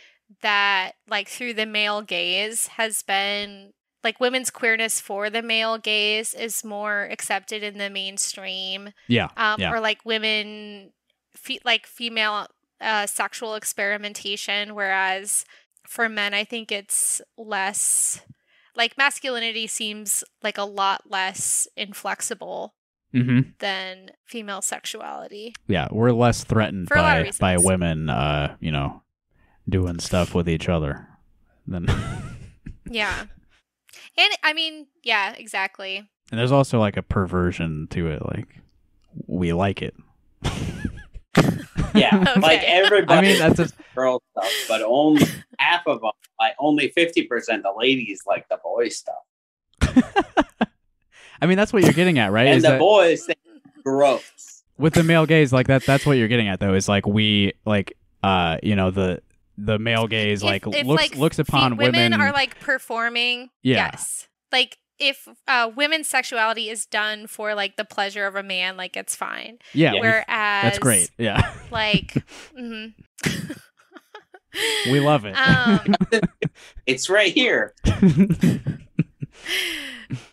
[0.42, 3.74] that like through the male gaze has been
[4.04, 9.28] like women's queerness for the male gaze is more accepted in the mainstream Yeah.
[9.38, 9.72] um, Yeah.
[9.72, 10.92] or like women
[11.36, 12.48] fe- like female
[12.80, 15.46] uh, sexual experimentation whereas
[15.86, 18.22] for men i think it's less
[18.76, 22.73] like masculinity seems like a lot less inflexible
[23.14, 23.49] Mm-hmm.
[23.60, 28.56] than female sexuality Yeah, we're less threatened For a lot of by by women, uh,
[28.61, 29.02] you know,
[29.68, 31.10] doing stuff with each other
[31.68, 31.88] than.
[32.89, 33.26] yeah
[34.18, 35.98] and i mean yeah exactly
[36.31, 38.48] and there's also like a perversion to it, like
[39.27, 39.93] we like it.
[41.94, 42.40] Yeah, Okay.
[42.40, 43.28] like everybody.
[43.28, 45.26] I mean, that's a, girl stuff, but only
[45.60, 49.16] half of them, like only fifty percent of the ladies like the boy stuff,
[51.42, 52.48] I mean, that's what you're getting at, right?
[52.48, 53.40] and Is the that boys think
[53.84, 54.64] gross.
[54.78, 56.74] with the male gaze, like that, that's what you're getting at, though.
[56.76, 59.22] Is like we, like, uh, you know, the
[59.58, 62.22] the male gaze, If- like if, looks like, looks upon fe- women, women.
[62.22, 63.50] are like performing.
[63.64, 63.90] Yeah.
[63.92, 64.28] Yes.
[64.52, 68.95] Like if uh, women's sexuality is done for like the pleasure of a man, like
[68.95, 69.57] it's fine.
[69.73, 70.02] yeah, Yeah.
[70.02, 71.10] we- Whereas that's great.
[71.18, 72.14] Yeah, Like,
[72.57, 72.94] mhm.
[74.91, 75.34] we love it.
[75.36, 75.95] um,
[76.86, 77.73] It's right here.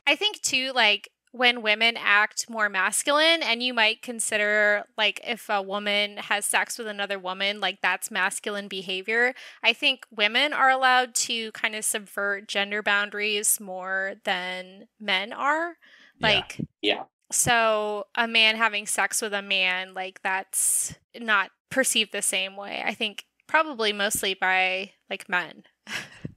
[0.06, 1.08] I think too, like
[1.38, 6.76] when women act more masculine, and you might consider like if a woman has sex
[6.78, 9.34] with another woman, like that's masculine behavior.
[9.62, 15.76] I think women are allowed to kind of subvert gender boundaries more than men are.
[16.18, 16.26] Yeah.
[16.28, 17.04] Like, Yeah.
[17.30, 22.82] so a man having sex with a man, like that's not perceived the same way.
[22.84, 25.62] I think probably mostly by like men.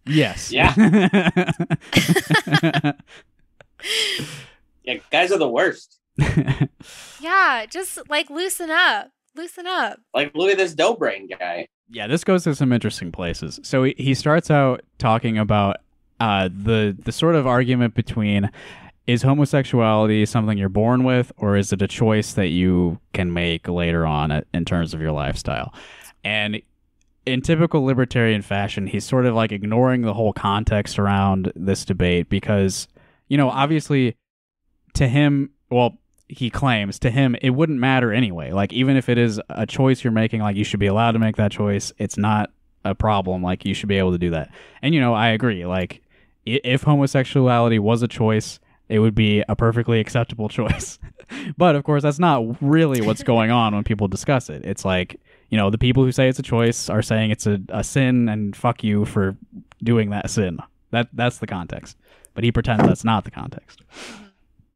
[0.05, 0.51] yes.
[0.51, 0.73] Yeah.
[4.83, 5.99] Yeah, guys are the worst.
[7.21, 9.11] Yeah, just like loosen up.
[9.35, 9.99] Loosen up.
[10.13, 11.67] Like, look at this Dobrian guy.
[11.89, 13.59] Yeah, this goes to some interesting places.
[13.63, 15.77] So he, he starts out talking about
[16.19, 18.49] uh, the the sort of argument between
[19.07, 23.67] is homosexuality something you're born with, or is it a choice that you can make
[23.67, 25.73] later on in terms of your lifestyle?
[26.23, 26.61] And
[27.25, 32.29] in typical libertarian fashion, he's sort of like ignoring the whole context around this debate
[32.29, 32.87] because,
[33.27, 34.15] you know, obviously
[34.93, 35.97] to him, well,
[36.27, 38.51] he claims to him it wouldn't matter anyway.
[38.51, 41.19] Like even if it is a choice you're making, like you should be allowed to
[41.19, 41.91] make that choice.
[41.97, 42.51] It's not
[42.85, 43.43] a problem.
[43.43, 44.49] Like you should be able to do that.
[44.81, 45.65] And you know, I agree.
[45.65, 46.01] Like
[46.45, 50.99] if homosexuality was a choice, it would be a perfectly acceptable choice.
[51.57, 54.63] but of course, that's not really what's going on when people discuss it.
[54.65, 55.19] It's like
[55.49, 58.29] you know, the people who say it's a choice are saying it's a, a sin,
[58.29, 59.35] and fuck you for
[59.83, 60.59] doing that sin.
[60.91, 61.97] That that's the context.
[62.33, 63.83] But he pretends that's not the context.
[63.93, 64.30] Mm-hmm.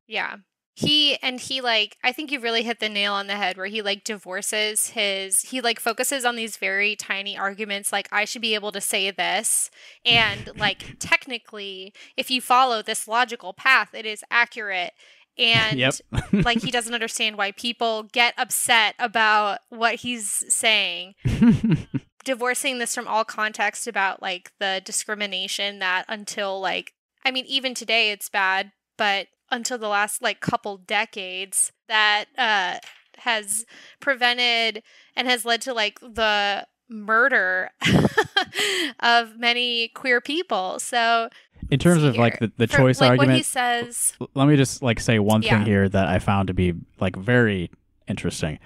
[0.08, 0.38] Yeah.
[0.76, 3.68] He and he like I think you really hit the nail on the head where
[3.68, 8.42] he like divorces his he like focuses on these very tiny arguments like I should
[8.42, 9.72] be able to say this
[10.04, 14.92] and like technically if you follow this logical path it is accurate
[15.38, 15.94] and yep.
[16.34, 21.16] like he doesn't understand why people get upset about what he's saying
[22.26, 26.92] divorcing this from all context about like the discrimination that until like
[27.24, 32.78] I mean even today it's bad, but until the last like couple decades that uh
[33.20, 33.66] has
[34.00, 34.84] prevented
[35.16, 37.70] and has led to like the murder
[39.00, 40.80] of many queer people.
[40.80, 41.30] So
[41.72, 44.56] in terms of like the, the for- choice like argument, what he says let me
[44.56, 45.58] just like say one Yeah.
[45.58, 47.72] thing here that I found to be like very
[48.08, 48.60] interesting.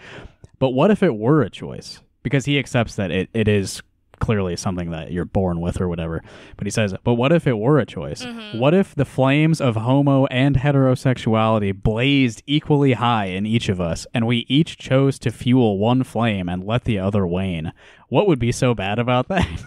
[0.58, 2.02] But what if it were a choice?
[2.24, 3.82] Because he accepts that it, it is
[4.20, 6.22] clearly something that you're born with or whatever.
[6.58, 8.24] But he says, but what if it were a choice?
[8.24, 8.60] Mhm.
[8.60, 14.06] What if the flames of homo and heterosexuality blazed equally high in each of us
[14.14, 17.72] and we each chose to fuel one flame and let the other wane?
[18.10, 19.48] What would be so bad about that?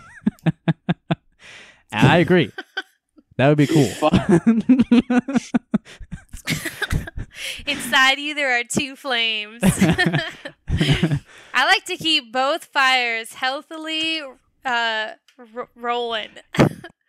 [1.93, 2.53] I agree.
[3.37, 3.91] That would be cool.
[7.66, 9.62] Inside you, there are two flames.
[11.55, 14.20] I like to keep both fires healthily
[14.64, 15.10] uh,
[15.55, 16.31] r- rolling,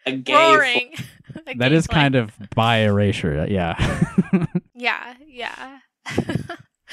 [0.06, 0.94] A gay roaring.
[1.58, 3.46] that is kind of bi erasure.
[3.50, 3.76] Yeah.
[4.74, 5.80] yeah, yeah.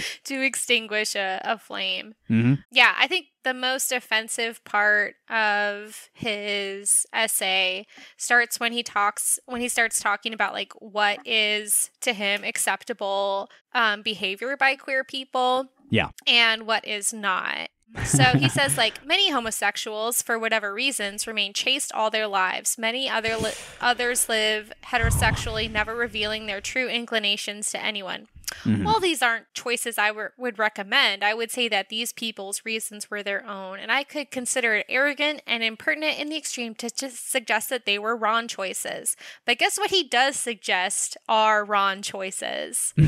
[0.24, 2.14] to extinguish a, a flame.
[2.28, 7.86] hmm Yeah, I think the most offensive part of his essay
[8.16, 13.48] starts when he talks when he starts talking about like what is to him acceptable
[13.74, 15.66] um, behavior by queer people.
[15.90, 16.10] Yeah.
[16.26, 17.68] And what is not.
[18.04, 22.78] So he says like many homosexuals for whatever reasons remain chaste all their lives.
[22.78, 23.50] Many other li-
[23.80, 28.28] others live heterosexually never revealing their true inclinations to anyone.
[28.64, 28.84] Mhm.
[28.84, 31.22] Well, these aren't choices I would recommend.
[31.24, 34.86] I would say that these people's reasons were their own, and I could consider it
[34.88, 39.16] arrogant and impertinent in the extreme to just suggest that they were wrong choices.
[39.46, 42.92] But guess what he does suggest are wrong choices.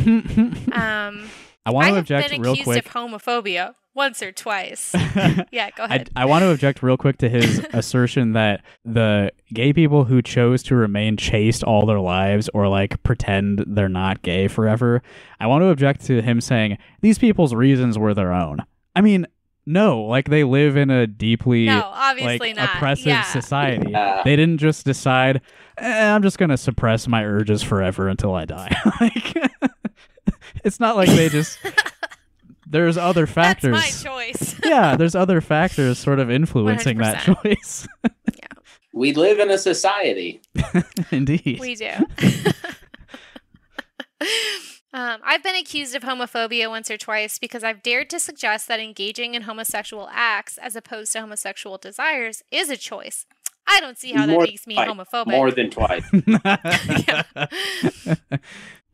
[0.73, 1.28] Um,
[1.64, 2.86] I want I to have object been real accused quick.
[2.86, 4.93] of homophobia once or twice.
[5.52, 6.10] yeah, go I, ahead.
[6.16, 10.62] I want to object real quick to his assertion that the gay people who chose
[10.64, 15.02] to remain chaste all their lives or like pretend they're not gay forever,
[15.40, 18.64] I want to object to him saying these people's reasons were their own.
[18.97, 19.26] I mean,
[19.64, 22.74] no, like they live in a deeply no, obviously like not.
[22.76, 23.22] oppressive yeah.
[23.22, 23.90] society.
[23.90, 24.22] Yeah.
[24.24, 25.40] They didn't just decide,
[25.78, 28.76] eh, I'm just going to suppress my urges forever until I die.
[29.01, 29.36] like
[30.65, 31.59] it's not like they just
[32.73, 33.73] there's other factors.
[33.74, 34.05] That's factors.
[34.05, 34.61] my choice.
[34.65, 37.43] yeah, there's other factors sort of influencing that 100%.
[37.43, 37.89] choice.
[38.05, 38.47] Yeah.
[38.93, 40.41] We live in a society.
[41.11, 41.59] Indeed.
[41.61, 41.91] We do.
[44.93, 48.81] um, I've been accused of homophobia once or twice because I've dared to suggest that
[48.81, 53.27] engaging in homosexual acts as opposed to homosexual desires is a choice.
[53.66, 54.89] I don't see how that makes me twice.
[54.89, 55.27] homophobic.
[55.29, 56.05] More than twice.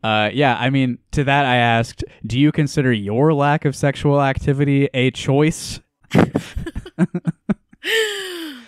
[0.03, 4.21] Uh, yeah, I mean, to that I asked, do you consider your lack of sexual
[4.21, 5.81] activity a choice?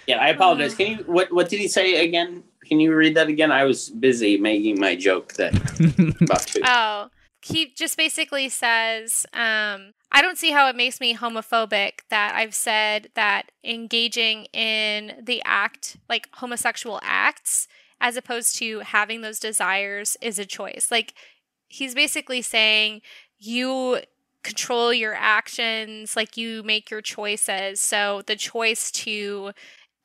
[0.08, 0.76] Yeah, I apologize.
[0.76, 2.44] Can you what what did he say again?
[2.66, 3.52] Can you read that again?
[3.52, 5.54] I was busy making my joke that
[6.22, 6.62] about two.
[6.66, 7.10] Oh,
[7.42, 12.54] he just basically says, um, I don't see how it makes me homophobic that I've
[12.54, 17.68] said that engaging in the act, like homosexual acts,
[18.02, 20.90] as opposed to having those desires, is a choice.
[20.92, 21.14] Like,
[21.70, 23.02] he's basically saying
[23.40, 24.00] you
[24.44, 27.80] control your actions, like, you make your choices.
[27.80, 29.52] So, the choice to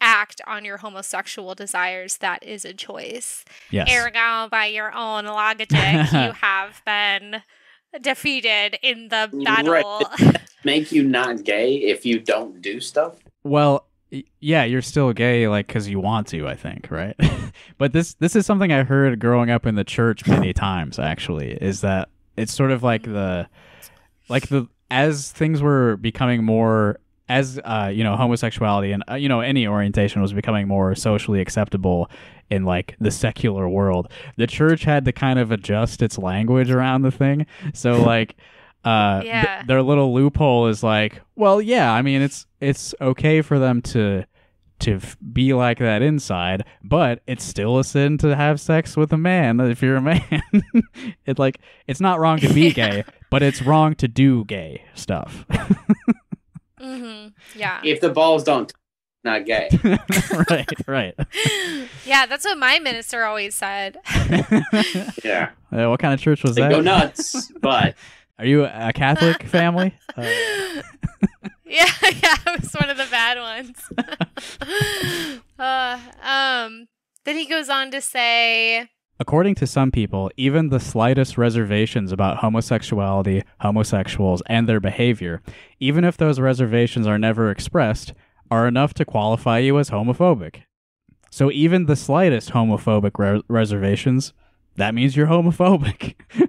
[0.00, 3.44] act on your homosexual desires, that is a choice.
[3.70, 3.88] yes.
[3.90, 7.42] Ergo, by your own logic, you have been
[8.02, 9.44] defeated in the Right.
[9.44, 10.10] battle.
[10.64, 13.14] Make you not gay if you don't do stuff.
[13.42, 13.86] Well,
[14.40, 16.46] yeah, you're still gay, like because you want to.
[16.46, 17.16] I think, right?
[17.78, 20.98] but this this is something I heard growing up in the church many times.
[20.98, 23.48] Actually, is that it's sort of like the
[24.28, 29.28] like the as things were becoming more as uh, you know homosexuality and uh, you
[29.28, 32.08] know any orientation was becoming more socially acceptable
[32.50, 37.02] in like the secular world the church had to kind of adjust its language around
[37.02, 38.36] the thing so like
[38.84, 39.62] uh th- Yeah.
[39.66, 44.24] their little loophole is like well yeah i mean it's it's okay for them to
[44.78, 49.12] to f- be like that inside but it's still a sin to have sex with
[49.12, 50.22] a man if you're a man
[51.26, 55.44] it like it's not wrong to be gay but it's wrong to do gay stuff
[56.78, 57.80] hmm Yeah.
[57.84, 58.72] If the balls don't,
[59.24, 59.68] not gay.
[60.50, 61.14] right right
[62.04, 63.96] yeah, that's what my minister always said.
[65.24, 67.50] Yeah, Uh, what kind of church was they that go nuts.
[67.60, 67.96] But
[68.38, 70.82] are you a catholic family uh,
[71.68, 73.90] yeah, yeah, it was one of the bad ones.
[75.58, 76.86] uh, um,
[77.24, 78.88] then he goes on to say,
[79.18, 85.42] According to some people, even the slightest reservations about homosexuality, homosexuals, and their behavior,
[85.80, 88.12] even if those reservations are never expressed,
[88.48, 90.62] are enough to qualify you as homophobic.
[91.30, 94.32] So even the slightest homophobic re- reservations,
[94.76, 96.14] that means you're homophobic.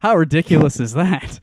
[0.00, 1.38] How ridiculous is that?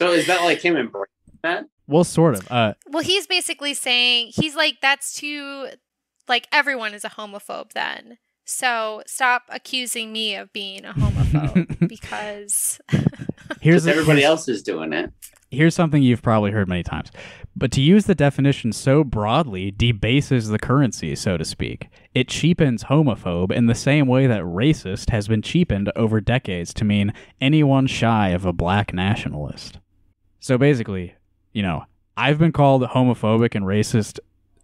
[0.00, 1.08] So is that like him embracing
[1.42, 1.64] that?
[1.86, 2.50] well, sort of.
[2.50, 5.68] Uh, well, he's basically saying, he's like, that's too,
[6.28, 8.16] like, everyone is a homophobe then.
[8.46, 13.06] So stop accusing me of being a homophobe because here's
[13.60, 15.12] Because everybody here's- else is doing it.
[15.50, 17.12] Here's something you've probably heard many times.
[17.54, 21.86] But to use the definition so broadly debases the currency, so to speak.
[22.12, 26.84] It cheapens homophobe in the same way that racist has been cheapened over decades to
[26.84, 29.78] mean anyone shy of a black nationalist.
[30.44, 31.14] So basically,
[31.54, 31.86] you know,
[32.18, 34.18] I've been called homophobic and racist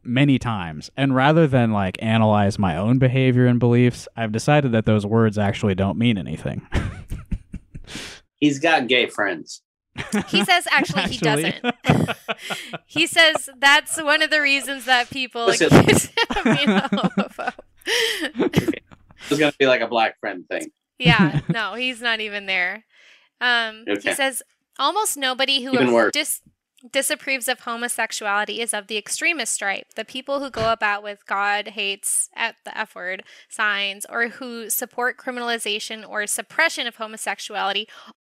[0.04, 4.84] many times, and rather than like analyze my own behavior and beliefs, I've decided that
[4.84, 6.68] those words actually don't mean anything.
[8.36, 9.62] He's got gay friends.
[10.28, 11.54] he says actually, he Actually.
[11.86, 12.16] doesn't.
[12.84, 15.74] he says that's one of the reasons that people Listen.
[15.74, 17.54] accuse him of being a homophobe.
[19.30, 20.72] It's gonna be like a black friend thing.
[20.98, 22.84] yeah, no, he's not even there.
[23.40, 24.10] Um, Okay.
[24.10, 24.42] He says
[24.80, 26.40] almost nobody who dis-
[26.90, 29.94] disapproves of homosexuality is of the extremist stripe.
[29.94, 34.70] The people who go about with God hates at the F word signs or who
[34.70, 37.86] support criminalization or suppression of homosexuality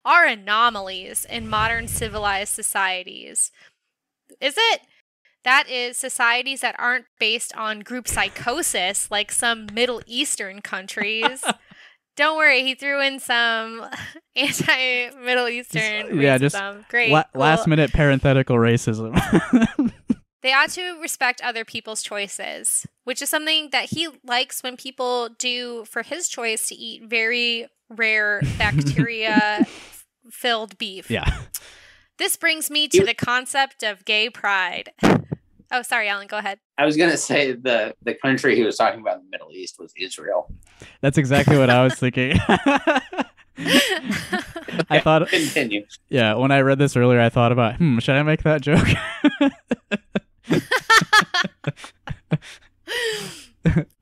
[0.04, 3.50] are anomalies in modern civilized societies.
[4.40, 4.82] Is it?
[5.42, 11.44] That is societies that aren't based on group psychosis like some Middle Eastern countries.
[12.16, 13.86] Don't worry, he threw in some
[14.36, 16.56] anti Middle uh, Eastern yeah, just.
[16.88, 17.10] Great.
[17.12, 17.40] La- cool.
[17.42, 19.12] Last minute parenthetical racism.
[20.46, 25.28] They ought to respect other people's choices, which is something that he likes when people
[25.40, 29.66] do for his choice to eat very rare bacteria
[30.30, 31.10] filled beef.
[31.10, 31.42] yeah.
[32.18, 34.92] This brings me to the concept of gay pride.
[35.70, 36.58] Oh, sorry, Alan, go ahead.
[36.78, 39.76] I was gonna say the the country he was talking about in the Middle East
[39.78, 40.52] was Israel.
[41.00, 42.38] That's exactly what I was thinking.
[44.90, 45.86] I thought, Continue.
[46.08, 48.84] yeah, when I read this earlier, I thought about, hmm, should I make that joke?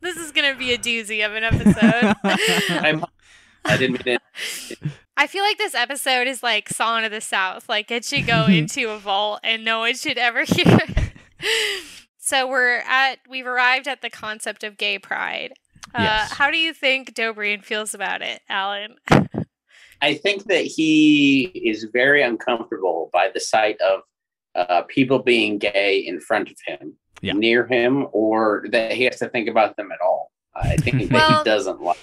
[0.01, 2.17] this is going to be a doozy of an episode.
[2.25, 3.01] I,
[3.65, 4.79] I didn't mean it.
[5.17, 7.69] I feel like this episode is like Song of the South.
[7.69, 11.13] Like it should go into a vault and no one should ever hear it.
[12.19, 15.53] So we're at we've arrived at the concept of gay pride.
[15.95, 16.33] Uh, Yes.
[16.33, 18.97] How do you think Dobrian feels about it, Alan?
[20.03, 24.01] I think that he is very uncomfortable by the sight of
[24.55, 27.33] uh, people being gay in front of him, Yeah.
[27.35, 30.31] near him, or that he has to think about them at all.
[30.55, 31.99] I think that Well- he doesn't like,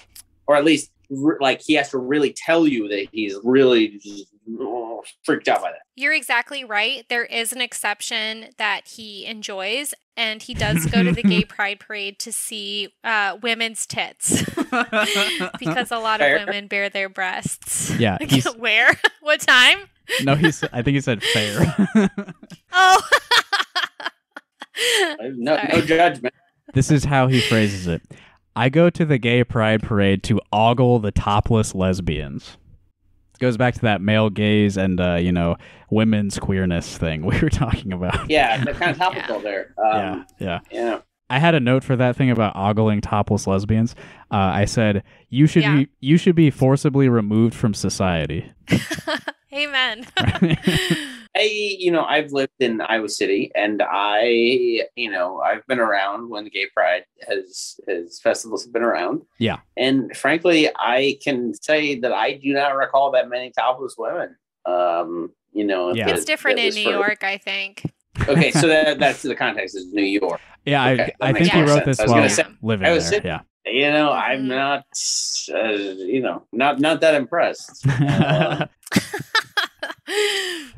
[0.46, 0.91] or at least re-
[1.40, 4.26] like he has to really tell you that he's really just,
[4.58, 5.80] oh, freaked out by that.
[5.94, 7.04] You're exactly right.
[7.08, 11.80] There is an exception that he enjoys, and he does go to the gay pride
[11.80, 14.42] parade to see uh, women's tits
[15.58, 16.36] because a lot Fair.
[16.36, 17.90] of women bare their breasts.
[17.98, 18.98] Yeah, he's Where?
[19.20, 19.78] what time?
[20.24, 20.62] no, he's.
[20.72, 21.76] I think he said fair.
[22.72, 23.00] Oh.
[25.36, 26.34] No, no judgment.
[26.74, 28.02] this is how he phrases it.
[28.54, 32.56] I go to the gay pride parade to ogle the topless lesbians.
[33.34, 35.56] It goes back to that male gaze and uh, you know
[35.90, 38.28] women's queerness thing we were talking about.
[38.30, 39.74] Yeah, they're kind of topical there.
[39.78, 40.60] yeah, Um, yeah.
[40.70, 41.00] yeah.
[41.30, 43.94] I had a note for that thing about ogling topless lesbians.
[44.30, 45.76] Uh, I said you should Yeah.
[45.76, 48.52] be you should be forcibly removed from society.
[49.54, 50.06] Amen.
[51.36, 51.48] I,
[51.78, 54.24] you know, I've lived in Iowa City, and I,
[54.96, 59.22] you know, I've been around when the Gay Pride has has festivals have been around.
[59.38, 59.58] Yeah.
[59.76, 64.36] and frankly, I can say that I do not recall that many topless women.
[64.66, 66.10] Um, you know, Yeah.
[66.10, 67.90] it's different in New for- York, I think.
[68.28, 70.40] Okay, so that, that's the context is New York.
[70.64, 71.84] Yeah, Okay, I, I think he wrote sense.
[71.86, 73.12] this I was while say- living I was there.
[73.22, 73.40] sitting- Yeah.
[73.64, 74.48] You know, I'm Mhm.
[74.48, 74.84] not,
[75.54, 75.72] uh,
[76.12, 77.86] you know, not not that impressed.
[77.88, 78.66] Uh,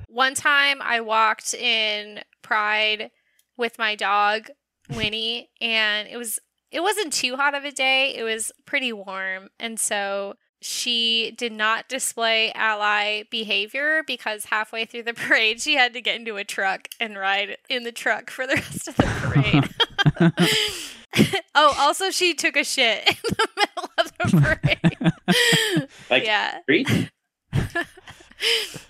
[0.09, 3.11] One time I walked in Pride
[3.57, 4.51] with my dog
[4.91, 6.39] Winnie and it was
[6.71, 8.17] it wasn't too hot of a day.
[8.17, 9.49] It was pretty warm.
[9.61, 15.93] And so she did not display ally behavior because halfway through the parade she had
[15.93, 19.71] to get into a truck and ride in the truck for the rest of the
[20.33, 21.29] parade.
[21.55, 25.89] oh, also she took a shit in the middle of the parade.
[26.11, 26.59] Like- yeah.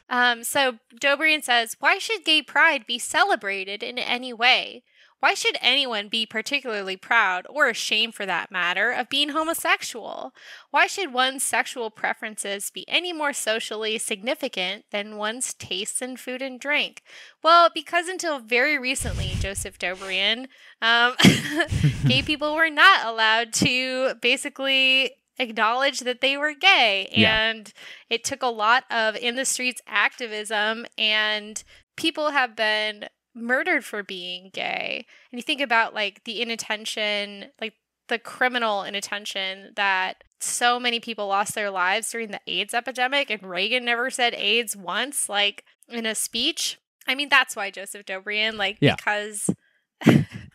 [0.09, 4.85] Um, so Dobrian says, Why should gay pride be celebrated in any way?
[5.25, 10.35] Why should anyone be particularly proud, or ashamed for that matter, of being homosexual?
[10.71, 16.43] Why should one's sexual preferences be any more socially significant than one's tastes in food
[16.43, 17.03] and drink?
[17.43, 20.49] Well, because until very recently, Joseph Dobrian,
[20.83, 21.15] um,
[22.07, 27.09] gay people were not allowed to basically acknowledge that they were gay.
[27.12, 27.51] Yeah.
[27.51, 27.73] And
[28.11, 31.62] it took a lot of in the streets activism, and
[31.97, 35.06] people have been murdered for being gay.
[35.32, 37.74] And you think about like the inattention, like
[38.09, 43.43] the criminal inattention that so many people lost their lives during the AIDS epidemic, and
[43.43, 46.78] Reagan never said AIDS once, like in a speech.
[47.06, 48.97] I mean, that's why Joseph Dobrian, like, Yeah.
[48.97, 49.51] because,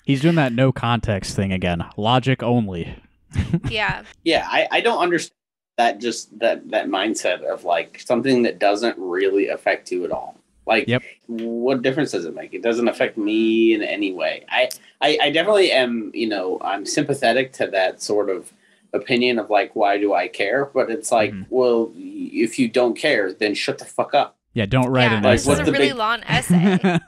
[0.06, 1.85] He's doing that no context thing again.
[1.97, 2.95] Logic only.
[3.69, 5.35] yeah, yeah I, I don't understand
[5.77, 10.35] that just that that mindset of like something that doesn't really affect you at all.
[10.65, 11.03] Like Yep.
[11.27, 12.53] what difference does it make?
[12.53, 14.45] It doesn't affect me in any way.
[14.49, 14.69] I,
[15.01, 18.51] I i definitely am you know i'm sympathetic to that sort of
[18.93, 20.65] opinion of like why do i care?
[20.65, 21.45] But it's like Mhm.
[21.49, 25.24] well if you don't care then shut the fuck up Yeah, don't write yeah, an
[25.24, 26.78] Like, this is a really big- long essay.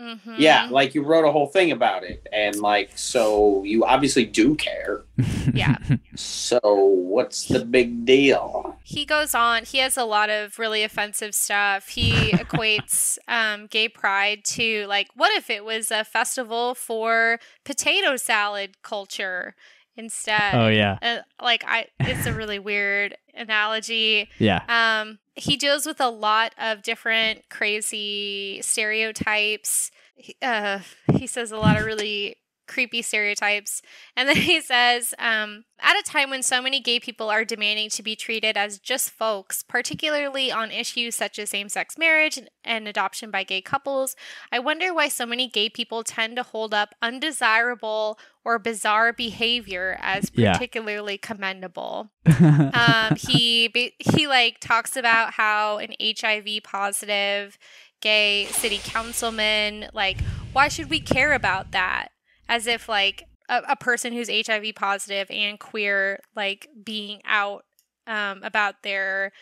[0.00, 4.24] hmm yeah like you wrote a whole thing about it and like so you obviously
[4.24, 5.04] do care.
[5.52, 5.76] Yeah.
[6.14, 8.76] so what's the big deal?
[8.82, 11.88] He goes on he has a lot of really offensive stuff.
[11.88, 18.16] He equates um, gay pride to like what if it was a festival for potato
[18.16, 19.54] salad culture
[19.96, 20.54] instead?
[20.54, 24.28] Oh yeah, uh, like i it's a really weird analogy.
[24.38, 24.62] Yeah.
[24.68, 29.90] um, he deals with a lot of different crazy stereotypes.
[30.14, 30.80] He- Uh,
[31.12, 32.36] he says a lot of really
[32.66, 33.82] creepy stereotypes.
[34.16, 37.90] And then he says, um, at a time when so many gay people are demanding
[37.90, 42.88] to be treated as just folks, particularly on issues such as same sex marriage and,
[42.88, 44.16] adoption by gay couples,
[44.52, 49.98] I wonder why so many gay people tend to hold up undesirable or bizarre behavior
[50.00, 50.52] as Yeah.
[50.52, 57.58] particularly commendable um, he he like talks about how an HIV positive
[58.00, 60.18] gay city councilman like
[60.52, 62.08] why should we care about that
[62.48, 67.64] as if like a, a person who's HIV positive and queer like being out
[68.06, 69.32] um, about their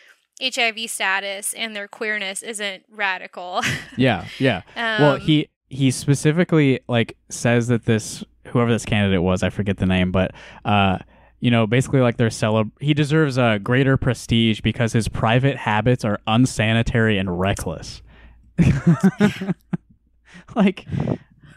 [0.43, 3.63] HIV status and their queerness isn't radical.
[3.97, 4.63] yeah, yeah.
[4.77, 9.79] um, well, he he specifically like says that this whoever this candidate was, I forget
[9.79, 10.33] the name, but
[10.65, 10.99] uh,
[11.41, 12.71] you know, basically like they're celeb.
[12.81, 18.03] He deserves a greater prestige because his private habits are unsanitary and reckless.
[20.57, 20.87] like,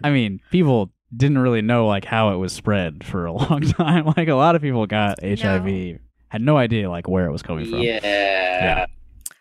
[0.04, 4.06] I mean, people didn't really know like how it was spread for a long time.
[4.18, 7.70] Like a lot of people got HIV, had no idea like where it was coming
[7.70, 7.80] from.
[7.82, 8.86] Yeah.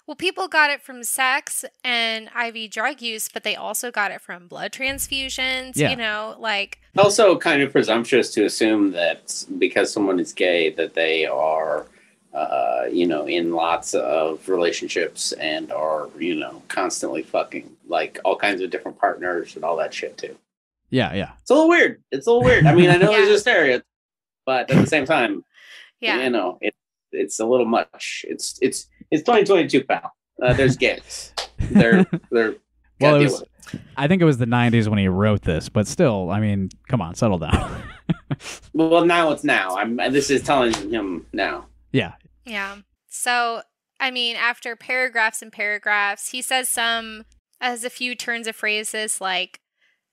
[0.06, 4.20] Well, people got it from sex and IV drug use, but they also got it
[4.20, 5.72] from blood transfusions.
[5.74, 5.90] Yeah.
[5.90, 10.94] You know, like Also, kind of presumptuous to assume that because someone is gay, that
[10.94, 11.86] they are,
[12.32, 18.36] uh, you know, in lots of relationships and are, you know, constantly fucking like all
[18.36, 20.36] kinds of different partners and all that shit too.
[20.90, 21.32] Yeah, yeah.
[21.40, 22.02] It's a little weird.
[22.12, 22.66] It's a little weird.
[22.66, 23.18] I mean, I know Yeah.
[23.24, 23.84] there's a stereotype,
[24.44, 25.44] but at the same time,
[26.00, 26.22] yeah.
[26.22, 26.74] you know, it,
[27.12, 28.24] it's a little much.
[28.28, 30.12] It's it's it's 2022, pal.
[30.42, 31.32] Uh, there's gays.
[31.58, 32.54] They're they're
[33.00, 33.48] Well, it was- it.
[33.96, 37.00] I think it was the 90s when he wrote this, but still, I mean, come
[37.02, 37.82] on, settle down.
[38.72, 39.76] Well, now it's now.
[39.76, 39.96] I'm.
[40.12, 41.66] This is telling him now.
[41.92, 42.12] yeah.
[42.44, 42.76] Yeah.
[43.08, 43.62] So,
[43.98, 47.24] I mean, after paragraphs and paragraphs, he says some,
[47.60, 49.58] has a few turns of phrases like,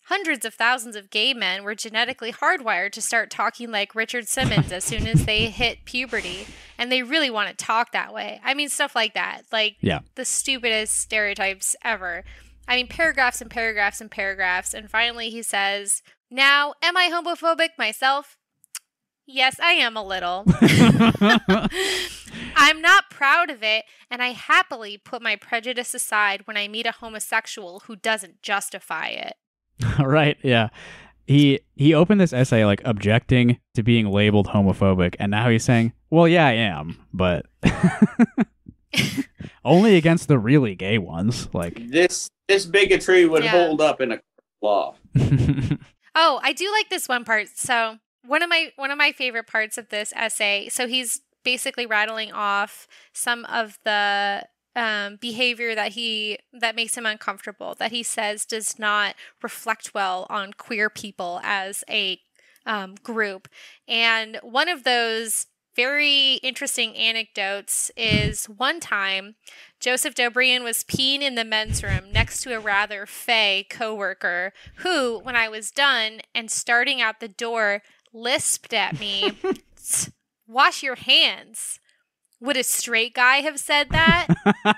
[0.07, 4.71] hundreds of thousands of gay men were genetically hardwired to start talking like Richard Simmons
[4.71, 6.45] as soon as they hit puberty.
[6.77, 8.41] And they really want to talk that way.
[8.43, 9.43] I mean, stuff like that.
[9.51, 9.99] Like, Yeah.
[10.15, 12.23] the stupidest stereotypes ever.
[12.67, 14.73] I mean, paragraphs and paragraphs and paragraphs.
[14.73, 16.01] And finally, he says,
[16.31, 18.37] Now, am I homophobic myself?
[19.25, 20.43] Yes, I am a little.
[22.55, 26.85] I'm not proud of it, and I happily put my prejudice aside when I meet
[26.85, 29.33] a homosexual who doesn't justify it.
[29.99, 30.69] right, yeah.
[31.25, 35.93] He he opened this essay like objecting to being labeled homophobic, and now he's saying,
[36.09, 37.45] "Well, yeah, I am, but
[39.65, 43.51] only against the really gay ones." Like, This this bigotry would Yeah.
[43.51, 44.25] hold up in a court
[44.61, 44.95] law.
[46.15, 47.47] Oh, I do like this one part.
[47.55, 50.69] So one of my one of my favorite parts of this essay.
[50.69, 54.43] So he's basically rattling off some of the
[54.75, 60.25] um, behavior that he that makes him uncomfortable that he says does not reflect well
[60.29, 62.19] on queer people as a
[62.65, 63.47] um, group.
[63.87, 69.35] And one of those very interesting anecdotes is one time
[69.79, 75.19] Joseph Dobrian was peeing in the men's room next to a rather fey coworker who,
[75.19, 77.81] when I was done and starting out the door,
[78.13, 79.37] lisped at me,
[80.47, 81.79] "Wash your hands."
[82.43, 84.27] Would a straight guy have said that?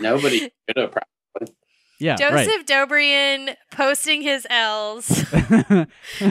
[0.00, 0.38] Nobody
[0.68, 0.92] should have.
[0.92, 1.54] Probably.
[1.98, 5.08] yeah, Joseph Dobrian posting his L's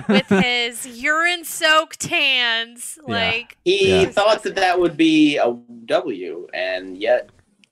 [0.07, 3.13] with his urine-soaked hands, Yeah.
[3.13, 4.09] like He Yeah.
[4.09, 5.55] thought that that would be a
[5.85, 7.29] W, and yet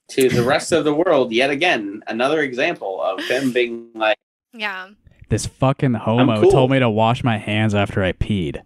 [0.09, 4.17] to the rest of the world, yet again, another example of him being like,
[4.53, 4.87] yeah.
[5.29, 6.51] this fucking homo cool.
[6.51, 8.61] told me to wash my hands after I peed.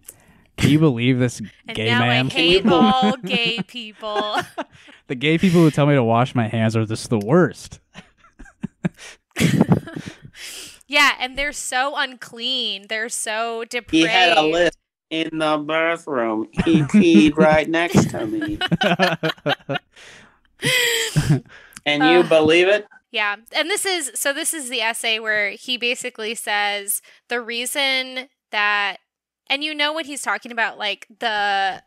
[0.62, 2.26] Can you believe this And gay now man?
[2.26, 4.36] I hate all gay people.
[5.08, 7.80] the gay people who tell me to wash my hands are just the worst.
[10.86, 12.86] yeah, and they're so unclean.
[12.88, 14.08] They're so depraved.
[14.08, 14.78] he had a list
[15.10, 16.48] in the bathroom.
[16.64, 18.58] He peed right next to me.
[21.86, 22.28] and you Uh.
[22.28, 22.86] believe it?
[23.10, 23.36] Yeah.
[23.54, 28.98] And this is so this is the essay where he basically says the reason that
[29.52, 31.82] and you know when he's talking about like the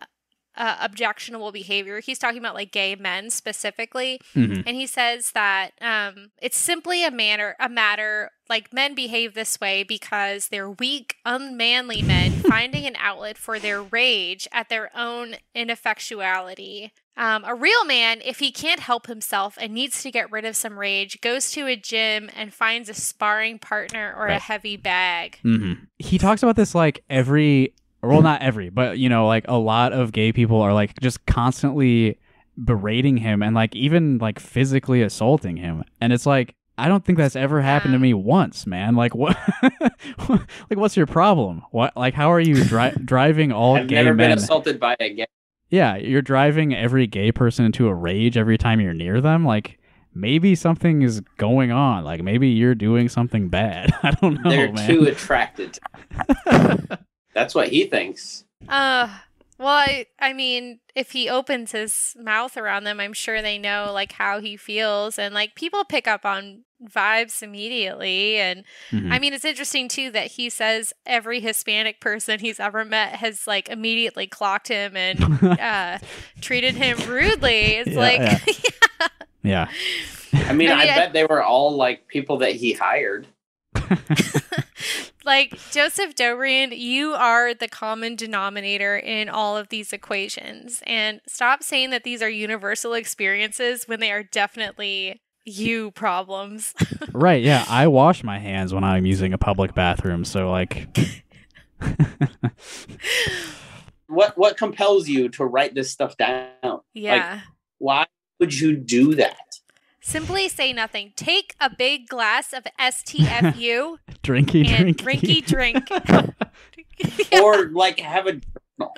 [0.55, 4.21] uh, objectionable behavior, he's talking about like gay men specifically.
[4.35, 4.63] Mhm.
[4.65, 9.59] And he says that um, it's simply a manner, a matter like men behave this
[9.59, 15.35] way because they're weak, unmanly men finding an outlet for their rage at their own
[15.55, 16.91] ineffectuality.
[17.17, 20.55] Um, a real man, if he can't help himself and needs to get rid of
[20.55, 25.39] some rage, goes to a gym and finds a sparring partner or a heavy bag.
[25.41, 27.73] hmm He talks about this like every,
[28.03, 31.25] well, not every, but you know, like a lot of gay people are like just
[31.25, 32.19] constantly
[32.63, 37.17] berating him and like even like physically assaulting him, and it's like I don't think
[37.17, 38.95] that's ever happened to me once, man.
[38.97, 39.37] Like what?
[40.29, 41.63] like what's your problem?
[41.71, 41.95] What?
[41.95, 44.29] Like how are you dri- driving all I've gay never men?
[44.31, 45.27] been assaulted by a gay.
[45.69, 49.45] Yeah, you're driving every gay person into a rage every time you're near them.
[49.45, 49.79] Like
[50.13, 52.03] maybe something is going on.
[52.03, 53.91] Like maybe you're doing something bad.
[54.03, 54.87] I don't know, They're man.
[54.89, 55.77] too attracted.
[57.33, 58.45] That's what he thinks.
[58.69, 59.09] Uh,
[59.57, 63.91] well, I, I mean, if he opens his mouth around them, I'm sure they know
[63.93, 68.35] like how he feels, and like people pick up on vibes immediately.
[68.37, 69.11] And Mhm.
[69.11, 73.47] I mean, it's interesting too that he says every Hispanic person he's ever met has
[73.47, 75.23] like immediately clocked him and
[75.59, 75.99] uh,
[76.41, 77.75] treated him rudely.
[77.77, 78.41] It's Yeah, like,
[79.43, 79.69] yeah.
[80.33, 83.25] I mean, I I, mean, I- bet they were all like people that he hired.
[85.25, 90.81] like Joseph Dobrian, you are the common denominator in all of these equations.
[90.85, 96.73] And stop saying that these are universal experiences when they are definitely you problems.
[97.11, 97.65] right, yeah.
[97.67, 100.87] I wash my hands when I'm using a public bathroom, so like
[104.07, 106.81] what what compels you to write this stuff down?
[106.93, 107.41] yeah.
[107.77, 108.05] Why
[108.39, 109.54] would you do that?
[110.07, 111.13] Simply say nothing.
[111.15, 115.41] Take a big glass of STFU drinky and drinky.
[115.43, 115.89] drinky drink.
[117.43, 118.95] Or like have a journal.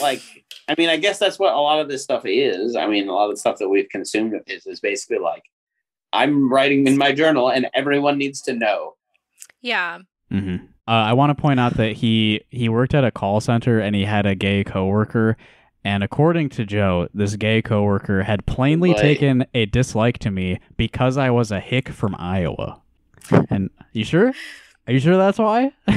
[0.00, 0.20] Like
[0.68, 2.74] I mean, I guess that's what a lot of this stuff is.
[2.76, 5.44] I mean, a lot of the stuff that we've consumed is is basically like
[6.12, 8.96] I'm writing in my journal and everyone needs to know.
[9.62, 10.00] yeah.
[10.30, 10.56] hmm
[10.88, 13.94] Uh, I want to point out that he he worked at a call center and
[13.94, 15.36] he had a gay coworker,
[15.84, 19.00] and according to Joe, this gay coworker had plainly Boy.
[19.00, 22.80] taken a dislike to me because I was a hick from Iowa.
[23.50, 24.32] And you sure?
[24.86, 25.72] Are you sure that's why?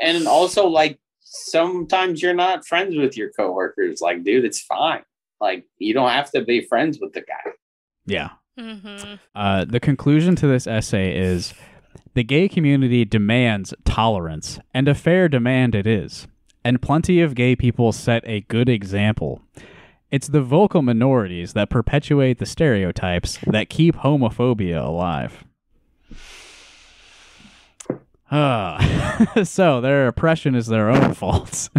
[0.00, 4.00] And also like sometimes you're not friends with your coworkers.
[4.00, 5.02] Like, dude, it's fine.
[5.40, 7.52] Like you don't have to be friends with the guy.
[8.06, 8.30] yeah.
[8.58, 11.54] hmm Uh, the conclusion to this essay is
[12.14, 16.26] the gay community demands tolerance, and a fair demand it is.
[16.64, 19.42] And plenty of gay people set a good example.
[20.10, 25.44] It's the vocal minorities that perpetuate the stereotypes that keep homophobia alive.
[28.30, 31.70] Ah, so their oppression is their own fault.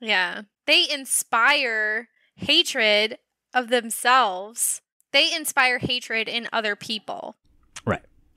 [0.00, 0.42] Yeah.
[0.66, 3.18] They inspire hatred
[3.54, 4.80] of themselves.
[5.12, 7.36] They inspire hatred in other people.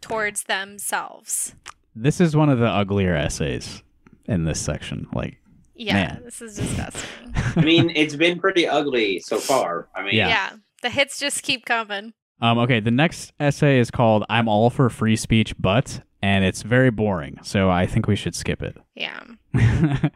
[0.03, 0.09] Right.
[0.09, 1.55] Towards themselves.
[1.95, 3.83] this is one of the uglier essays
[4.25, 5.07] in this section.
[5.13, 5.37] Like,
[5.75, 6.21] Yeah, Man.
[6.23, 7.33] this is disgusting.
[7.55, 9.89] I mean, it's been pretty ugly so far.
[9.95, 10.27] I mean, Yeah.
[10.29, 10.49] yeah.
[10.81, 12.13] The hits just keep coming.
[12.41, 16.63] Um, okay, the next essay is called I'm All for Free Speech, but, and it's
[16.63, 18.77] very boring, so I think we should skip it.
[18.95, 19.21] Yeah.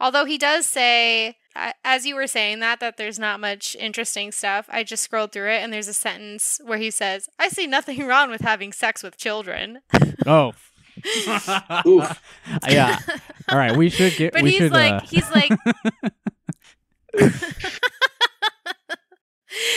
[0.00, 1.36] Although he does say,
[1.84, 4.66] as you were saying that, that there's not much interesting stuff.
[4.68, 8.06] I just scrolled through it and there's a sentence where he says, I see nothing
[8.06, 9.80] wrong with having sex with children.
[10.26, 10.52] oh.
[11.86, 12.22] Oof.
[12.68, 12.98] yeah.
[13.48, 14.32] All right, we should get.
[14.32, 15.50] But we he's should, like, uh, he's like,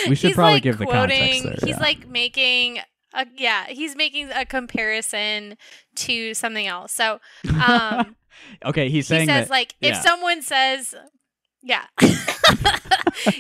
[0.07, 1.79] We should he's probably like give the context there, He's yeah.
[1.79, 2.79] like making
[3.17, 5.57] a yeah, he's making a comparison
[5.95, 6.93] to something else.
[6.93, 7.19] So
[7.65, 8.15] um
[8.65, 9.49] okay, he's he says that.
[9.49, 10.01] like if yeah.
[10.01, 10.95] someone says
[11.63, 11.85] yeah.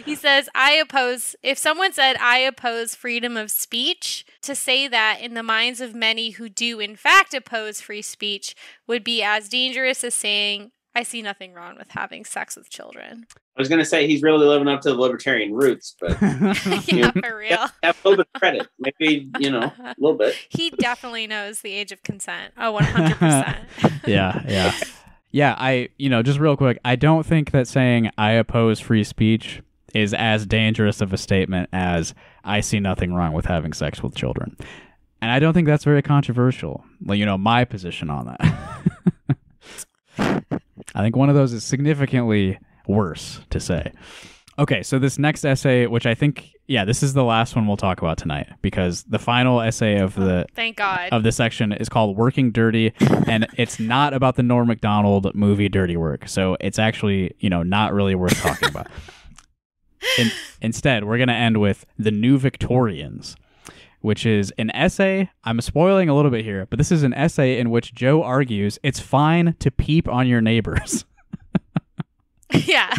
[0.05, 5.21] he says I oppose if someone said I oppose freedom of speech to say that
[5.21, 8.55] in the minds of many who do in fact oppose free speech
[8.87, 13.27] would be as dangerous as saying I see nothing wrong with having sex with children.
[13.55, 16.19] I was gonna say he's really living up to the libertarian roots, but
[16.87, 17.67] yeah, for real.
[17.83, 18.67] have a little bit of credit.
[18.79, 20.35] Maybe, you know, a little bit.
[20.49, 22.51] He definitely knows the age of consent.
[22.57, 23.59] Oh, 100%.
[24.07, 24.73] yeah, yeah.
[25.29, 29.03] Yeah, I, you know, just real quick, I don't think that saying I oppose free
[29.03, 29.61] speech
[29.93, 34.15] is as dangerous of a statement as I see nothing wrong with having sex with
[34.15, 34.57] children.
[35.21, 36.83] And I don't think that's very controversial.
[37.05, 39.13] Like, you know, my position on that.
[40.97, 42.57] I think one of those is significantly
[42.87, 43.91] worse to say.
[44.57, 47.77] Okay, so this next essay, which I think, yeah, this is the last one we'll
[47.77, 51.09] talk about tonight because the final essay of the oh, Thank God.
[51.11, 52.93] of this section is called Working Dirty,
[53.27, 56.27] and it's not about the Norm Macdonald movie Dirty Work.
[56.27, 58.87] So it's actually, you know, not really worth talking about.
[60.17, 63.35] In, instead, we're going to end with The New Victorians,
[64.01, 65.29] which is an essay.
[65.43, 68.79] I'm spoiling a little bit here, but this is an essay in which Joe argues
[68.83, 71.05] it's fine to peep on your neighbors.
[72.53, 72.93] yeah.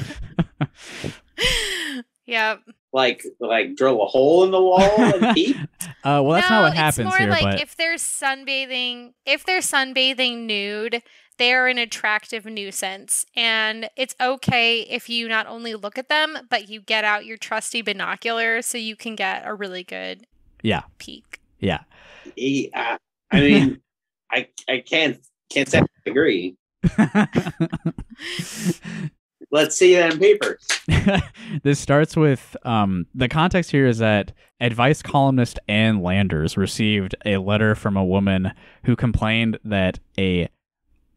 [2.27, 2.61] yep.
[2.93, 5.57] Like like drill a hole in the wall and peep.
[6.05, 9.13] Uh, well, that's no, not what it's happens more here, like but if they're sunbathing,
[9.27, 11.03] if they're sunbathing nude,
[11.37, 16.71] they're an attractive nuisance, and it's okay if you not only look at them, but
[16.71, 20.27] you get out your trusty binoculars so you can get a really good
[20.63, 21.41] yeah, peek.
[21.61, 21.81] yeah.
[22.37, 22.99] He, uh,
[23.31, 23.81] I mean,
[24.31, 25.19] I I can't
[25.51, 26.57] can't say I agree.
[29.51, 30.67] Let's see that in papers.
[31.63, 37.39] this starts with um, the context here is that advice columnist Ann Landers received a
[37.39, 38.53] letter from a woman
[38.85, 40.49] who complained that a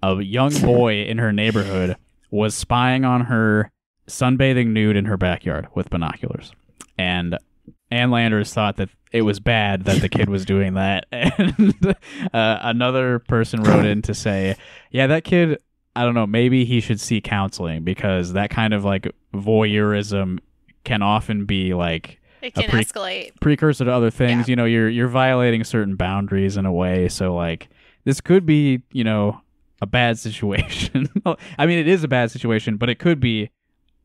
[0.02, 1.98] a young boy in her neighborhood
[2.32, 3.70] was spying on her
[4.08, 6.54] sunbathing nude in her backyard with binoculars.
[6.98, 7.38] And
[7.90, 11.06] Ann Landers thought that it was bad that the kid was doing that.
[11.12, 11.96] And
[12.34, 14.56] uh, another person wrote in to say,
[14.92, 15.58] yeah, that kid,
[15.96, 20.40] I don't know, maybe he should see counseling because that kind of like voyeurism
[20.84, 23.32] can often be like It can pre- escalate.
[23.42, 24.48] precursor to other things.
[24.48, 24.52] Yeah.
[24.52, 27.08] You know, you're you're violating certain boundaries in a way.
[27.10, 27.70] So like
[28.06, 29.42] this could be, you know,
[29.82, 31.10] a bad situation.
[31.58, 33.50] I mean, it is a bad situation, but it could be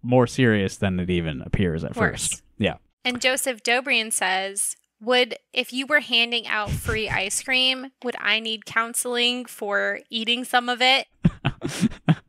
[0.02, 2.28] more serious than it even appears at Worse.
[2.28, 2.42] first.
[2.58, 2.74] Yeah.
[3.06, 8.40] And Joseph Dobrian says, "Would if you were handing out free ice cream, would I
[8.40, 11.06] need counseling for eating some of it?"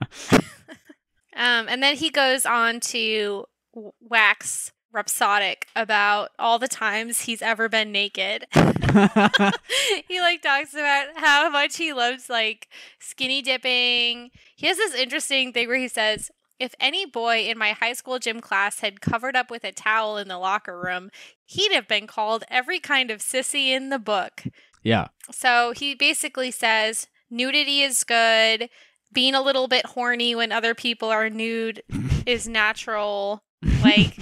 [1.37, 3.45] Um, and then he goes on to
[4.01, 8.47] wax rhapsodic about all the times he's ever been naked.
[10.07, 12.67] he like talks about how much he loves like
[12.99, 14.31] skinny dipping.
[14.55, 18.19] He has this interesting thing where he says, if any boy in my high school
[18.19, 21.09] gym class had covered up with a towel in the locker room,
[21.45, 24.43] he'd have been called every kind of sissy in the book.
[24.83, 25.07] yeah.
[25.31, 28.69] So he basically says nudity is good.
[29.13, 31.81] Being a little bit horny when other people are nude
[32.25, 33.41] is natural.
[33.81, 34.17] Like,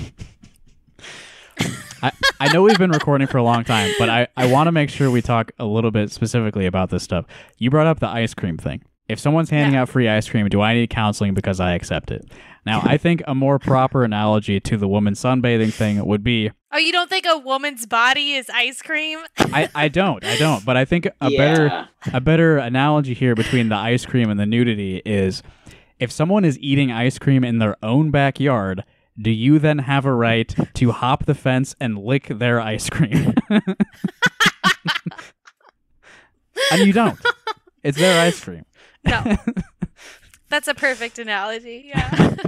[2.04, 4.72] I, I know we've been recording for a long time, but I, I want to
[4.72, 7.26] make sure we talk a little bit specifically about this stuff.
[7.58, 8.84] You brought up the ice cream thing.
[9.08, 9.84] If someone's handing Yeah.
[9.84, 12.26] out free ice cream, do I need counseling because I accept it?
[12.66, 16.78] Now, I think a more proper analogy to the woman sunbathing thing would be oh,
[16.78, 19.20] you don't think a woman's body is ice cream?
[19.38, 23.70] I, I don't, I don't, but I think a better a better analogy here between
[23.70, 25.44] the ice cream and the nudity is
[26.00, 28.84] if someone is eating ice cream in their own backyard,
[29.22, 33.34] do you then have a right to hop the fence and lick their ice cream?
[36.72, 37.18] and you don't.
[37.84, 38.66] It's their ice cream.
[39.06, 39.36] No.
[40.50, 41.86] That's a perfect analogy.
[41.94, 42.36] Yeah.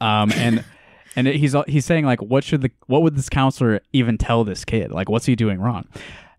[0.00, 0.64] Um, and
[1.14, 4.64] and he's he's saying like, what should the what would this counselor even tell this
[4.64, 4.90] kid?
[4.90, 5.86] Like, what's he doing wrong?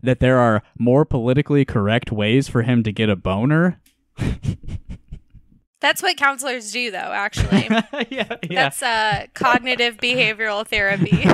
[0.02, 3.80] That there are more politically correct ways for him to get a boner.
[5.80, 7.68] That's what counselors do, though, actually.
[7.70, 8.34] yeah, yeah.
[8.50, 11.24] That's uh, cognitive behavioral therapy,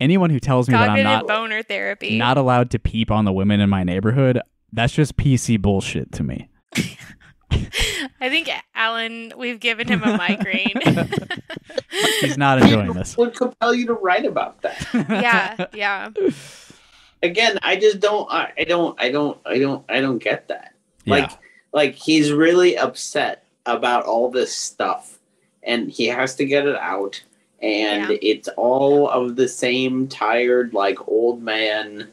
[0.00, 2.18] Anyone who tells me that I'm not boner therapy.
[2.18, 4.40] not allowed to peep on the women in my neighborhood,
[4.74, 6.48] that's just PC bullshit to me.
[8.20, 10.72] I think Alan, we've given him a migraine.
[12.20, 13.16] He's not enjoying this.
[13.16, 14.86] would compel you to write about that?
[14.94, 16.10] yeah, yeah.
[17.22, 18.30] Again, I just don't.
[18.30, 19.00] I, I don't.
[19.00, 19.38] I don't.
[19.46, 19.84] I don't.
[19.88, 20.74] I don't get that.
[21.04, 21.14] Yeah.
[21.14, 21.30] Like,
[21.72, 25.18] like he's really upset about all this stuff,
[25.62, 27.22] and he has to get it out.
[27.62, 28.18] And Yeah.
[28.20, 32.08] it's all of the same tired, like old man,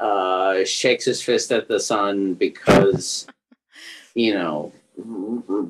[0.00, 3.26] uh, shakes his fist at the sun because,
[4.14, 4.72] you know,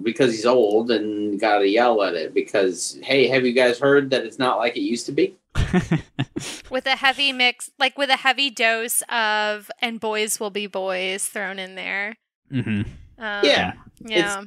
[0.02, 2.32] because he's old and got to yell at it.
[2.32, 5.36] Because hey, have you guys heard that it's not like it used to be?
[6.70, 11.26] With a heavy mix, like with a heavy dose of "and boys will be boys"
[11.26, 12.16] thrown in there.
[12.52, 12.82] Mm-hmm.
[13.22, 13.72] Um, Yeah.
[14.00, 14.44] yeah.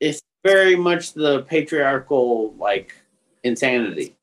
[0.00, 2.94] it's very much the patriarchal like
[3.42, 4.16] insanity.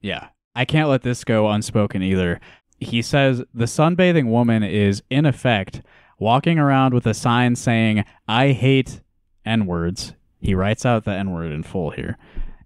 [0.00, 0.28] Yeah.
[0.54, 2.40] I can't let this go unspoken either.
[2.80, 5.82] He says the sunbathing woman is, in effect,
[6.18, 9.00] walking around with a sign saying, I hate
[9.44, 10.14] N words.
[10.40, 12.16] He writes out the N word in full here.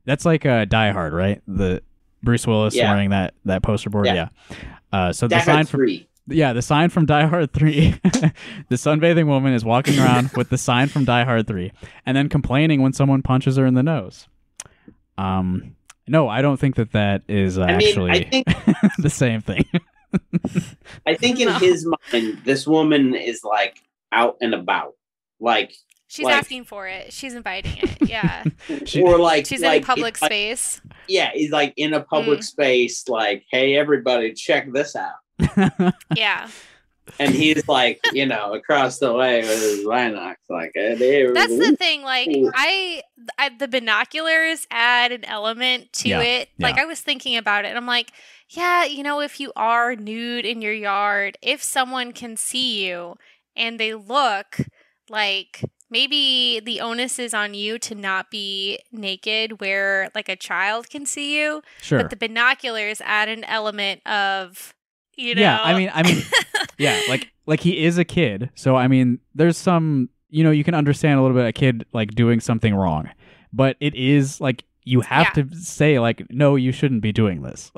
[0.05, 1.43] That's like a Die Hard, right?
[1.49, 1.83] The
[2.23, 2.93] Bruce Willis Yeah.
[2.93, 4.07] wearing that, that poster board.
[4.07, 4.15] Yeah.
[4.15, 4.29] Yeah.
[4.93, 6.09] Uh, so the sign from three.
[6.29, 7.91] yeah, the sign from Die Hard 3.
[8.69, 11.73] the sunbathing woman is walking around with the sign from Die Hard 3
[12.07, 14.29] and then complaining when someone punches her in the nose.
[15.19, 15.75] Um
[16.07, 18.47] no, I don't think that that is uh, I mean, actually I think
[18.99, 19.65] the same thing.
[21.07, 21.59] I think in No.
[21.59, 23.79] his mind, this woman is like
[24.13, 24.95] out and about,
[25.41, 25.75] like
[26.09, 27.13] She's like- asking for it.
[27.13, 28.09] She's inviting it.
[28.09, 28.45] Yeah.
[28.87, 30.81] She- or like She's like, in a public like- space.
[31.09, 32.45] yeah, he's like in a public Mm.
[32.45, 35.95] space, like, hey, everybody, check this out.
[36.15, 36.49] Yeah.
[37.19, 41.57] And he's like, you know, across the way with his Linux, like, hey, hey, That's
[41.57, 42.03] the thing.
[42.03, 43.03] Like, I,
[43.39, 46.49] I, the binoculars add an element to Yeah, it.
[46.59, 46.83] Like, yeah.
[46.83, 48.11] I was thinking about it, and I'm like,
[48.57, 53.17] yeah, you know, if you are nude in your yard, if someone can see you
[53.57, 54.59] and they look
[55.09, 60.89] like maybe the onus is on you to not be naked where like a child
[60.91, 61.99] can see you, sure.
[61.99, 64.75] but the binoculars add an element of,
[65.17, 65.41] you know.
[65.41, 66.23] yeah, I mean I mean
[66.79, 68.51] yeah, like like he is a kid.
[68.55, 71.87] So I mean there's some you know, you can understand a little bit a kid
[71.93, 73.09] like doing something wrong.
[73.53, 75.43] But it is like you have Yeah.
[75.45, 77.73] to say like no, you shouldn't be doing this.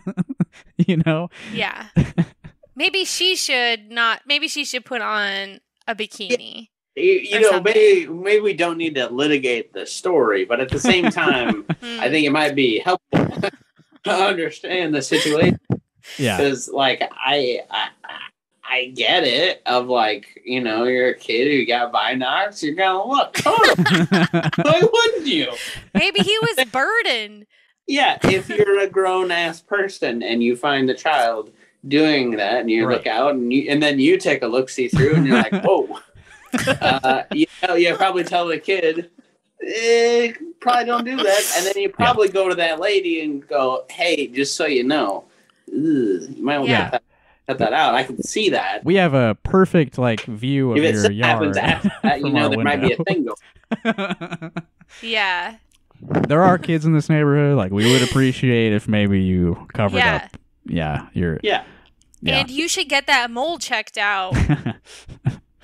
[0.76, 1.28] you know?
[1.52, 1.86] Yeah.
[2.76, 4.22] maybe she should not.
[4.26, 6.68] Maybe she should put on a bikini.
[6.96, 7.72] you, you know, something.
[7.74, 11.64] maybe maybe we don't need to litigate the story, but at the same time.
[11.82, 13.26] I think it might be helpful
[14.04, 15.58] to understand the situation.
[16.18, 16.38] Yeah.
[16.38, 17.88] because like I, I
[18.70, 23.06] I get it of like you know you're a kid who got binocs you're gonna
[23.06, 23.76] look totally
[24.62, 25.60] why wouldn't you
[25.94, 27.46] maybe he was burdened
[27.86, 31.52] Yeah, if you're a grown ass person and you find a child
[31.88, 32.98] doing that, and you Right.
[32.98, 35.56] look out, and you, and then you take a look see through, and you're like,
[35.62, 35.98] whoa.
[36.80, 39.10] uh, you know, you probably tell the kid,
[39.66, 43.84] eh, probably don't do that, and then you probably go to that lady and go,
[43.90, 45.24] hey, just so you know,
[45.72, 46.90] you might want to Yeah.
[46.90, 47.02] cut, that,
[47.50, 47.94] cut that out.
[47.94, 48.84] I can see that.
[48.84, 51.24] We have a perfect like view of If your yard.
[51.30, 54.52] happens after that, you know our there might be a thing going.
[55.02, 55.56] Yeah.
[56.00, 57.56] there are kids in this neighborhood.
[57.56, 60.16] Like we would appreciate if maybe you covered Yeah.
[60.32, 60.36] up.
[60.66, 61.38] Yeah, you're.
[61.42, 61.64] Yeah.
[62.22, 62.40] Yeah.
[62.40, 64.34] And you should get that mole checked out.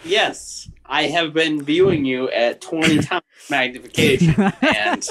[0.04, 5.08] Yes, I have been viewing you at 20 times magnification, and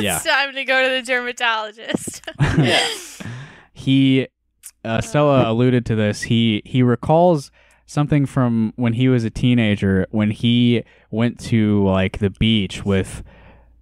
[0.00, 0.16] yeah.
[0.16, 2.22] It's time to go to the dermatologist.
[2.58, 2.88] yeah,
[3.78, 4.28] he
[4.84, 6.22] uh, Stella alluded to this.
[6.22, 7.50] He he recalls
[7.86, 13.22] something from when he was a teenager when he went to like the beach with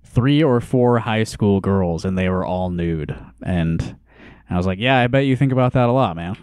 [0.04, 3.96] three or four high school girls and they were all nude and
[4.48, 6.36] I was like, "Yeah, I bet you think about that a lot, man."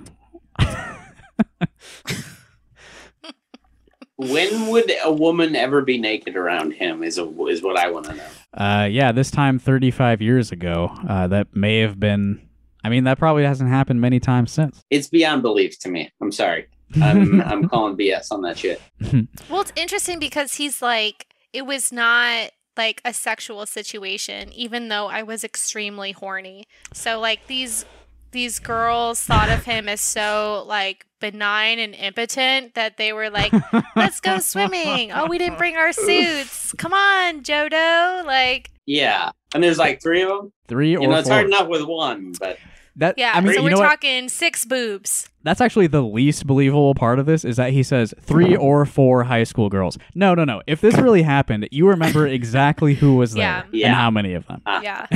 [4.18, 7.04] when would a woman ever be naked around him?
[7.04, 8.28] Is a, is what I want to know.
[8.54, 10.92] Uh, yeah, this time 35 years ago.
[11.08, 12.42] Uh, that may have been.
[12.84, 14.82] I mean, that probably hasn't happened many times since.
[14.90, 16.12] It's beyond belief to me.
[16.22, 16.68] I'm sorry.
[17.02, 18.82] I'm I'm calling BS on that shit.
[19.50, 25.08] well, it's interesting because he's like, it was not like a sexual situation, even though
[25.08, 26.66] I was extremely horny.
[26.94, 27.86] So like these
[28.32, 33.54] these girls thought of him as so like benign and impotent that they were like,
[33.96, 35.12] let's go swimming.
[35.12, 36.74] Oh, we didn't bring our suits.
[36.78, 38.26] Come on, Jodo.
[38.26, 40.52] Like, Yeah, and there's like three of them.
[40.68, 41.36] Three or You know, it's four.
[41.38, 42.58] hard enough with one, but
[42.96, 43.32] That yeah.
[43.34, 43.90] I mean, so we're know what?
[43.90, 45.28] talking six boobs.
[45.42, 49.24] That's actually the least believable part of this is that he says three or four
[49.24, 49.98] high school girls.
[50.16, 50.62] No, no, no.
[50.68, 53.64] If this really happened, you remember exactly who was there Yeah.
[53.64, 53.94] and Yeah.
[53.96, 54.62] how many of them.
[54.66, 54.82] Ah.
[54.82, 55.08] Yeah.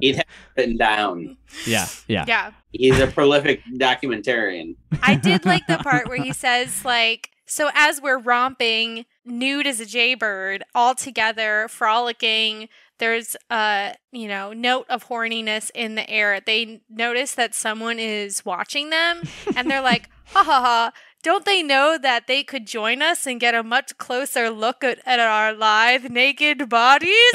[0.00, 1.36] he'd have it written down.
[1.66, 2.24] yeah, yeah.
[2.28, 2.50] Yeah.
[2.72, 4.76] He's a prolific documentarian.
[5.02, 9.80] I did like the part where he says, like, so as we're romping, nude as
[9.80, 12.68] a jaybird, all together, frolicking,
[12.98, 16.40] there's a, you know, note of horniness in the air.
[16.40, 19.22] They notice that someone is watching them
[19.54, 20.92] and they're like, ha ha ha.
[21.22, 25.00] Don't they know that they could join us and get a much closer look at,
[25.04, 27.10] at our lithe, naked bodies?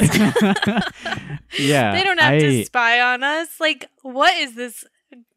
[1.58, 1.92] yeah.
[1.92, 3.60] they don't have I, to spy on us.
[3.60, 4.84] Like, what is this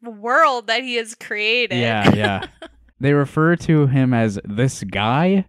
[0.02, 1.78] world that he has created?
[1.78, 2.46] Yeah, yeah.
[3.00, 5.46] they refer to him as this guy.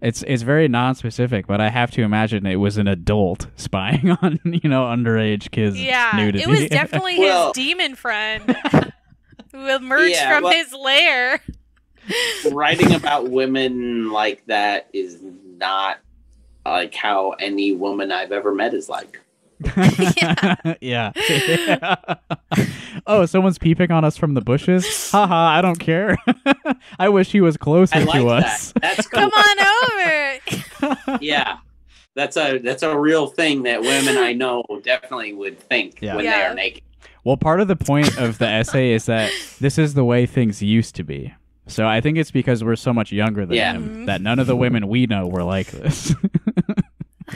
[0.00, 4.38] It's it's very non-specific, but I have to imagine it was an adult spying on
[4.44, 6.44] you know underage kids' Yeah, nudity.
[6.44, 8.56] it was definitely Well- his demon friend
[9.52, 11.40] who emerged Yeah, from well- his lair.
[12.52, 15.18] Writing about women like that is
[15.58, 15.98] not
[16.64, 19.20] like how any woman I've ever met is like.
[20.80, 21.12] yeah.
[21.16, 22.04] Yeah.
[23.06, 25.10] oh, someone's peeping on us from the bushes.
[25.10, 26.16] Haha, I don't care.
[26.98, 28.44] I wish he was closer I like to that.
[28.44, 28.72] us.
[28.80, 29.30] That's cool.
[29.30, 29.58] Come on
[31.10, 31.18] over.
[31.20, 31.58] yeah
[32.14, 36.14] that's a that's a real thing that women i know definitely would think Yeah.
[36.16, 36.82] when they are naked
[37.24, 39.30] Well, part of the point of the essay is that
[39.60, 41.34] this is the way things used to be.
[41.66, 43.72] So I think it's because we're so much younger than Yeah.
[43.74, 44.06] him Mhm.
[44.06, 46.14] that none of the women we know were like this.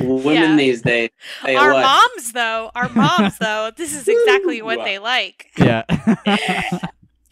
[0.00, 0.56] Women Yeah.
[0.56, 1.10] these days
[1.44, 5.50] they our what moms, though, our moms, though, this is exactly what they like.
[5.58, 5.82] yeah.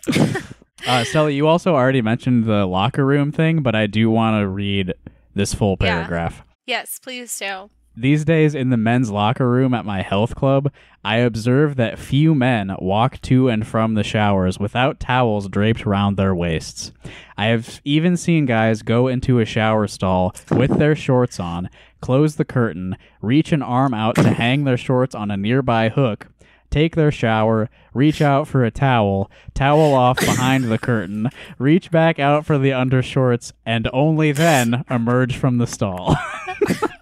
[0.86, 4.48] uh, Stella, you also already mentioned the locker room thing, but I do want to
[4.48, 4.94] read
[5.34, 5.96] this full Yeah.
[5.98, 6.42] paragraph.
[6.66, 7.70] Yes, please do.
[7.96, 10.72] These days in the men's locker room at my health club,
[11.04, 16.16] I observe that few men walk to and from the showers without towels draped around
[16.16, 16.92] their waists.
[17.36, 21.68] I have even seen guys go into a shower stall with their shorts on,
[22.00, 26.28] close the curtain, reach an arm out to hang their shorts on a nearby hook,
[26.70, 32.20] take their shower, reach out for a towel, towel off behind the curtain, reach back
[32.20, 36.16] out for the undershorts, and only then emerge from the stall.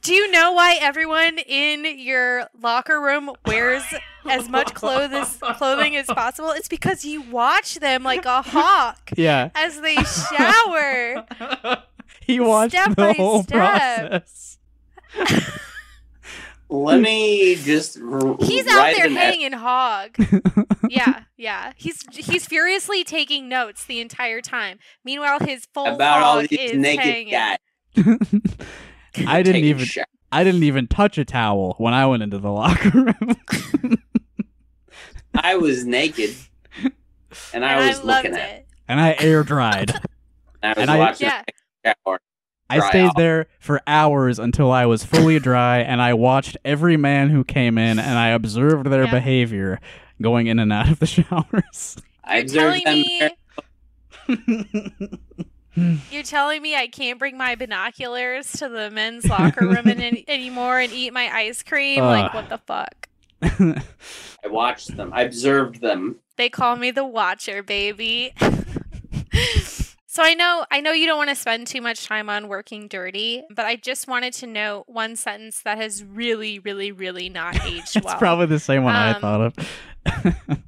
[0.00, 3.82] Do you know why everyone in your locker room wears
[4.30, 6.50] as much clothes clothing as possible?
[6.50, 9.50] It's because you watch them like a hawk yeah.
[9.54, 11.26] as they shower.
[12.20, 13.56] he watched Step the by whole step.
[13.58, 14.58] process.
[16.68, 20.16] let me just r- He's out there an hanging hog.
[20.88, 21.72] yeah, yeah.
[21.76, 24.78] He's he's furiously taking notes the entire time.
[25.04, 27.30] Meanwhile, his full about all hog these is naked hanging.
[27.32, 27.58] guys
[29.26, 29.86] I didn't even.
[30.30, 33.96] I didn't even touch a towel when I went into the locker room.
[35.40, 36.34] i was naked
[37.54, 38.66] and i And was I looking at it it.
[38.88, 39.90] and I air dried.
[40.62, 41.42] i was and I- Yeah.
[41.84, 42.20] shower
[42.70, 43.16] I stayed off.
[43.16, 47.78] there for hours until I was fully dry, and I watched every man who came
[47.78, 49.10] in, and I observed their Yeah.
[49.10, 49.80] behavior
[50.20, 51.96] going in and out of the showers.
[52.24, 53.30] I You're observed telling
[54.28, 55.20] them.
[55.78, 60.24] Me You're telling me I can't bring my binoculars to the men's locker room an-
[60.28, 62.02] anymore and eat my ice cream?
[62.04, 63.08] like what the fuck?
[63.42, 65.12] I watched them.
[65.14, 66.16] I observed them.
[66.36, 68.32] They call me the watcher, baby.
[70.06, 72.88] so I know I know you don't want to spend too much time on working
[72.88, 77.64] dirty, but I just wanted to note one sentence that has really, really, really not
[77.64, 78.14] aged It's well.
[78.14, 80.58] It's probably the same one I Um, thought of.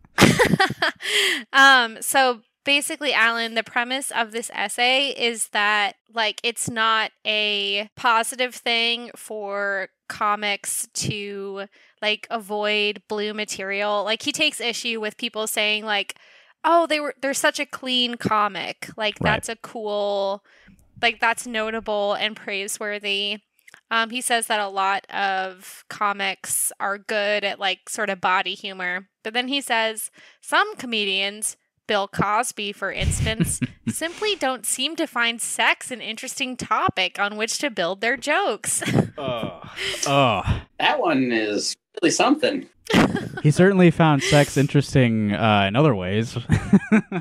[1.52, 7.88] um, so basically, Alan, the premise of this essay is that like it's not a
[7.96, 11.66] positive thing for comics to
[12.02, 14.04] like avoid blue material.
[14.04, 16.16] Like he takes issue with people saying like,
[16.64, 18.90] "Oh, they were they're such a clean comic.
[18.96, 19.22] Like Right.
[19.22, 20.44] that's a cool
[21.02, 23.38] like that's notable and praiseworthy."
[23.90, 28.54] Um, he says that a lot of comics are good at like sort of body
[28.54, 29.08] humor.
[29.24, 30.10] But then he says
[30.40, 31.56] some comedians,
[31.90, 33.58] Bill Cosby, for instance,
[33.88, 38.80] simply don't seem to find sex an interesting topic on which to build their jokes.
[39.18, 39.60] oh.
[40.06, 40.62] oh.
[40.78, 42.68] That one is really something.
[43.42, 46.38] He certainly found sex interesting uh, in other ways.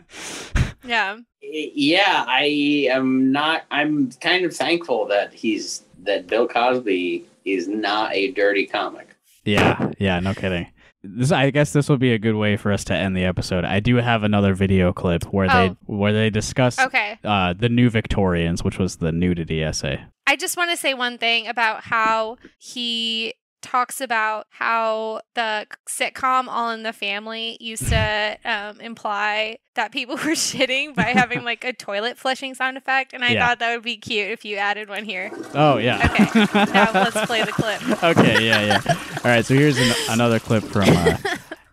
[0.84, 1.18] yeah.
[1.41, 3.64] Yeah, I am not.
[3.72, 9.16] I'm kind of thankful that he's that Bill Cosby is not a dirty comic.
[9.46, 10.68] yeah, yeah, no kidding.
[11.01, 13.63] This, I guess this will be a good way for us to end the episode.
[13.63, 15.69] I do have another video clip where Oh.
[15.69, 17.17] they where they discuss Okay.
[17.23, 20.01] uh, the new Victorians, which was the nudity essay.
[20.27, 26.48] I just want to say one thing about how he talks about how the sitcom
[26.48, 31.64] All in the Family used to um, imply that people were shitting by having like
[31.64, 33.48] a toilet flushing sound effect, and I Yeah.
[33.48, 35.31] thought that would be cute if you added one here.
[35.53, 36.10] Oh yeah.
[36.36, 37.81] Okay, now let's play the clip.
[38.03, 38.81] okay, yeah, yeah.
[39.23, 41.18] All right, so here's an, another clip from uh,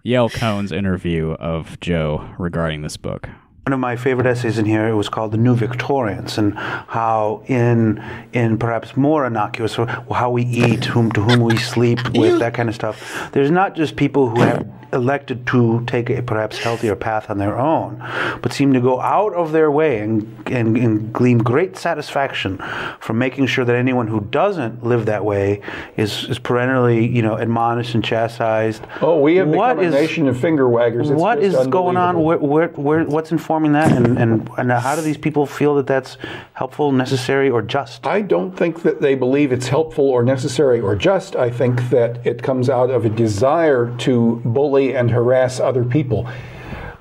[0.03, 3.29] Yale Cohn's interview of Joe regarding this book.
[3.67, 7.43] One of my favorite essays in here it was called "The New Victorians" and how,
[7.49, 8.01] in
[8.33, 12.69] in perhaps more innocuous, how we eat, whom to whom we sleep with, that kind
[12.69, 13.29] of stuff.
[13.33, 17.59] There's not just people who have elected to take a perhaps healthier path on their
[17.59, 17.99] own,
[18.41, 22.59] but seem to go out of their way and, and, and glean great satisfaction
[23.01, 25.61] from making sure that anyone who doesn't live that way
[25.97, 28.83] is, is perennially, you know, admonished and chastised.
[29.01, 31.11] Oh, we have What become a nation of finger waggers.
[31.11, 32.23] It's What is going on?
[32.23, 35.87] Where, where, where, what's informing that, and, and, and how do these people feel that
[35.87, 36.17] that's
[36.55, 38.07] helpful, necessary, or just?
[38.07, 41.37] I don't think that they believe it's helpful or necessary or just.
[41.37, 46.29] I think that it comes out of a desire to bully and harass other people.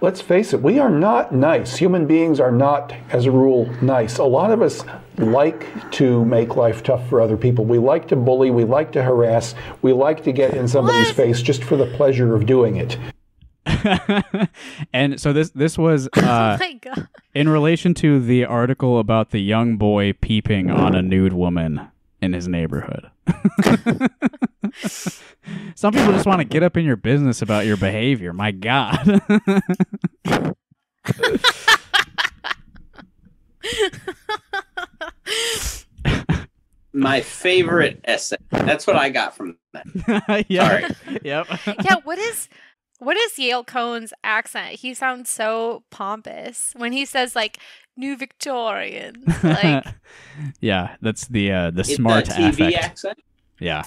[0.02, 1.78] Let's face it, we are not nice.
[1.78, 4.18] Human beings are not, as a rule, nice.
[4.18, 4.84] A lot of us
[5.18, 7.66] like to make life tough for other people.
[7.66, 11.16] We like to bully, we like to harass, we like to get in somebody's What?
[11.16, 12.98] face just for the pleasure of doing it.
[14.94, 17.08] and so this this was uh, oh my god.
[17.34, 21.88] in relation to the article about the young boy peeping on a nude woman
[22.22, 23.10] in his neighborhood.
[25.76, 28.34] Some people just want to get up in your business about your behavior.
[28.34, 29.22] My God.
[36.94, 38.38] My favorite essay.
[38.50, 40.46] That's what I got from that.
[40.50, 40.90] yeah.
[41.24, 41.48] Yep.
[41.84, 42.48] Yeah, what is
[43.06, 44.80] what is Yale Cohn's accent?
[44.80, 47.58] He sounds so pompous when he says like
[47.96, 49.24] New Victorians.
[49.44, 49.86] Like
[50.60, 52.78] yeah, that's the uh, the It's smart the TV affect.
[52.84, 53.20] accent.
[53.60, 53.84] Yeah,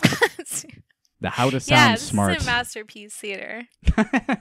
[1.20, 2.36] the how to sound yeah, this smart.
[2.36, 3.64] is a masterpiece theater.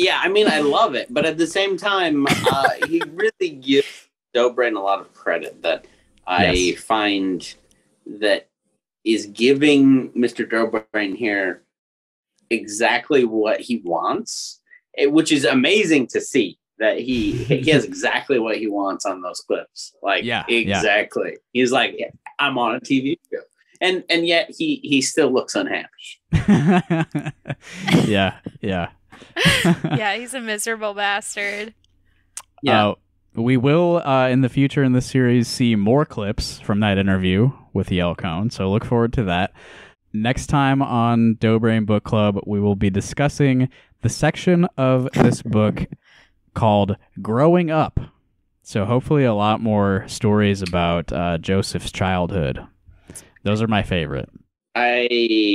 [0.00, 4.08] Yeah, I mean, I love it, but at the same time, uh, he really gives
[4.32, 5.86] Dobrian a lot of credit that
[6.24, 6.78] I Yes.
[6.84, 7.54] find
[8.06, 8.48] that
[9.02, 10.48] is giving Mr.
[10.48, 11.62] Dobrian here
[12.50, 14.60] exactly what he wants,
[14.96, 19.20] eh, which is amazing to see that he he has exactly what he wants on
[19.22, 19.94] those clips.
[20.02, 20.58] Like, Yeah, yeah.
[20.58, 21.36] exactly.
[21.52, 23.40] He's like, "Yeah, I'm on a TV show,
[23.80, 25.88] and and yet he he still looks unhappy.
[28.06, 28.88] yeah, yeah.
[29.84, 31.74] yeah, he's a miserable bastard.
[32.62, 32.88] Yeah.
[32.90, 32.94] Uh,
[33.34, 37.52] we will, uh, in the future in this series, see more clips from that interview
[37.72, 39.52] with the Yale Cohn, so look forward to that.
[40.20, 43.68] Next time on Dobrian Book Club, we will be discussing
[44.02, 45.86] the section of this book
[46.54, 48.00] called Growing Up.
[48.62, 52.66] So, hopefully, a lot more stories about uh, Joseph's childhood.
[53.44, 54.28] Those are my favorite.
[54.74, 55.06] I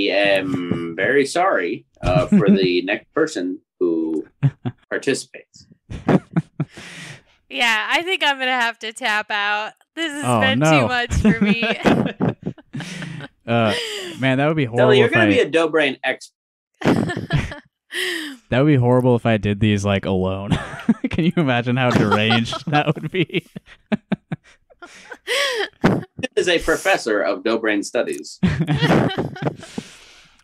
[0.09, 4.25] am very sorry uh, for the next person who
[4.89, 5.67] participates.
[7.49, 9.73] Yeah, I think I'm gonna have to tap out.
[9.93, 10.79] This has Oh, been no.
[10.81, 11.61] too much for me.
[13.45, 13.73] Uh,
[14.19, 14.93] man, that would be horrible.
[14.93, 16.33] Stella, you're gonna I, be a Dobrian expert.
[18.53, 20.51] That would be horrible if I did these like alone.
[21.09, 23.47] Can you imagine how deranged that would be?
[26.35, 28.39] Is a professor of Dobrian studies.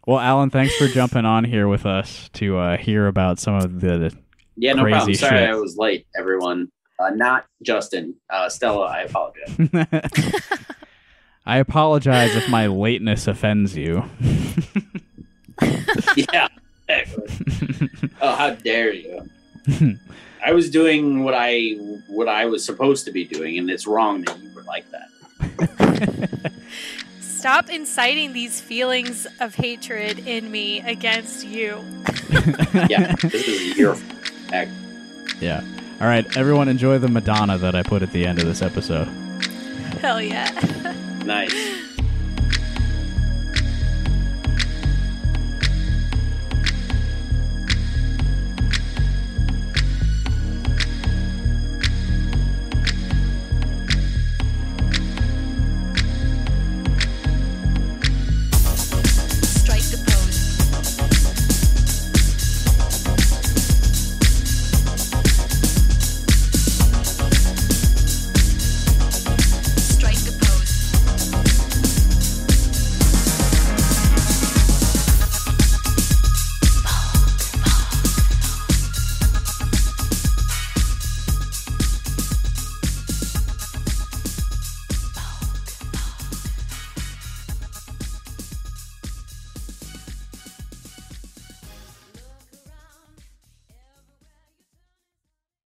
[0.08, 3.80] well, Alan, thanks for jumping on here with us to uh, hear about some of
[3.80, 4.12] the.
[4.56, 5.14] Yeah, no problem.
[5.14, 5.50] Sorry, shit.
[5.50, 6.72] I was late, everyone.
[7.00, 8.16] Uh, not Justin.
[8.30, 10.76] Uh, Stella, I apologize.
[11.50, 14.04] I apologize if my lateness offends you.
[16.16, 16.48] yeah.
[16.88, 17.90] exactly.
[18.22, 19.28] Oh, how dare you?
[20.46, 21.72] I was doing what I
[22.08, 26.52] what I was supposed to be doing, and it's wrong that you were like that.
[27.20, 31.84] Stop inciting these feelings of hatred in me against you.
[32.88, 33.98] Yeah, this is your
[34.54, 34.70] act.
[35.42, 35.64] yeah.
[36.00, 39.08] All right, everyone, enjoy the Madonna that I put at the end of this episode.
[40.00, 41.08] Hell yeah.
[41.30, 41.89] Nice.